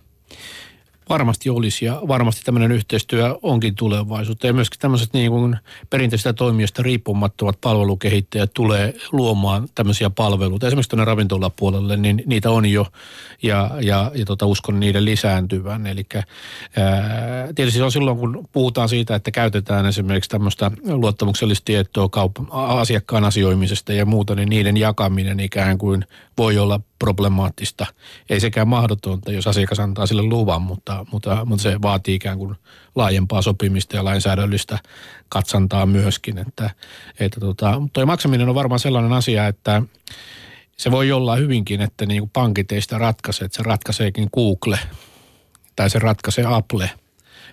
Varmasti 1.11 1.51
olisi 1.51 1.85
ja 1.85 2.03
varmasti 2.09 2.43
tämmöinen 2.45 2.73
yhteistyö 2.73 3.39
onkin 3.43 3.75
tulevaisuutta. 3.75 4.47
Ja 4.47 4.53
myöskin 4.53 4.81
tämmöiset 4.81 5.13
niin 5.13 5.31
kuin 5.31 5.57
perinteistä 5.91 6.33
toimijoista 6.33 6.83
riippumattomat 6.83 7.61
palvelukehittäjät 7.61 8.51
tulee 8.55 8.95
luomaan 9.13 9.69
tämmöisiä 9.75 10.11
palveluita. 10.11 10.67
Esimerkiksi 10.67 10.91
tuonne 10.91 11.05
ravintolapuolelle, 11.05 11.97
niin 11.97 12.23
niitä 12.27 12.51
on 12.51 12.67
jo 12.67 12.87
ja, 13.43 13.71
ja, 13.81 14.11
ja 14.15 14.25
tota, 14.25 14.47
uskon 14.47 14.81
niiden 14.81 15.05
lisääntyvän. 15.05 15.87
Eli 15.87 16.07
tietysti 17.55 17.83
on 17.83 17.93
silloin, 17.93 18.19
kun 18.19 18.49
puhutaan 18.53 18.89
siitä, 18.89 19.15
että 19.15 19.31
käytetään 19.31 19.87
esimerkiksi 19.87 20.31
tämmöistä 20.31 20.71
luottamuksellista 20.85 21.65
tietoa 21.65 22.09
kaup- 22.17 22.47
asiakkaan 22.51 23.25
asioimisesta 23.25 23.93
ja 23.93 24.07
muuta, 24.07 24.35
niin 24.35 24.49
niiden 24.49 24.77
jakaminen 24.77 25.41
ikään 25.41 25.79
kuin 25.79 26.05
voi 26.39 26.59
olla 26.59 26.81
problemaattista. 27.01 27.87
Ei 28.31 28.41
sekään 28.41 28.69
mahdotonta, 28.69 29.33
jos 29.33 29.47
asiakas 29.47 29.81
antaa 29.81 30.07
sille 30.07 30.23
luvan, 30.23 30.63
mutta, 30.63 31.07
mutta, 31.13 31.45
mutta 31.45 31.63
se 31.63 31.83
vaatii 31.83 32.15
ikään 32.15 32.39
kuin 32.39 32.57
laajempaa 32.95 33.43
sopimista 33.43 33.97
ja 33.97 34.05
lainsäädännöllistä 34.05 34.79
katsantaa 35.29 35.87
myöskin. 35.87 36.39
Että, 36.39 36.71
että 37.21 37.41
tota, 37.41 37.83
toi 37.93 38.07
maksaminen 38.07 38.49
on 38.49 38.55
varmaan 38.55 38.79
sellainen 38.79 39.13
asia, 39.13 39.47
että 39.47 39.83
se 40.77 40.91
voi 40.91 41.13
olla 41.13 41.37
hyvinkin, 41.37 41.81
että 41.81 42.07
niin 42.07 42.21
kuin 42.21 42.31
pankit 42.31 42.73
ei 42.73 42.81
sitä 42.81 42.99
ratkaise, 42.99 43.45
että 43.45 43.57
se 43.57 43.63
ratkaiseekin 43.63 44.29
Google 44.35 44.79
tai 45.77 45.91
se 45.91 45.99
ratkaisee 45.99 46.45
Apple. 46.49 46.91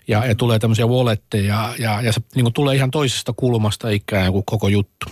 Ja, 0.07 0.25
ja 0.25 0.35
tulee 0.35 0.59
tämmöisiä 0.59 0.87
walletteja 0.87 1.73
ja, 1.79 2.01
ja 2.01 2.13
se 2.13 2.21
niin 2.35 2.43
kuin 2.43 2.53
tulee 2.53 2.75
ihan 2.75 2.91
toisesta 2.91 3.33
kulmasta 3.33 3.89
ikään 3.89 4.31
kuin 4.31 4.45
koko 4.45 4.67
juttu. 4.67 5.05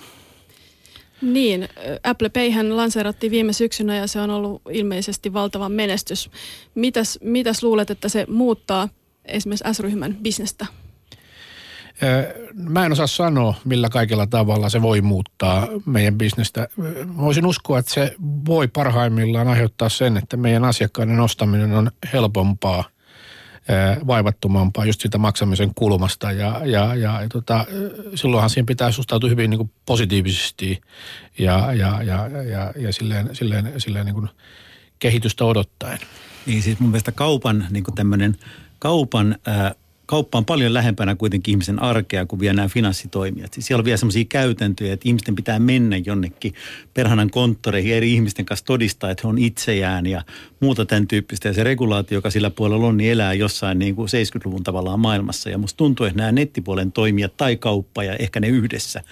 Niin, 1.26 1.70
Apple 2.04 2.30
Payhän 2.30 2.78
lanseerattiin 2.78 3.32
viime 3.32 3.54
syksynä 3.54 3.96
ja 3.96 4.08
se 4.08 4.20
on 4.20 4.30
ollut 4.30 4.62
ilmeisesti 4.70 5.34
valtava 5.34 5.70
menestys. 5.70 6.30
Mitäs, 6.76 7.20
mitäs 7.22 7.64
luulet, 7.64 7.90
että 7.90 8.10
se 8.10 8.26
muuttaa 8.30 8.90
esimerkiksi 9.26 9.74
S-ryhmän 9.74 10.18
bisnestä? 10.22 10.66
Mä 12.54 12.86
en 12.86 12.92
osaa 12.92 13.08
sanoa, 13.08 13.54
millä 13.66 13.90
kaikilla 13.90 14.28
tavalla 14.28 14.70
se 14.70 14.82
voi 14.82 15.02
muuttaa 15.02 15.68
meidän 15.86 16.18
bisnestä. 16.18 16.68
Voisin 17.18 17.46
uskoa, 17.46 17.80
että 17.80 17.94
se 17.94 18.16
voi 18.46 18.68
parhaimmillaan 18.68 19.48
aiheuttaa 19.48 19.90
sen, 19.90 20.18
että 20.18 20.38
meidän 20.38 20.66
asiakkaiden 20.66 21.20
ostaminen 21.20 21.74
on 21.74 21.92
helpompaa– 22.14 22.84
vaivattomampaa 24.08 24.86
just 24.86 25.02
siitä 25.02 25.18
maksamisen 25.18 25.72
kulmasta 25.76 26.32
ja, 26.32 26.62
ja, 26.66 26.96
ja, 26.96 27.22
ja 27.22 27.30
tota, 27.30 27.66
silloinhan 28.16 28.50
siihen 28.50 28.66
pitää 28.66 28.92
suhtautua 28.92 29.30
hyvin 29.30 29.50
niin 29.50 29.58
kuin 29.58 29.72
positiivisesti 29.86 30.82
ja, 31.38 31.74
ja, 31.74 32.04
ja, 32.04 32.28
ja, 32.28 32.72
ja 32.76 32.94
silleen, 32.94 33.36
silleen, 33.36 33.74
silleen 33.78 34.06
niin 34.06 34.16
kuin 34.16 34.30
kehitystä 35.00 35.46
odottaen. 35.46 36.00
Niin 36.46 36.62
siis 36.62 36.80
mun 36.80 36.90
mielestä 36.90 37.12
kaupan 37.12 37.68
niin 37.70 37.84
kuin 37.84 37.96
tämmöinen 37.96 38.36
kaupan 38.80 39.36
ää, 39.46 39.76
kauppa 40.06 40.38
on 40.38 40.46
paljon 40.46 40.74
lähempänä 40.74 41.16
kuitenkin 41.16 41.52
ihmisen 41.52 41.82
arkea 41.82 42.26
kuin 42.26 42.40
vielä 42.40 42.54
nämä 42.54 42.68
finanssitoimijat. 42.68 43.54
Siis 43.54 43.66
siellä 43.66 43.82
on 43.82 43.86
vielä 43.86 43.98
sellaisia 43.98 44.26
käytäntöjä, 44.30 44.94
että 44.94 45.10
ihmisten 45.10 45.36
pitää 45.36 45.60
mennä 45.60 45.98
jonnekin 45.98 46.54
perhanan 46.94 47.30
konttoreihin 47.30 47.96
eri 47.96 48.14
ihmisten 48.14 48.46
kanssa 48.46 48.66
todistaa, 48.66 49.12
että 49.12 49.22
he 49.24 49.28
on 49.28 49.38
itseään 49.38 50.06
ja 50.06 50.22
muuta 50.60 50.86
tämän 50.86 51.08
tyyppistä. 51.08 51.48
Ja 51.48 51.54
se 51.54 51.64
regulaatio, 51.64 52.18
joka 52.18 52.30
sillä 52.30 52.50
puolella 52.50 52.88
on, 52.88 52.98
niin 52.98 53.12
elää 53.12 53.34
jossain 53.34 53.80
niin 53.80 53.96
kuin 53.96 54.10
70-luvun 54.10 54.64
tavallaan 54.64 55.00
maailmassa. 55.00 55.50
Ja 55.50 55.58
musta 55.58 55.78
tuntuu, 55.78 56.06
että 56.06 56.18
nämä 56.18 56.32
nettipuolen 56.32 56.92
toimijat 56.92 57.38
tai 57.38 57.56
kauppa 57.56 58.04
ja 58.04 58.16
ehkä 58.16 58.40
ne 58.40 58.48
yhdessä 58.48 59.04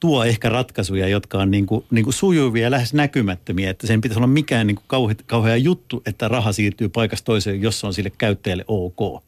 tuo 0.00 0.24
ehkä 0.24 0.48
ratkaisuja, 0.48 1.08
jotka 1.08 1.38
on 1.38 1.50
niin 1.50 1.66
kuin, 1.66 1.84
niin 1.90 2.04
kuin 2.04 2.14
sujuvia 2.14 2.62
ja 2.62 2.70
lähes 2.70 2.94
näkymättömiä. 2.94 3.70
Että 3.70 3.86
sen 3.86 4.00
pitäisi 4.00 4.18
olla 4.18 4.26
mikään 4.26 4.66
niin 4.66 4.74
kuin 4.74 4.84
kauhea, 4.86 5.16
kauhea 5.26 5.56
juttu, 5.56 6.02
että 6.06 6.28
raha 6.28 6.52
siirtyy 6.52 6.88
paikasta 6.88 7.24
toiseen, 7.24 7.62
jos 7.62 7.84
on 7.84 7.94
sille 7.94 8.10
käyttäjälle 8.18 8.64
ok. 8.68 9.22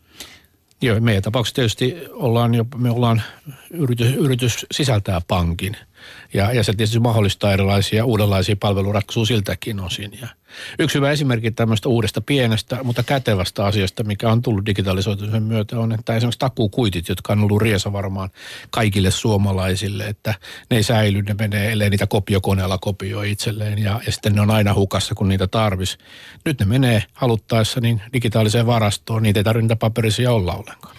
Joo, 0.81 1.01
meidän 1.01 1.23
tapauksessa 1.23 1.55
tietysti 1.55 1.97
ollaan 2.13 2.55
jo, 2.55 2.67
me 2.77 2.91
ollaan 2.91 3.23
yritys, 3.71 4.15
yritys 4.15 4.67
sisältää 4.73 5.21
pankin– 5.29 5.77
ja, 6.35 6.53
ja 6.53 6.65
se 6.65 6.73
tietysti 6.73 7.01
mahdollistaa 7.01 7.53
erilaisia 7.53 8.05
uudenlaisia 8.05 8.57
palveluratkaisuja 8.61 9.27
siltäkin 9.27 9.81
osin. 9.81 10.19
Ja 10.21 10.29
yksi 10.79 10.99
hyvä 10.99 11.11
esimerkki 11.11 11.51
tämmöistä 11.51 11.89
uudesta 11.89 12.21
pienestä, 12.21 12.79
mutta 12.83 13.03
kätevästä 13.03 13.67
asiasta, 13.67 14.05
mikä 14.05 14.31
on 14.31 14.43
tullut 14.43 14.67
digitalisoitumisen 14.67 15.43
myötä, 15.43 15.79
on, 15.79 15.93
että 15.93 16.17
esimerkiksi 16.17 16.39
takukuitit, 16.39 17.09
jotka 17.09 17.33
on 17.33 17.41
ollut 17.41 17.63
riesa 17.63 17.93
varmaan 17.93 18.31
kaikille 18.71 19.11
suomalaisille, 19.11 20.07
että 20.07 20.35
ne 20.71 20.77
ei 20.77 20.83
säily, 20.83 21.23
ne 21.23 21.35
menee, 21.35 21.73
ellei 21.73 21.91
niitä 21.91 22.07
kopiokoneella 22.07 22.79
kopioi 22.79 23.31
itselleen 23.31 23.79
ja, 23.79 24.01
ja 24.07 24.13
sitten 24.13 24.35
ne 24.35 24.41
on 24.41 24.51
aina 24.51 24.75
hukassa, 24.75 25.15
kun 25.15 25.29
niitä 25.29 25.47
tarvis. 25.47 25.99
Nyt 26.45 26.61
ne 26.61 26.67
menee 26.67 27.03
haluttaessa 27.13 27.81
niin 27.81 28.03
digitaaliseen 28.13 28.67
varastoon, 28.67 29.23
niitä 29.23 29.41
ei 29.41 29.45
tarvitse 29.45 29.63
niitä 29.63 29.77
paperisia 29.77 30.33
olla 30.33 30.55
ollenkaan. 30.55 30.97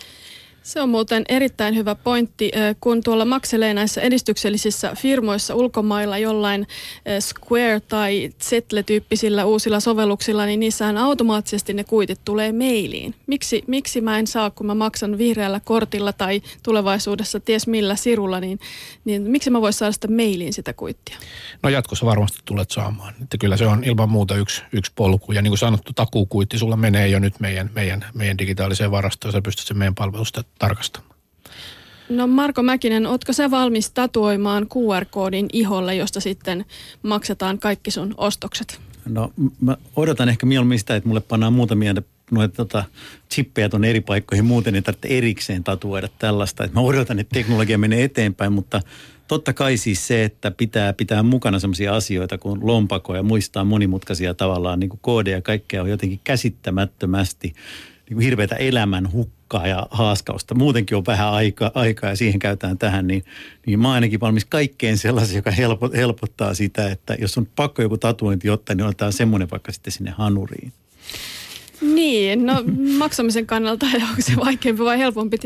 Se 0.70 0.82
on 0.82 0.89
muuten 0.89 1.24
erittäin 1.30 1.76
hyvä 1.76 1.95
pointti, 1.95 2.51
kun 2.82 3.03
tuolla 3.03 3.26
makselee 3.26 3.74
näissä 3.74 4.01
edistyksellisissä 4.01 4.95
firmoissa 4.95 5.55
ulkomailla 5.55 6.17
jollain 6.17 6.67
Square 7.20 7.80
tai 7.80 8.30
Zetle-tyyppisillä 8.43 9.45
uusilla 9.45 9.80
sovelluksilla, 9.80 10.45
niin 10.45 10.59
niissähän 10.59 10.97
automaattisesti 10.97 11.74
ne 11.74 11.84
kuitit 11.84 12.20
tulee 12.26 12.51
mailiin. 12.51 13.15
Miksi, 13.28 13.63
miksi 13.67 14.01
mä 14.01 14.20
en 14.20 14.28
saa, 14.28 14.49
kun 14.49 14.65
mä 14.65 14.76
maksan 14.76 15.17
vihreällä 15.17 15.61
kortilla 15.63 16.13
tai 16.13 16.41
tulevaisuudessa 16.63 17.39
ties 17.39 17.67
millä 17.67 17.95
sirulla, 17.95 18.39
niin, 18.39 18.59
niin 19.05 19.22
miksi 19.22 19.49
mä 19.49 19.61
voisin 19.61 19.80
saada 19.80 19.91
sitä 19.91 20.07
mailiin 20.07 20.53
sitä 20.53 20.74
kuittia? 20.74 21.17
No 21.63 21.70
jatkossa 21.70 22.05
varmasti 22.05 22.39
tulet 22.45 22.72
saamaan. 22.72 23.13
Että 23.24 23.38
kyllä 23.38 23.57
se 23.57 23.67
on 23.67 23.84
ilman 23.84 24.09
muuta 24.09 24.36
yksi, 24.36 24.61
yksi 24.74 24.91
polku. 24.95 25.32
Ja 25.32 25.41
niin 25.41 25.51
kuin 25.51 25.59
sanottu, 25.59 25.93
takuukuitti 25.93 26.57
sulla 26.57 26.76
menee 26.76 27.07
jo 27.07 27.20
nyt 27.20 27.39
meidän, 27.39 27.70
meidän, 27.76 28.05
meidän 28.13 28.38
digitaaliseen 28.38 28.91
varastoon. 28.91 29.32
Sä 29.32 29.41
pystyt 29.41 29.67
sen 29.67 29.78
meidän 29.78 29.95
palvelusta 29.95 30.43
tarkastamaan. 30.60 31.16
No 32.10 32.28
Marko 32.28 32.64
Mäkinen, 32.64 33.05
ootko 33.05 33.34
se 33.34 33.51
valmis 33.51 33.91
tatuoimaan 33.91 34.68
QR-koodin 34.68 35.45
iholle, 35.53 35.95
josta 35.95 36.20
sitten 36.20 36.66
maksetaan 37.03 37.60
kaikki 37.60 37.91
sun 37.91 38.14
ostokset? 38.18 38.80
No 39.05 39.34
mä 39.62 39.78
odotan 39.95 40.30
ehkä 40.30 40.45
mieluummin 40.45 40.80
sitä, 40.80 40.95
että 40.95 41.07
mulle 41.10 41.22
pannaan 41.22 41.53
muutamia 41.53 41.93
noita 42.32 42.55
tota, 42.55 42.84
chippejä 43.34 43.70
tuonne 43.70 43.89
eri 43.89 44.01
paikkoihin. 44.01 44.45
Muuten 44.45 44.76
ei 44.76 44.82
tarvitse 44.82 45.07
erikseen 45.07 45.64
tatuoida 45.64 46.07
tällaista. 46.20 46.64
Et 46.64 46.74
mä 46.74 46.80
odotan, 46.80 47.20
että 47.20 47.34
teknologia 47.34 47.78
menee 47.78 48.03
eteenpäin, 48.03 48.53
mutta 48.53 48.82
totta 49.28 49.53
kai 49.53 49.78
siis 49.78 50.07
se, 50.07 50.24
että 50.24 50.51
pitää 50.51 50.93
pitää 50.93 51.24
mukana 51.24 51.60
sellaisia 51.60 51.95
asioita 51.95 52.38
kuin 52.38 52.60
lompako 52.64 53.16
ja 53.16 53.24
muistaa 53.24 53.64
monimutkaisia 53.64 54.34
tavallaan 54.34 54.80
niin 54.80 54.89
kuin 54.89 54.99
koodeja 55.01 55.38
ja 55.38 55.41
kaikkea 55.41 55.82
on 55.82 55.89
jotenkin 55.89 56.20
käsittämättömästi 56.24 57.47
niin 58.10 58.16
kuin 58.16 58.26
hirveätä 58.26 58.55
elämän 58.55 59.12
hukkaa 59.12 59.39
hukkaa 59.50 59.68
ja 59.68 59.88
haaskausta. 59.91 60.56
Muutenkin 60.56 60.97
on 60.97 61.06
vähän 61.08 61.30
aika, 61.30 61.72
aikaa 61.74 62.10
ja 62.10 62.16
siihen 62.16 62.39
käytetään 62.39 62.78
tähän, 62.78 63.08
niin, 63.08 63.26
niin 63.66 63.80
mä 63.80 63.88
oon 63.88 63.95
ainakin 63.95 64.20
valmis 64.20 64.45
kaikkeen 64.45 64.97
sellaisen, 64.97 65.36
joka 65.36 65.52
helpo, 65.52 65.89
helpottaa 65.95 66.54
sitä, 66.54 66.91
että 66.91 67.16
jos 67.20 67.38
on 67.38 67.47
pakko 67.56 67.82
joku 67.82 67.97
tatuointi 67.97 68.50
ottaa, 68.50 68.76
niin 68.76 68.86
otetaan 68.86 69.14
semmoinen 69.14 69.52
vaikka 69.52 69.72
sitten 69.72 69.93
sinne 69.93 70.12
hanuriin. 70.12 70.74
Niin, 71.82 72.46
no 72.46 72.64
maksamisen 72.98 73.46
kannalta 73.46 73.86
onko 74.10 74.22
se 74.22 74.36
vaikeampi 74.46 74.84
vai 74.84 75.00
helpompi, 75.00 75.38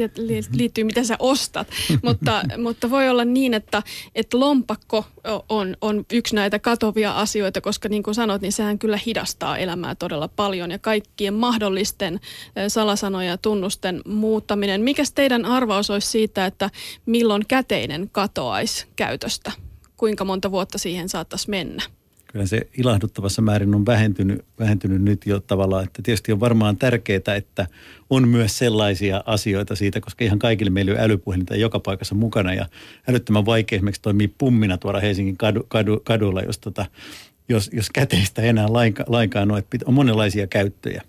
liittyy 0.57 0.83
mitä 0.83 1.03
sä 1.03 1.15
ostat. 1.19 1.67
mutta, 2.03 2.43
mutta 2.57 2.89
voi 2.89 3.09
olla 3.09 3.25
niin, 3.25 3.53
että, 3.53 3.83
että 4.15 4.39
lompakko 4.39 5.05
on, 5.49 5.77
on 5.81 6.05
yksi 6.11 6.35
näitä 6.35 6.59
katovia 6.59 7.11
asioita, 7.11 7.61
koska 7.61 7.89
niin 7.89 8.03
kuin 8.03 8.15
sanot, 8.15 8.41
niin 8.41 8.51
sehän 8.51 8.79
kyllä 8.79 8.99
hidastaa 9.05 9.57
elämää 9.57 9.95
todella 9.95 10.27
paljon 10.27 10.71
ja 10.71 10.79
kaikkien 10.79 11.33
mahdollisten 11.33 12.19
salasanoja 12.67 13.29
ja 13.29 13.37
tunnusten 13.37 14.01
muuttaminen. 14.05 14.81
Mikäs 14.81 15.11
teidän 15.11 15.45
arvaus 15.45 15.89
olisi 15.89 16.07
siitä, 16.07 16.45
että 16.45 16.69
milloin 17.05 17.45
käteinen 17.47 18.09
katoaisi 18.11 18.87
käytöstä? 18.95 19.51
Kuinka 19.97 20.25
monta 20.25 20.51
vuotta 20.51 20.77
siihen 20.77 21.09
saattaisi 21.09 21.49
mennä? 21.49 21.83
Kyllä 22.33 22.45
se 22.45 22.61
ilahduttavassa 22.77 23.41
määrin 23.41 23.75
on 23.75 23.85
vähentynyt, 23.85 24.45
vähentynyt 24.59 25.01
nyt 25.01 25.25
jo 25.25 25.39
tavallaan, 25.39 25.83
että 25.83 26.01
tietysti 26.01 26.31
on 26.31 26.39
varmaan 26.39 26.77
tärkeää, 26.77 27.35
että 27.37 27.67
on 28.09 28.27
myös 28.27 28.57
sellaisia 28.57 29.23
asioita 29.25 29.75
siitä, 29.75 30.01
koska 30.01 30.25
ihan 30.25 30.39
kaikille 30.39 30.71
meillä 30.71 30.91
on 30.91 30.99
älypuhelinta 30.99 31.55
joka 31.55 31.79
paikassa 31.79 32.15
mukana 32.15 32.53
ja 32.53 32.65
älyttömän 33.09 33.45
vaikea 33.45 33.77
esimerkiksi 33.77 34.01
toimii 34.01 34.27
pummina 34.27 34.77
tuolla 34.77 34.99
Helsingin 34.99 35.37
kadu, 35.37 35.65
kadu, 35.67 36.01
kadulla, 36.03 36.41
jos 36.41 36.59
tota, 36.59 36.85
jos, 37.49 37.69
jos 37.73 37.89
käteistä 37.89 38.41
ei 38.41 38.49
enää 38.49 38.73
lainkaan, 38.73 39.11
lainkaan 39.11 39.51
ole. 39.51 39.63
On 39.85 39.93
monenlaisia 39.93 40.47
käyttöjä. 40.47 41.01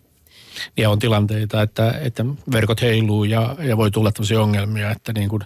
Ja 0.76 0.90
on 0.90 0.98
tilanteita, 0.98 1.62
että, 1.62 1.90
että 1.90 2.24
verkot 2.52 2.82
heiluu 2.82 3.24
ja, 3.24 3.56
ja 3.58 3.76
voi 3.76 3.90
tulla 3.90 4.12
tällaisia 4.12 4.42
ongelmia, 4.42 4.90
että 4.90 5.12
niin 5.12 5.28
kuin 5.28 5.42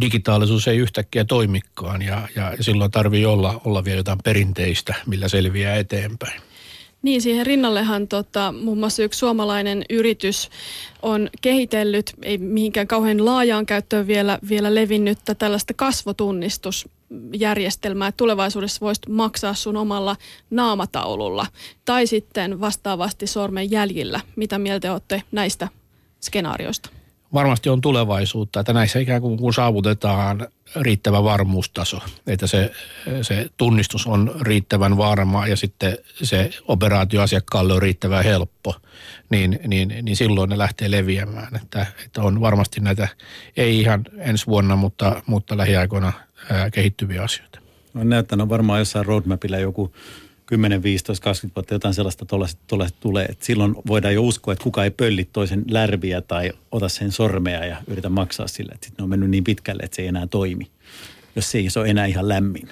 digitaalisuus 0.00 0.68
ei 0.68 0.78
yhtäkkiä 0.78 1.24
toimikaan 1.24 2.02
ja, 2.02 2.28
ja 2.36 2.52
silloin 2.60 2.90
tarvii 2.90 3.26
olla, 3.26 3.60
olla 3.64 3.84
vielä 3.84 3.98
jotain 3.98 4.18
perinteistä, 4.24 4.94
millä 5.06 5.28
selviää 5.28 5.76
eteenpäin. 5.76 6.42
Niin, 7.02 7.22
siihen 7.22 7.46
rinnallehan 7.46 8.08
tota, 8.08 8.52
muun 8.52 8.78
muassa 8.78 9.02
yksi 9.02 9.18
suomalainen 9.18 9.84
yritys 9.90 10.50
on 11.02 11.30
kehitellyt, 11.40 12.14
ei 12.22 12.38
mihinkään 12.38 12.86
kauhean 12.86 13.24
laajaan 13.24 13.66
käyttöön 13.66 14.06
vielä, 14.06 14.38
vielä 14.48 14.74
levinnyttä 14.74 15.34
tällaista 15.34 15.74
kasvotunnistusjärjestelmää, 15.74 18.08
että 18.08 18.16
tulevaisuudessa 18.16 18.80
voisit 18.80 19.08
maksaa 19.08 19.54
sun 19.54 19.76
omalla 19.76 20.16
naamataululla 20.50 21.46
tai 21.84 22.06
sitten 22.06 22.60
vastaavasti 22.60 23.26
sormen 23.26 23.70
jäljillä. 23.70 24.20
Mitä 24.36 24.58
mieltä 24.58 24.92
olette 24.92 25.22
näistä 25.32 25.68
skenaarioista? 26.20 27.01
Varmasti 27.34 27.68
on 27.68 27.80
tulevaisuutta, 27.80 28.60
että 28.60 28.72
näissä 28.72 28.98
ikään 28.98 29.20
kuin 29.20 29.38
kun 29.38 29.54
saavutetaan 29.54 30.48
riittävä 30.80 31.24
varmuustaso, 31.24 32.00
että 32.26 32.46
se, 32.46 32.70
se 33.22 33.50
tunnistus 33.56 34.06
on 34.06 34.34
riittävän 34.40 34.96
varma 34.96 35.46
ja 35.46 35.56
sitten 35.56 35.98
se 36.22 36.50
operaatio 36.68 37.22
asiakkaalle 37.22 37.72
on 37.72 37.82
riittävän 37.82 38.24
helppo, 38.24 38.74
niin, 39.30 39.60
niin, 39.66 39.94
niin 40.02 40.16
silloin 40.16 40.50
ne 40.50 40.58
lähtee 40.58 40.90
leviämään. 40.90 41.56
Että, 41.56 41.86
että 42.04 42.22
on 42.22 42.40
varmasti 42.40 42.80
näitä, 42.80 43.08
ei 43.56 43.80
ihan 43.80 44.04
ensi 44.18 44.46
vuonna, 44.46 44.76
mutta, 44.76 45.22
mutta 45.26 45.56
lähiaikoina 45.56 46.12
ää, 46.50 46.70
kehittyviä 46.70 47.22
asioita. 47.22 47.58
On 47.94 48.08
näyttänyt 48.08 48.48
varmaan 48.48 48.78
jossain 48.78 49.06
roadmapilla 49.06 49.58
joku 49.58 49.94
10, 50.52 50.82
15, 50.82 51.24
20 51.24 51.56
vuotta 51.56 51.74
jotain 51.74 51.94
sellaista 51.94 52.26
tuollaista 52.26 52.98
tulee, 53.00 53.24
että 53.24 53.44
silloin 53.44 53.74
voidaan 53.86 54.14
jo 54.14 54.22
uskoa, 54.22 54.52
että 54.52 54.64
kuka 54.64 54.84
ei 54.84 54.90
pölli 54.90 55.28
toisen 55.32 55.64
lärviä 55.70 56.20
tai 56.20 56.52
ota 56.72 56.88
sen 56.88 57.12
sormea 57.12 57.64
ja 57.64 57.76
yritä 57.86 58.08
maksaa 58.08 58.46
sillä. 58.46 58.72
Sitten 58.72 58.94
ne 58.98 59.02
on 59.02 59.10
mennyt 59.10 59.30
niin 59.30 59.44
pitkälle, 59.44 59.82
että 59.82 59.96
se 59.96 60.02
ei 60.02 60.08
enää 60.08 60.26
toimi, 60.26 60.70
jos 61.36 61.50
se 61.50 61.58
ei 61.58 61.68
ole 61.76 61.88
enää 61.88 62.06
ihan 62.06 62.28
lämmin. 62.28 62.68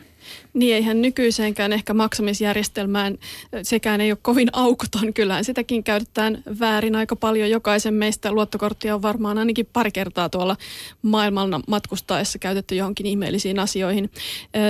Niin 0.54 0.74
eihän 0.74 1.02
nykyiseenkään 1.02 1.72
ehkä 1.72 1.94
maksamisjärjestelmään, 1.94 3.18
sekään 3.62 4.00
ei 4.00 4.12
ole 4.12 4.18
kovin 4.22 4.48
aukoton. 4.52 5.14
Kyllähän 5.14 5.44
sitäkin 5.44 5.84
käytetään 5.84 6.42
väärin 6.60 6.96
aika 6.96 7.16
paljon. 7.16 7.50
Jokaisen 7.50 7.94
meistä 7.94 8.32
luottokorttia 8.32 8.94
on 8.94 9.02
varmaan 9.02 9.38
ainakin 9.38 9.66
pari 9.72 9.90
kertaa 9.90 10.28
tuolla 10.28 10.56
maailmalla 11.02 11.60
matkustaessa 11.68 12.38
käytetty 12.38 12.74
johonkin 12.74 13.06
ihmeellisiin 13.06 13.58
asioihin. 13.58 14.10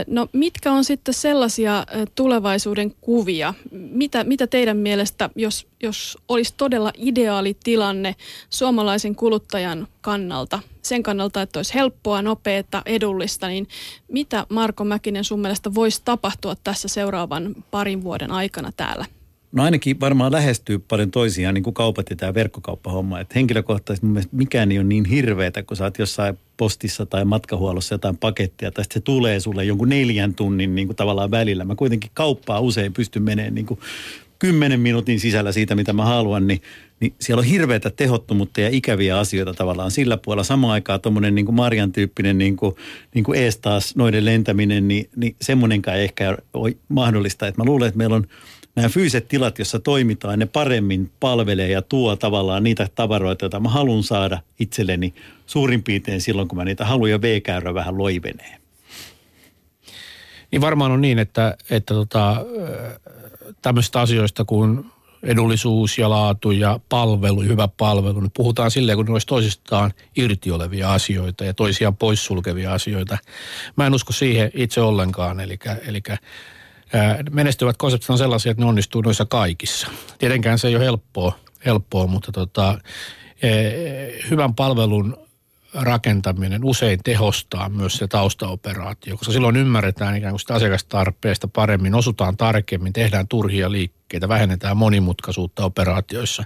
No 0.07 0.28
mitkä 0.33 0.72
on 0.72 0.85
sitten 0.85 1.14
sellaisia 1.14 1.87
tulevaisuuden 2.14 2.95
kuvia? 3.01 3.55
Mitä, 3.70 4.24
mitä 4.24 4.47
teidän 4.47 4.76
mielestä, 4.76 5.31
jos, 5.37 5.66
jos 5.83 6.18
olisi 6.28 6.55
todella 6.57 6.93
ideaali 6.97 7.57
tilanne 7.64 8.14
suomalaisen 8.51 9.14
kuluttajan 9.14 9.89
kannalta, 10.01 10.61
sen 10.83 11.03
kannalta, 11.03 11.43
että 11.43 11.59
olisi 11.59 11.74
helppoa, 11.74 12.22
nopeaa, 12.22 12.83
edullista, 12.87 13.49
niin 13.49 13.68
mitä 14.09 14.47
Marko 14.49 14.85
Mäkinen 14.85 15.24
sun 15.24 15.41
mielestä 15.41 15.74
voisi 15.74 16.03
tapahtua 16.05 16.57
tässä 16.64 16.89
seuraavan 16.89 17.55
parin 17.70 18.03
vuoden 18.03 18.31
aikana 18.31 18.72
täällä? 18.76 19.05
No 19.53 19.62
ainakin 19.62 20.01
varmaan 20.01 20.33
lähestyy 20.33 20.78
paljon 20.78 21.11
toisiaan, 21.11 21.55
niin 21.55 21.62
kuin 21.62 21.74
kaupat 21.74 22.11
ja 22.11 22.16
tämä 22.16 22.35
verkkokauppahomma. 22.35 23.20
Että 23.20 23.33
henkilökohtaisesti 23.35 24.07
mun 24.07 24.12
mielestä 24.12 24.37
mikään 24.37 24.72
ei 24.72 24.78
ole 24.78 24.87
niin 24.87 25.05
hirveätä, 25.05 25.62
kun 25.62 25.76
sä 25.76 25.85
oot 25.85 25.99
jossain 25.99 26.39
postissa 26.57 27.07
tai 27.07 27.24
matkahuollossa 27.24 27.95
jotain 27.95 28.16
pakettia, 28.16 28.70
tai 28.70 28.85
se 28.93 29.01
tulee 29.01 29.41
sulle 29.41 29.64
jonkun 29.64 29.89
neljän 29.89 30.35
tunnin 30.35 30.74
niin 30.74 30.89
kuin 30.89 30.97
tavallaan 30.97 31.31
välillä. 31.31 31.64
Mä 31.64 31.74
kuitenkin 31.74 32.11
kauppaa 32.14 32.61
usein 32.61 32.93
pystyn 32.93 33.22
menemään 33.22 33.55
niin 33.55 33.66
kuin 33.66 33.81
kymmenen 34.41 34.80
minuutin 34.80 35.20
sisällä 35.20 35.53
siitä, 35.53 35.74
mitä 35.74 35.93
mä 35.93 36.05
haluan, 36.05 36.47
niin, 36.47 36.62
niin 37.01 37.14
siellä 37.20 37.41
on 37.41 37.47
hirveätä 37.47 37.91
tehottomuutta 37.91 38.61
ja 38.61 38.68
ikäviä 38.72 39.18
asioita 39.18 39.55
tavallaan 39.55 39.91
sillä 39.91 40.16
puolella. 40.16 40.45
Samaan 40.45 40.72
aikaan 40.72 41.01
tuommoinen 41.01 41.34
niin 41.34 41.55
Marjan 41.55 41.93
tyyppinen 41.93 42.38
niin 42.38 42.57
kuin, 42.57 42.76
niin 43.14 43.24
kuin 43.24 43.38
ees 43.38 43.59
taas 43.59 43.97
noiden 43.97 44.24
lentäminen, 44.24 44.88
niin, 44.88 45.09
niin 45.16 45.36
semmoinenkaan 45.41 45.97
ei 45.97 46.05
ehkä 46.05 46.36
ole 46.55 46.76
mahdollista. 46.88 47.47
Että 47.47 47.61
mä 47.61 47.64
luulen, 47.64 47.88
että 47.88 47.99
meillä 47.99 48.16
on 48.16 48.26
nämä 48.76 48.88
fyysiset 48.88 49.28
tilat, 49.28 49.59
joissa 49.59 49.78
toimitaan, 49.78 50.38
ne 50.38 50.47
paremmin 50.47 51.11
palvelee 51.20 51.70
ja 51.70 51.82
tuo 51.82 52.16
tavallaan 52.16 52.62
niitä 52.62 52.88
tavaroita, 52.95 53.45
joita 53.45 53.61
mä 53.61 53.68
haluan 53.68 54.03
saada 54.03 54.38
itselleni 54.61 55.14
suurin 55.47 55.82
piirtein 55.82 56.20
silloin, 56.20 56.49
kun 56.49 56.59
mä 56.59 56.64
niitä 56.64 56.84
haluan 56.84 57.11
ja 57.11 57.22
V-käyrä 57.22 57.74
vähän 57.74 57.99
loivenee. 57.99 58.57
Niin 60.53 60.61
varmaan 60.61 60.93
on 60.93 61.01
niin, 61.01 61.18
että, 61.18 61.57
että 61.70 61.95
tota, 61.95 62.47
tämmöistä 63.62 64.00
asioista 64.00 64.44
kuin 64.44 64.84
edullisuus 65.22 65.98
ja 65.98 66.11
laatu 66.11 66.50
ja 66.50 66.80
palvelu, 66.88 67.42
hyvä 67.42 67.68
palvelu, 67.68 68.20
niin 68.20 68.30
puhutaan 68.36 68.70
silleen, 68.70 68.98
kun 68.98 69.06
ne 69.06 69.12
olisi 69.12 69.26
toisistaan 69.26 69.92
irti 70.16 70.50
olevia 70.50 70.92
asioita 70.92 71.44
ja 71.44 71.54
toisiaan 71.54 71.96
poissulkevia 71.96 72.72
asioita. 72.72 73.18
Mä 73.76 73.86
en 73.86 73.94
usko 73.94 74.12
siihen 74.12 74.50
itse 74.54 74.80
ollenkaan, 74.80 75.40
eli, 75.40 75.58
eli 75.86 76.02
menestyvät 77.30 77.76
konseptit 77.76 78.11
on 78.11 78.18
sellaisia, 78.18 78.50
että 78.50 78.62
ne 78.62 78.68
onnistuu 78.68 79.02
noissa 79.02 79.24
kaikissa. 79.24 79.88
Tietenkään 80.18 80.58
se 80.58 80.68
ei 80.68 80.76
ole 80.76 80.84
helppoa, 80.84 81.32
helppoa 81.66 82.06
mutta 82.06 82.32
tota, 82.32 82.78
hyvän 84.30 84.54
palvelun 84.54 85.16
rakentaminen 85.75 86.64
usein 86.64 87.01
tehostaa 87.05 87.68
myös 87.68 87.95
se 87.95 88.09
taustaoperaatio, 88.09 89.16
koska 89.16 89.33
silloin 89.33 89.57
ymmärretään 89.57 90.16
ikään 90.16 90.33
kuin 90.33 90.41
sitä 90.41 90.55
asiakastarpeesta 90.55 91.49
paremmin, 91.49 91.95
osutaan 91.95 92.37
tarkemmin, 92.37 92.93
tehdään 92.93 93.29
turhia 93.29 93.73
liikkeitä, 93.73 94.29
vähennetään 94.29 94.77
monimutkaisuutta 94.77 95.64
operaatioissa. 95.64 96.45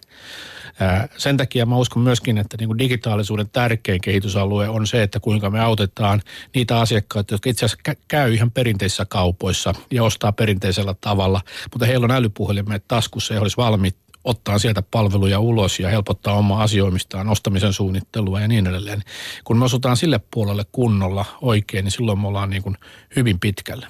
Sen 1.17 1.37
takia 1.37 1.67
mä 1.67 1.77
uskon 1.77 2.03
myöskin, 2.03 2.39
että 2.39 2.57
niin 2.61 2.69
kuin 2.69 2.79
digitaalisuuden 2.79 3.51
tärkein 3.51 4.01
kehitysalue 4.01 4.69
on 4.69 4.87
se, 4.87 5.03
että 5.03 5.21
kuinka 5.21 5.51
me 5.51 5.61
autetaan 5.61 6.23
niitä 6.55 6.81
asiakkaita, 6.81 7.35
jotka 7.35 7.51
itse 7.51 7.67
asiassa 7.67 7.95
käy 8.09 8.35
ihan 8.35 8.51
perinteisissä 8.51 9.05
kaupoissa 9.05 9.75
ja 9.91 10.05
ostaa 10.05 10.33
perinteisellä 10.33 10.95
tavalla, 11.01 11.41
mutta 11.73 11.87
heillä 11.87 12.05
on 12.05 12.11
älypuhelimet 12.11 12.85
taskussa 12.89 13.35
ja 13.35 13.41
olisi 13.41 13.57
valmiit 13.57 13.97
ottaa 14.25 14.59
sieltä 14.59 14.83
palveluja 14.91 15.41
ulos 15.41 15.81
ja 15.81 15.89
helpottaa 15.89 16.35
omaa 16.35 16.63
asioimistaan, 16.63 17.29
ostamisen 17.29 17.73
suunnittelua 17.73 18.41
ja 18.41 18.49
niin 18.49 18.67
edelleen. 18.67 19.03
Kun 19.45 19.59
me 19.59 19.65
osutaan 19.65 19.97
sille 19.97 20.21
puolelle 20.31 20.65
kunnolla 20.73 21.25
oikein, 21.41 21.85
niin 21.85 21.93
silloin 21.93 22.19
me 22.19 22.29
ollaan 22.29 22.51
niin 22.51 22.63
kuin 22.63 22.77
hyvin 23.17 23.41
pitkällä. 23.41 23.87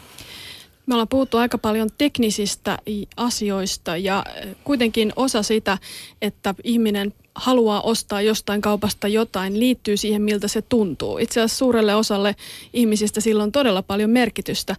Me 0.87 0.95
ollaan 0.95 1.09
puhuttu 1.09 1.37
aika 1.37 1.59
paljon 1.59 1.89
teknisistä 1.99 2.79
asioista 3.17 3.97
ja 3.97 4.25
kuitenkin 4.65 5.13
osa 5.17 5.43
sitä, 5.43 5.79
että 6.23 6.55
ihminen 6.65 7.15
haluaa 7.35 7.81
ostaa 7.81 8.23
jostain 8.23 8.61
kaupasta 8.61 9.09
jotain, 9.09 9.59
liittyy 9.59 9.97
siihen, 9.97 10.23
miltä 10.23 10.49
se 10.49 10.63
tuntuu. 10.63 11.19
Itse 11.19 11.41
asiassa 11.41 11.59
suurelle 11.59 11.95
osalle 11.95 12.37
ihmisistä 12.73 13.21
sillä 13.21 13.43
on 13.43 13.53
todella 13.53 13.83
paljon 13.83 14.11
merkitystä. 14.11 14.77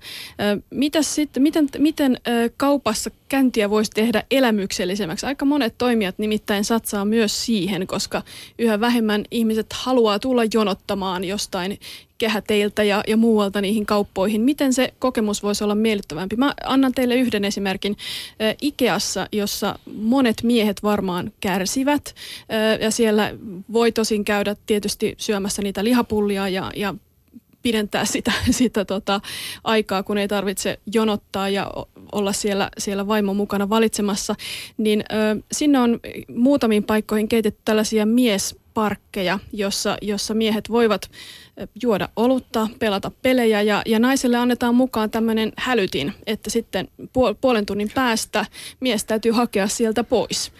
Mitäs 0.69 1.15
sitten, 1.15 1.43
miten, 1.43 1.69
miten 1.77 2.17
kaupassa 2.57 3.11
käyntiä 3.29 3.69
voisi 3.69 3.91
tehdä 3.91 4.23
elämyksellisemmäksi? 4.31 5.25
Aika 5.25 5.45
monet 5.45 5.77
toimijat 5.77 6.17
nimittäin 6.17 6.63
satsaa 6.63 7.05
myös 7.05 7.45
siihen, 7.45 7.87
koska 7.87 8.21
yhä 8.59 8.79
vähemmän 8.79 9.25
ihmiset 9.31 9.73
haluaa 9.73 10.19
tulla 10.19 10.41
jonottamaan 10.53 11.23
jostain 11.23 11.79
kehäteiltä 12.17 12.83
ja, 12.83 13.03
ja 13.07 13.17
muualta 13.17 13.61
niihin 13.61 13.85
kauppoihin. 13.85 14.41
Miten 14.41 14.73
se 14.73 14.93
kokemus 14.99 15.43
voisi 15.43 15.63
olla 15.63 15.75
miellyttävämpi? 15.75 16.35
Mä 16.35 16.53
annan 16.65 16.91
teille 16.93 17.15
yhden 17.15 17.45
esimerkin. 17.45 17.97
Ikeassa, 18.61 19.27
jossa 19.31 19.79
monet 19.95 20.43
miehet 20.43 20.83
varmaan 20.83 21.31
kärsivät 21.39 22.15
ja 22.81 22.91
siellä 22.91 23.31
voi 23.73 23.91
tosin 23.91 24.25
käydä 24.25 24.55
tietysti 24.65 25.15
syömässä 25.17 25.61
niitä 25.61 25.83
lihapullia 25.83 26.49
ja, 26.49 26.71
ja 26.75 26.95
pidentää 27.65 28.05
sitä, 28.15 28.31
sitä 28.51 28.85
tota, 28.85 29.21
aikaa, 29.63 30.03
kun 30.03 30.17
ei 30.17 30.27
tarvitse 30.27 30.79
jonottaa 30.93 31.49
ja 31.49 31.71
olla 32.11 32.33
siellä, 32.33 32.69
siellä 32.77 33.07
vaimo 33.07 33.33
mukana 33.33 33.69
valitsemassa, 33.69 34.35
niin 34.77 35.03
ö, 35.11 35.43
sinne 35.51 35.79
on 35.79 35.99
muutamiin 36.35 36.83
paikkoihin 36.83 37.27
keitetty 37.27 37.61
tällaisia 37.65 38.05
miesparkkeja, 38.05 39.39
jossa, 39.53 39.97
jossa 40.01 40.33
miehet 40.33 40.69
voivat 40.69 41.11
juoda 41.81 42.09
olutta, 42.15 42.67
pelata 42.79 43.11
pelejä 43.21 43.61
ja, 43.61 43.81
ja 43.85 43.99
naiselle 43.99 44.37
annetaan 44.37 44.75
mukaan 44.75 45.11
tämmöinen 45.11 45.53
hälytin, 45.57 46.13
että 46.27 46.49
sitten 46.49 46.87
puolen 47.41 47.65
tunnin 47.65 47.91
päästä 47.95 48.45
mies 48.79 49.05
täytyy 49.05 49.31
hakea 49.31 49.67
sieltä 49.67 50.03
pois 50.03 50.51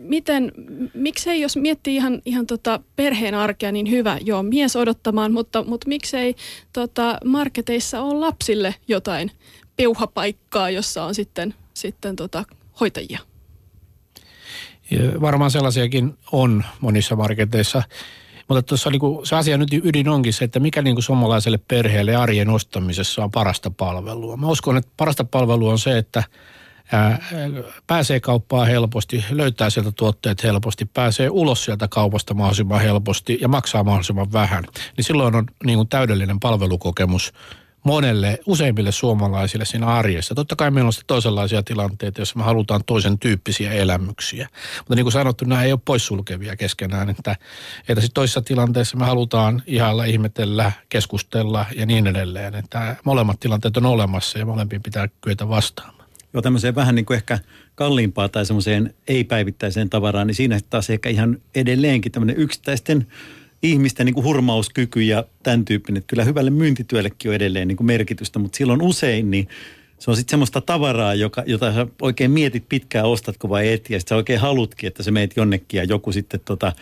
miten, 0.00 0.52
miksei 0.94 1.40
jos 1.40 1.56
miettii 1.56 1.96
ihan, 1.96 2.22
ihan 2.24 2.46
tota 2.46 2.80
perheen 2.96 3.34
arkea, 3.34 3.72
niin 3.72 3.90
hyvä, 3.90 4.18
joo, 4.24 4.42
mies 4.42 4.76
odottamaan, 4.76 5.32
mutta, 5.32 5.64
mutta 5.64 5.88
miksei 5.88 6.34
tota 6.72 7.18
marketeissa 7.24 8.02
ole 8.02 8.20
lapsille 8.20 8.74
jotain 8.88 9.30
peuhapaikkaa, 9.76 10.70
jossa 10.70 11.04
on 11.04 11.14
sitten, 11.14 11.54
sitten 11.74 12.16
tota 12.16 12.44
hoitajia? 12.80 13.18
Ja 14.90 15.20
varmaan 15.20 15.50
sellaisiakin 15.50 16.18
on 16.32 16.64
monissa 16.80 17.16
marketeissa. 17.16 17.82
Mutta 18.48 18.62
tuossa 18.62 18.90
niin 18.90 19.00
se 19.24 19.36
asia 19.36 19.58
nyt 19.58 19.72
ydin 19.72 20.08
onkin 20.08 20.32
se, 20.32 20.44
että 20.44 20.60
mikä 20.60 20.82
niin 20.82 21.02
suomalaiselle 21.02 21.58
perheelle 21.68 22.16
arjen 22.16 22.50
ostamisessa 22.50 23.24
on 23.24 23.30
parasta 23.30 23.70
palvelua. 23.70 24.36
Mä 24.36 24.46
uskon, 24.46 24.76
että 24.76 24.90
parasta 24.96 25.24
palvelua 25.24 25.72
on 25.72 25.78
se, 25.78 25.98
että 25.98 26.24
pääsee 27.86 28.20
kauppaan 28.20 28.66
helposti, 28.66 29.24
löytää 29.30 29.70
sieltä 29.70 29.92
tuotteet 29.92 30.42
helposti, 30.42 30.84
pääsee 30.84 31.28
ulos 31.30 31.64
sieltä 31.64 31.88
kaupasta 31.88 32.34
mahdollisimman 32.34 32.80
helposti 32.80 33.38
ja 33.40 33.48
maksaa 33.48 33.84
mahdollisimman 33.84 34.32
vähän. 34.32 34.64
Niin 34.96 35.04
silloin 35.04 35.34
on 35.34 35.46
niin 35.64 35.76
kuin 35.76 35.88
täydellinen 35.88 36.40
palvelukokemus 36.40 37.32
monelle, 37.84 38.38
useimmille 38.46 38.92
suomalaisille 38.92 39.64
siinä 39.64 39.86
arjessa. 39.86 40.34
Totta 40.34 40.56
kai 40.56 40.70
meillä 40.70 40.88
on 40.88 40.92
sitten 40.92 41.06
toisenlaisia 41.06 41.62
tilanteita, 41.62 42.20
joissa 42.20 42.38
me 42.38 42.44
halutaan 42.44 42.80
toisen 42.86 43.18
tyyppisiä 43.18 43.72
elämyksiä. 43.72 44.48
Mutta 44.78 44.94
niin 44.94 45.04
kuin 45.04 45.12
sanottu, 45.12 45.44
nämä 45.44 45.62
ei 45.62 45.72
ole 45.72 45.80
poissulkevia 45.84 46.56
keskenään, 46.56 47.10
että, 47.10 47.36
että 47.88 48.00
sitten 48.00 48.14
toisessa 48.14 48.42
tilanteessa 48.42 48.96
me 48.96 49.04
halutaan 49.04 49.62
ihailla, 49.66 50.04
ihmetellä, 50.04 50.72
keskustella 50.88 51.66
ja 51.76 51.86
niin 51.86 52.06
edelleen. 52.06 52.54
Että 52.54 52.96
molemmat 53.04 53.40
tilanteet 53.40 53.76
on 53.76 53.86
olemassa 53.86 54.38
ja 54.38 54.46
molempiin 54.46 54.82
pitää 54.82 55.08
kyetä 55.20 55.48
vastaamaan. 55.48 55.99
Joo, 56.32 56.42
tämmöiseen 56.42 56.74
vähän 56.74 56.94
niin 56.94 57.06
kuin 57.06 57.16
ehkä 57.16 57.38
kalliimpaa 57.74 58.28
tai 58.28 58.46
semmoiseen 58.46 58.94
ei-päivittäiseen 59.08 59.90
tavaraan, 59.90 60.26
niin 60.26 60.34
siinä 60.34 60.60
taas 60.70 60.90
ehkä 60.90 61.08
ihan 61.08 61.38
edelleenkin 61.54 62.12
tämmöinen 62.12 62.36
yksittäisten 62.36 63.06
ihmisten 63.62 64.06
niin 64.06 64.14
kuin 64.14 64.24
hurmauskyky 64.24 65.02
ja 65.02 65.24
tämän 65.42 65.64
tyyppinen. 65.64 65.98
Että 65.98 66.08
kyllä 66.08 66.24
hyvälle 66.24 66.50
myyntityöllekin 66.50 67.30
on 67.30 67.34
edelleen 67.34 67.68
niin 67.68 67.76
kuin 67.76 67.86
merkitystä, 67.86 68.38
mutta 68.38 68.56
silloin 68.56 68.82
usein 68.82 69.30
niin 69.30 69.48
se 69.98 70.10
on 70.10 70.16
sitten 70.16 70.32
semmoista 70.32 70.60
tavaraa, 70.60 71.14
joka, 71.14 71.42
jota 71.46 71.74
sä 71.74 71.86
oikein 72.02 72.30
mietit 72.30 72.64
pitkään, 72.68 73.04
ostatko 73.04 73.48
vai 73.48 73.72
et, 73.72 73.90
ja 73.90 74.00
sitten 74.00 74.08
sä 74.08 74.16
oikein 74.16 74.40
halutkin, 74.40 74.86
että 74.86 75.02
se 75.02 75.10
meet 75.10 75.36
jonnekin 75.36 75.78
ja 75.78 75.84
joku 75.84 76.12
sitten 76.12 76.40
tota, 76.44 76.72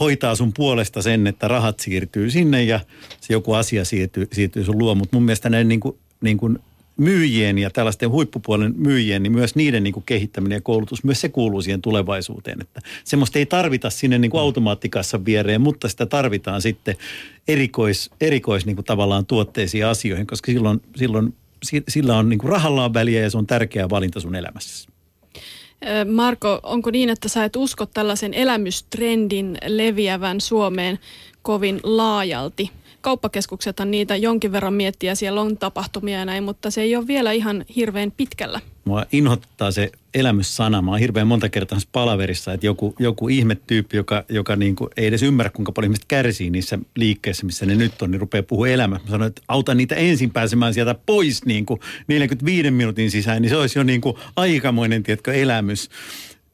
hoitaa 0.00 0.34
sun 0.34 0.52
puolesta 0.52 1.02
sen, 1.02 1.26
että 1.26 1.48
rahat 1.48 1.80
siirtyy 1.80 2.30
sinne 2.30 2.64
ja 2.64 2.80
se 3.20 3.32
joku 3.32 3.52
asia 3.52 3.84
siirtyy, 3.84 4.28
siirtyy 4.32 4.64
sun 4.64 4.78
luo. 4.78 4.94
Mutta 4.94 5.16
mun 5.16 5.24
mielestä 5.24 5.50
näin 5.50 5.68
niin 5.68 5.80
kuin, 5.80 5.98
niin 6.20 6.36
kuin 6.38 6.58
myyjien 7.00 7.58
ja 7.58 7.70
tällaisten 7.70 8.10
huippupuolen 8.10 8.74
myyjien, 8.76 9.22
niin 9.22 9.32
myös 9.32 9.54
niiden 9.54 9.82
niin 9.82 9.92
kuin 9.92 10.04
kehittäminen 10.06 10.56
ja 10.56 10.60
koulutus, 10.60 11.04
myös 11.04 11.20
se 11.20 11.28
kuuluu 11.28 11.62
siihen 11.62 11.82
tulevaisuuteen. 11.82 12.60
Että 12.60 12.80
semmoista 13.04 13.38
ei 13.38 13.46
tarvita 13.46 13.90
sinne 13.90 14.18
niin 14.18 14.30
kuin 14.30 14.40
automaattikassan 14.40 15.24
viereen, 15.24 15.60
mutta 15.60 15.88
sitä 15.88 16.06
tarvitaan 16.06 16.62
sitten 16.62 16.96
erikois, 17.48 18.10
erikois 18.20 18.66
niin 18.66 18.76
kuin 18.76 18.86
tavallaan 18.86 19.26
tuotteisiin 19.26 19.80
ja 19.80 19.90
asioihin, 19.90 20.26
koska 20.26 20.52
silloin, 20.52 20.82
silloin 20.96 21.34
sillä 21.88 22.16
on 22.16 22.28
niin 22.28 22.38
kuin 22.38 22.50
rahalla 22.50 22.84
on 22.84 22.94
väliä 22.94 23.20
ja 23.20 23.30
se 23.30 23.38
on 23.38 23.46
tärkeä 23.46 23.90
valinta 23.90 24.20
sun 24.20 24.34
elämässä. 24.34 24.90
Marko, 26.12 26.60
onko 26.62 26.90
niin, 26.90 27.10
että 27.10 27.28
sä 27.28 27.44
et 27.44 27.56
usko 27.56 27.86
tällaisen 27.86 28.34
elämystrendin 28.34 29.58
leviävän 29.66 30.40
Suomeen 30.40 30.98
kovin 31.42 31.80
laajalti? 31.82 32.70
Kauppakeskuksethan 33.00 33.90
niitä 33.90 34.16
jonkin 34.16 34.52
verran 34.52 34.74
miettiä, 34.74 35.14
siellä 35.14 35.40
on 35.40 35.56
tapahtumia 35.56 36.18
ja 36.18 36.24
näin, 36.24 36.44
mutta 36.44 36.70
se 36.70 36.82
ei 36.82 36.96
ole 36.96 37.06
vielä 37.06 37.32
ihan 37.32 37.64
hirveän 37.76 38.12
pitkällä. 38.16 38.60
Mua 38.84 39.04
inhottaa 39.12 39.70
se 39.70 39.92
elämyssana. 40.14 40.82
Mä 40.82 40.90
oon 40.90 41.00
hirveän 41.00 41.26
monta 41.26 41.48
kertaa 41.48 41.78
palaverissa, 41.92 42.52
että 42.52 42.66
joku, 42.66 42.94
joku 42.98 43.28
ihmetyyppi, 43.28 43.96
joka, 43.96 44.24
joka 44.28 44.56
niin 44.56 44.76
kuin 44.76 44.90
ei 44.96 45.06
edes 45.06 45.22
ymmärrä, 45.22 45.50
kuinka 45.50 45.72
paljon 45.72 45.90
ihmiset 45.90 46.04
kärsii 46.08 46.50
niissä 46.50 46.78
liikkeissä, 46.96 47.46
missä 47.46 47.66
ne 47.66 47.74
nyt 47.74 48.02
on, 48.02 48.10
niin 48.10 48.20
rupeaa 48.20 48.42
puhua 48.42 48.68
elämästä. 48.68 49.06
Mä 49.06 49.10
sanoin, 49.10 49.28
että 49.28 49.42
auta 49.48 49.74
niitä 49.74 49.94
ensin 49.94 50.30
pääsemään 50.30 50.74
sieltä 50.74 50.94
pois 51.06 51.44
niin 51.44 51.66
kuin 51.66 51.80
45 52.06 52.70
minuutin 52.70 53.10
sisään, 53.10 53.42
niin 53.42 53.50
se 53.50 53.56
olisi 53.56 53.78
jo 53.78 53.82
niin 53.82 54.00
kuin 54.00 54.16
aikamoinen, 54.36 55.02
tiedätkö, 55.02 55.34
elämys. 55.34 55.88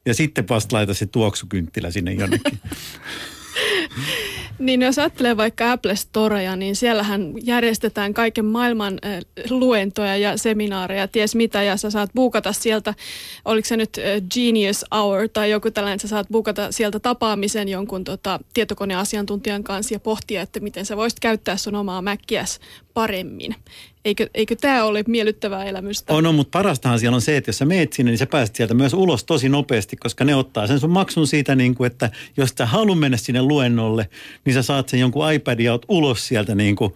Ja 0.05 0.13
sitten 0.13 0.49
vasta 0.49 0.75
laita 0.75 0.93
se 0.93 1.05
tuoksukynttilä 1.05 1.91
sinne 1.91 2.13
jonnekin. 2.13 2.59
Niin 4.59 4.81
jos 4.81 4.99
ajattelee 4.99 5.37
vaikka 5.37 5.71
Apple 5.71 5.95
Storea, 5.95 6.55
niin 6.55 6.75
siellähän 6.75 7.33
järjestetään 7.43 8.13
kaiken 8.13 8.45
maailman 8.45 8.99
luentoja 9.49 10.17
ja 10.17 10.37
seminaareja, 10.37 11.07
ties 11.07 11.35
mitä, 11.35 11.63
ja 11.63 11.77
sä 11.77 11.89
saat 11.89 12.09
buukata 12.15 12.53
sieltä, 12.53 12.93
oliko 13.45 13.67
se 13.67 13.77
nyt 13.77 13.97
Genius 14.33 14.85
Hour 14.95 15.29
tai 15.33 15.51
joku 15.51 15.71
tällainen, 15.71 15.99
sä 15.99 16.07
saat 16.07 16.27
buukata 16.31 16.71
sieltä 16.71 16.99
tapaamisen 16.99 17.69
jonkun 17.69 18.03
tota, 18.03 18.39
tietokoneasiantuntijan 18.53 19.63
kanssa 19.63 19.95
ja 19.95 19.99
pohtia, 19.99 20.41
että 20.41 20.59
miten 20.59 20.85
sä 20.85 20.97
voisit 20.97 21.19
käyttää 21.19 21.57
sun 21.57 21.75
omaa 21.75 22.01
Mäkkiäs 22.01 22.59
paremmin. 22.93 23.55
Eikö, 24.07 24.29
eikö 24.33 24.55
tämä 24.55 24.83
ole 24.83 25.03
miellyttävää 25.07 25.65
elämystä? 25.65 26.13
On, 26.13 26.25
on, 26.25 26.35
mutta 26.35 26.57
parastahan 26.57 26.99
siellä 26.99 27.15
on 27.15 27.21
se, 27.21 27.37
että 27.37 27.49
jos 27.49 27.57
sä 27.57 27.65
meet 27.65 27.93
sinne, 27.93 28.11
niin 28.11 28.17
sä 28.17 28.25
pääset 28.25 28.55
sieltä 28.55 28.73
myös 28.73 28.93
ulos 28.93 29.23
tosi 29.23 29.49
nopeasti, 29.49 29.95
koska 29.95 30.25
ne 30.25 30.35
ottaa 30.35 30.67
sen 30.67 30.79
sun 30.79 30.89
maksun 30.89 31.27
siitä, 31.27 31.55
niin 31.55 31.75
kuin, 31.75 31.87
että 31.87 32.11
jos 32.37 32.53
sä 32.57 32.65
haluat 32.65 32.99
mennä 32.99 33.17
sinne 33.17 33.41
luennolle, 33.41 34.09
niin 34.45 34.53
sä 34.53 34.61
saat 34.61 34.89
sen 34.89 34.99
jonkun 34.99 35.33
iPadin 35.33 35.65
ja 35.65 35.79
ulos 35.87 36.27
sieltä 36.27 36.55
niin 36.55 36.75
kuin, 36.75 36.93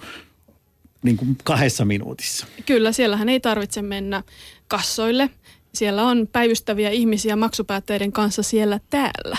niin 1.04 1.18
kuin 1.18 1.38
kahdessa 1.44 1.86
minuutissa. 1.86 2.48
Kyllä, 2.66 2.92
siellähän 2.92 3.30
ei 3.30 3.40
tarvitse 3.40 3.82
mennä 3.82 4.24
kassoille. 4.68 5.30
Siellä 5.74 6.04
on 6.04 6.28
päivystäviä 6.32 6.90
ihmisiä 6.90 7.36
maksupäätteiden 7.36 8.12
kanssa 8.12 8.44
siellä 8.44 8.80
täällä. 8.90 9.38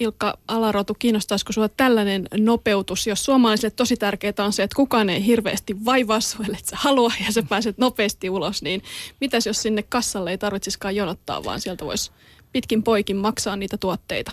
Ilkka 0.00 0.38
Alarotu, 0.48 0.94
kiinnostaisiko 0.94 1.52
sinua 1.52 1.68
tällainen 1.68 2.28
nopeutus, 2.38 3.06
jos 3.06 3.24
suomalaisille 3.24 3.70
tosi 3.70 3.96
tärkeää 3.96 4.32
on 4.38 4.52
se, 4.52 4.62
että 4.62 4.76
kukaan 4.76 5.10
ei 5.10 5.26
hirveästi 5.26 5.84
vaivaa 5.84 6.20
sinua, 6.20 6.46
että 6.46 6.70
sä 6.70 6.76
halua 6.76 7.12
ja 7.26 7.32
sä 7.32 7.42
pääset 7.42 7.78
nopeasti 7.78 8.30
ulos, 8.30 8.62
niin 8.62 8.82
mitäs 9.20 9.46
jos 9.46 9.62
sinne 9.62 9.82
kassalle 9.82 10.30
ei 10.30 10.38
tarvitsisikaan 10.38 10.96
jonottaa, 10.96 11.44
vaan 11.44 11.60
sieltä 11.60 11.84
voisi 11.84 12.10
pitkin 12.52 12.82
poikin 12.82 13.16
maksaa 13.16 13.56
niitä 13.56 13.76
tuotteita? 13.76 14.32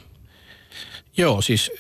Joo, 1.18 1.42
siis 1.42 1.72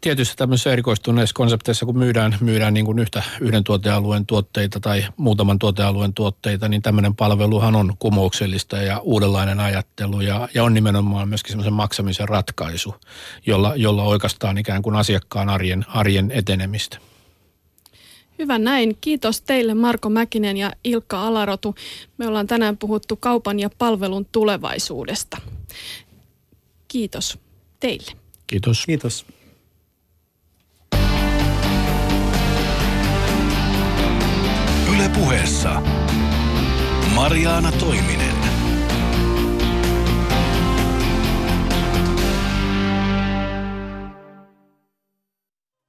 tietysti 0.00 0.36
tämmöisissä 0.36 0.72
erikoistuneissa 0.72 1.34
konsepteissa, 1.34 1.86
kun 1.86 1.98
myydään, 1.98 2.36
myydään 2.40 2.74
niin 2.74 2.86
kuin 2.86 2.98
yhtä, 2.98 3.22
yhden 3.40 3.64
tuotealueen 3.64 4.26
tuotteita 4.26 4.80
tai 4.80 5.04
muutaman 5.16 5.58
tuotealueen 5.58 6.14
tuotteita, 6.14 6.68
niin 6.68 6.82
tämmöinen 6.82 7.16
palveluhan 7.16 7.76
on 7.76 7.94
kumouksellista 7.98 8.76
ja 8.76 8.98
uudenlainen 8.98 9.60
ajattelu 9.60 10.20
ja, 10.20 10.48
ja 10.54 10.64
on 10.64 10.74
nimenomaan 10.74 11.28
myöskin 11.28 11.50
semmoisen 11.52 11.72
maksamisen 11.72 12.28
ratkaisu, 12.28 12.94
jolla, 13.46 13.76
jolla 13.76 14.04
oikeastaan 14.04 14.58
ikään 14.58 14.82
kuin 14.82 14.96
asiakkaan 14.96 15.48
arjen, 15.48 15.84
arjen 15.88 16.30
etenemistä. 16.34 16.98
Hyvä 18.38 18.58
näin. 18.58 18.98
Kiitos 19.00 19.40
teille 19.40 19.74
Marko 19.74 20.08
Mäkinen 20.08 20.56
ja 20.56 20.72
Ilkka 20.84 21.26
Alarotu. 21.26 21.74
Me 22.18 22.26
ollaan 22.26 22.46
tänään 22.46 22.78
puhuttu 22.78 23.16
kaupan 23.16 23.60
ja 23.60 23.70
palvelun 23.78 24.26
tulevaisuudesta. 24.32 25.36
Kiitos 26.88 27.38
teille. 27.80 28.27
Kiitos. 28.48 28.86
Kiitos. 28.86 29.26
Yle 34.94 35.08
puheessa 35.14 35.82
Mariaana 37.14 37.72
Toiminen. 37.72 38.37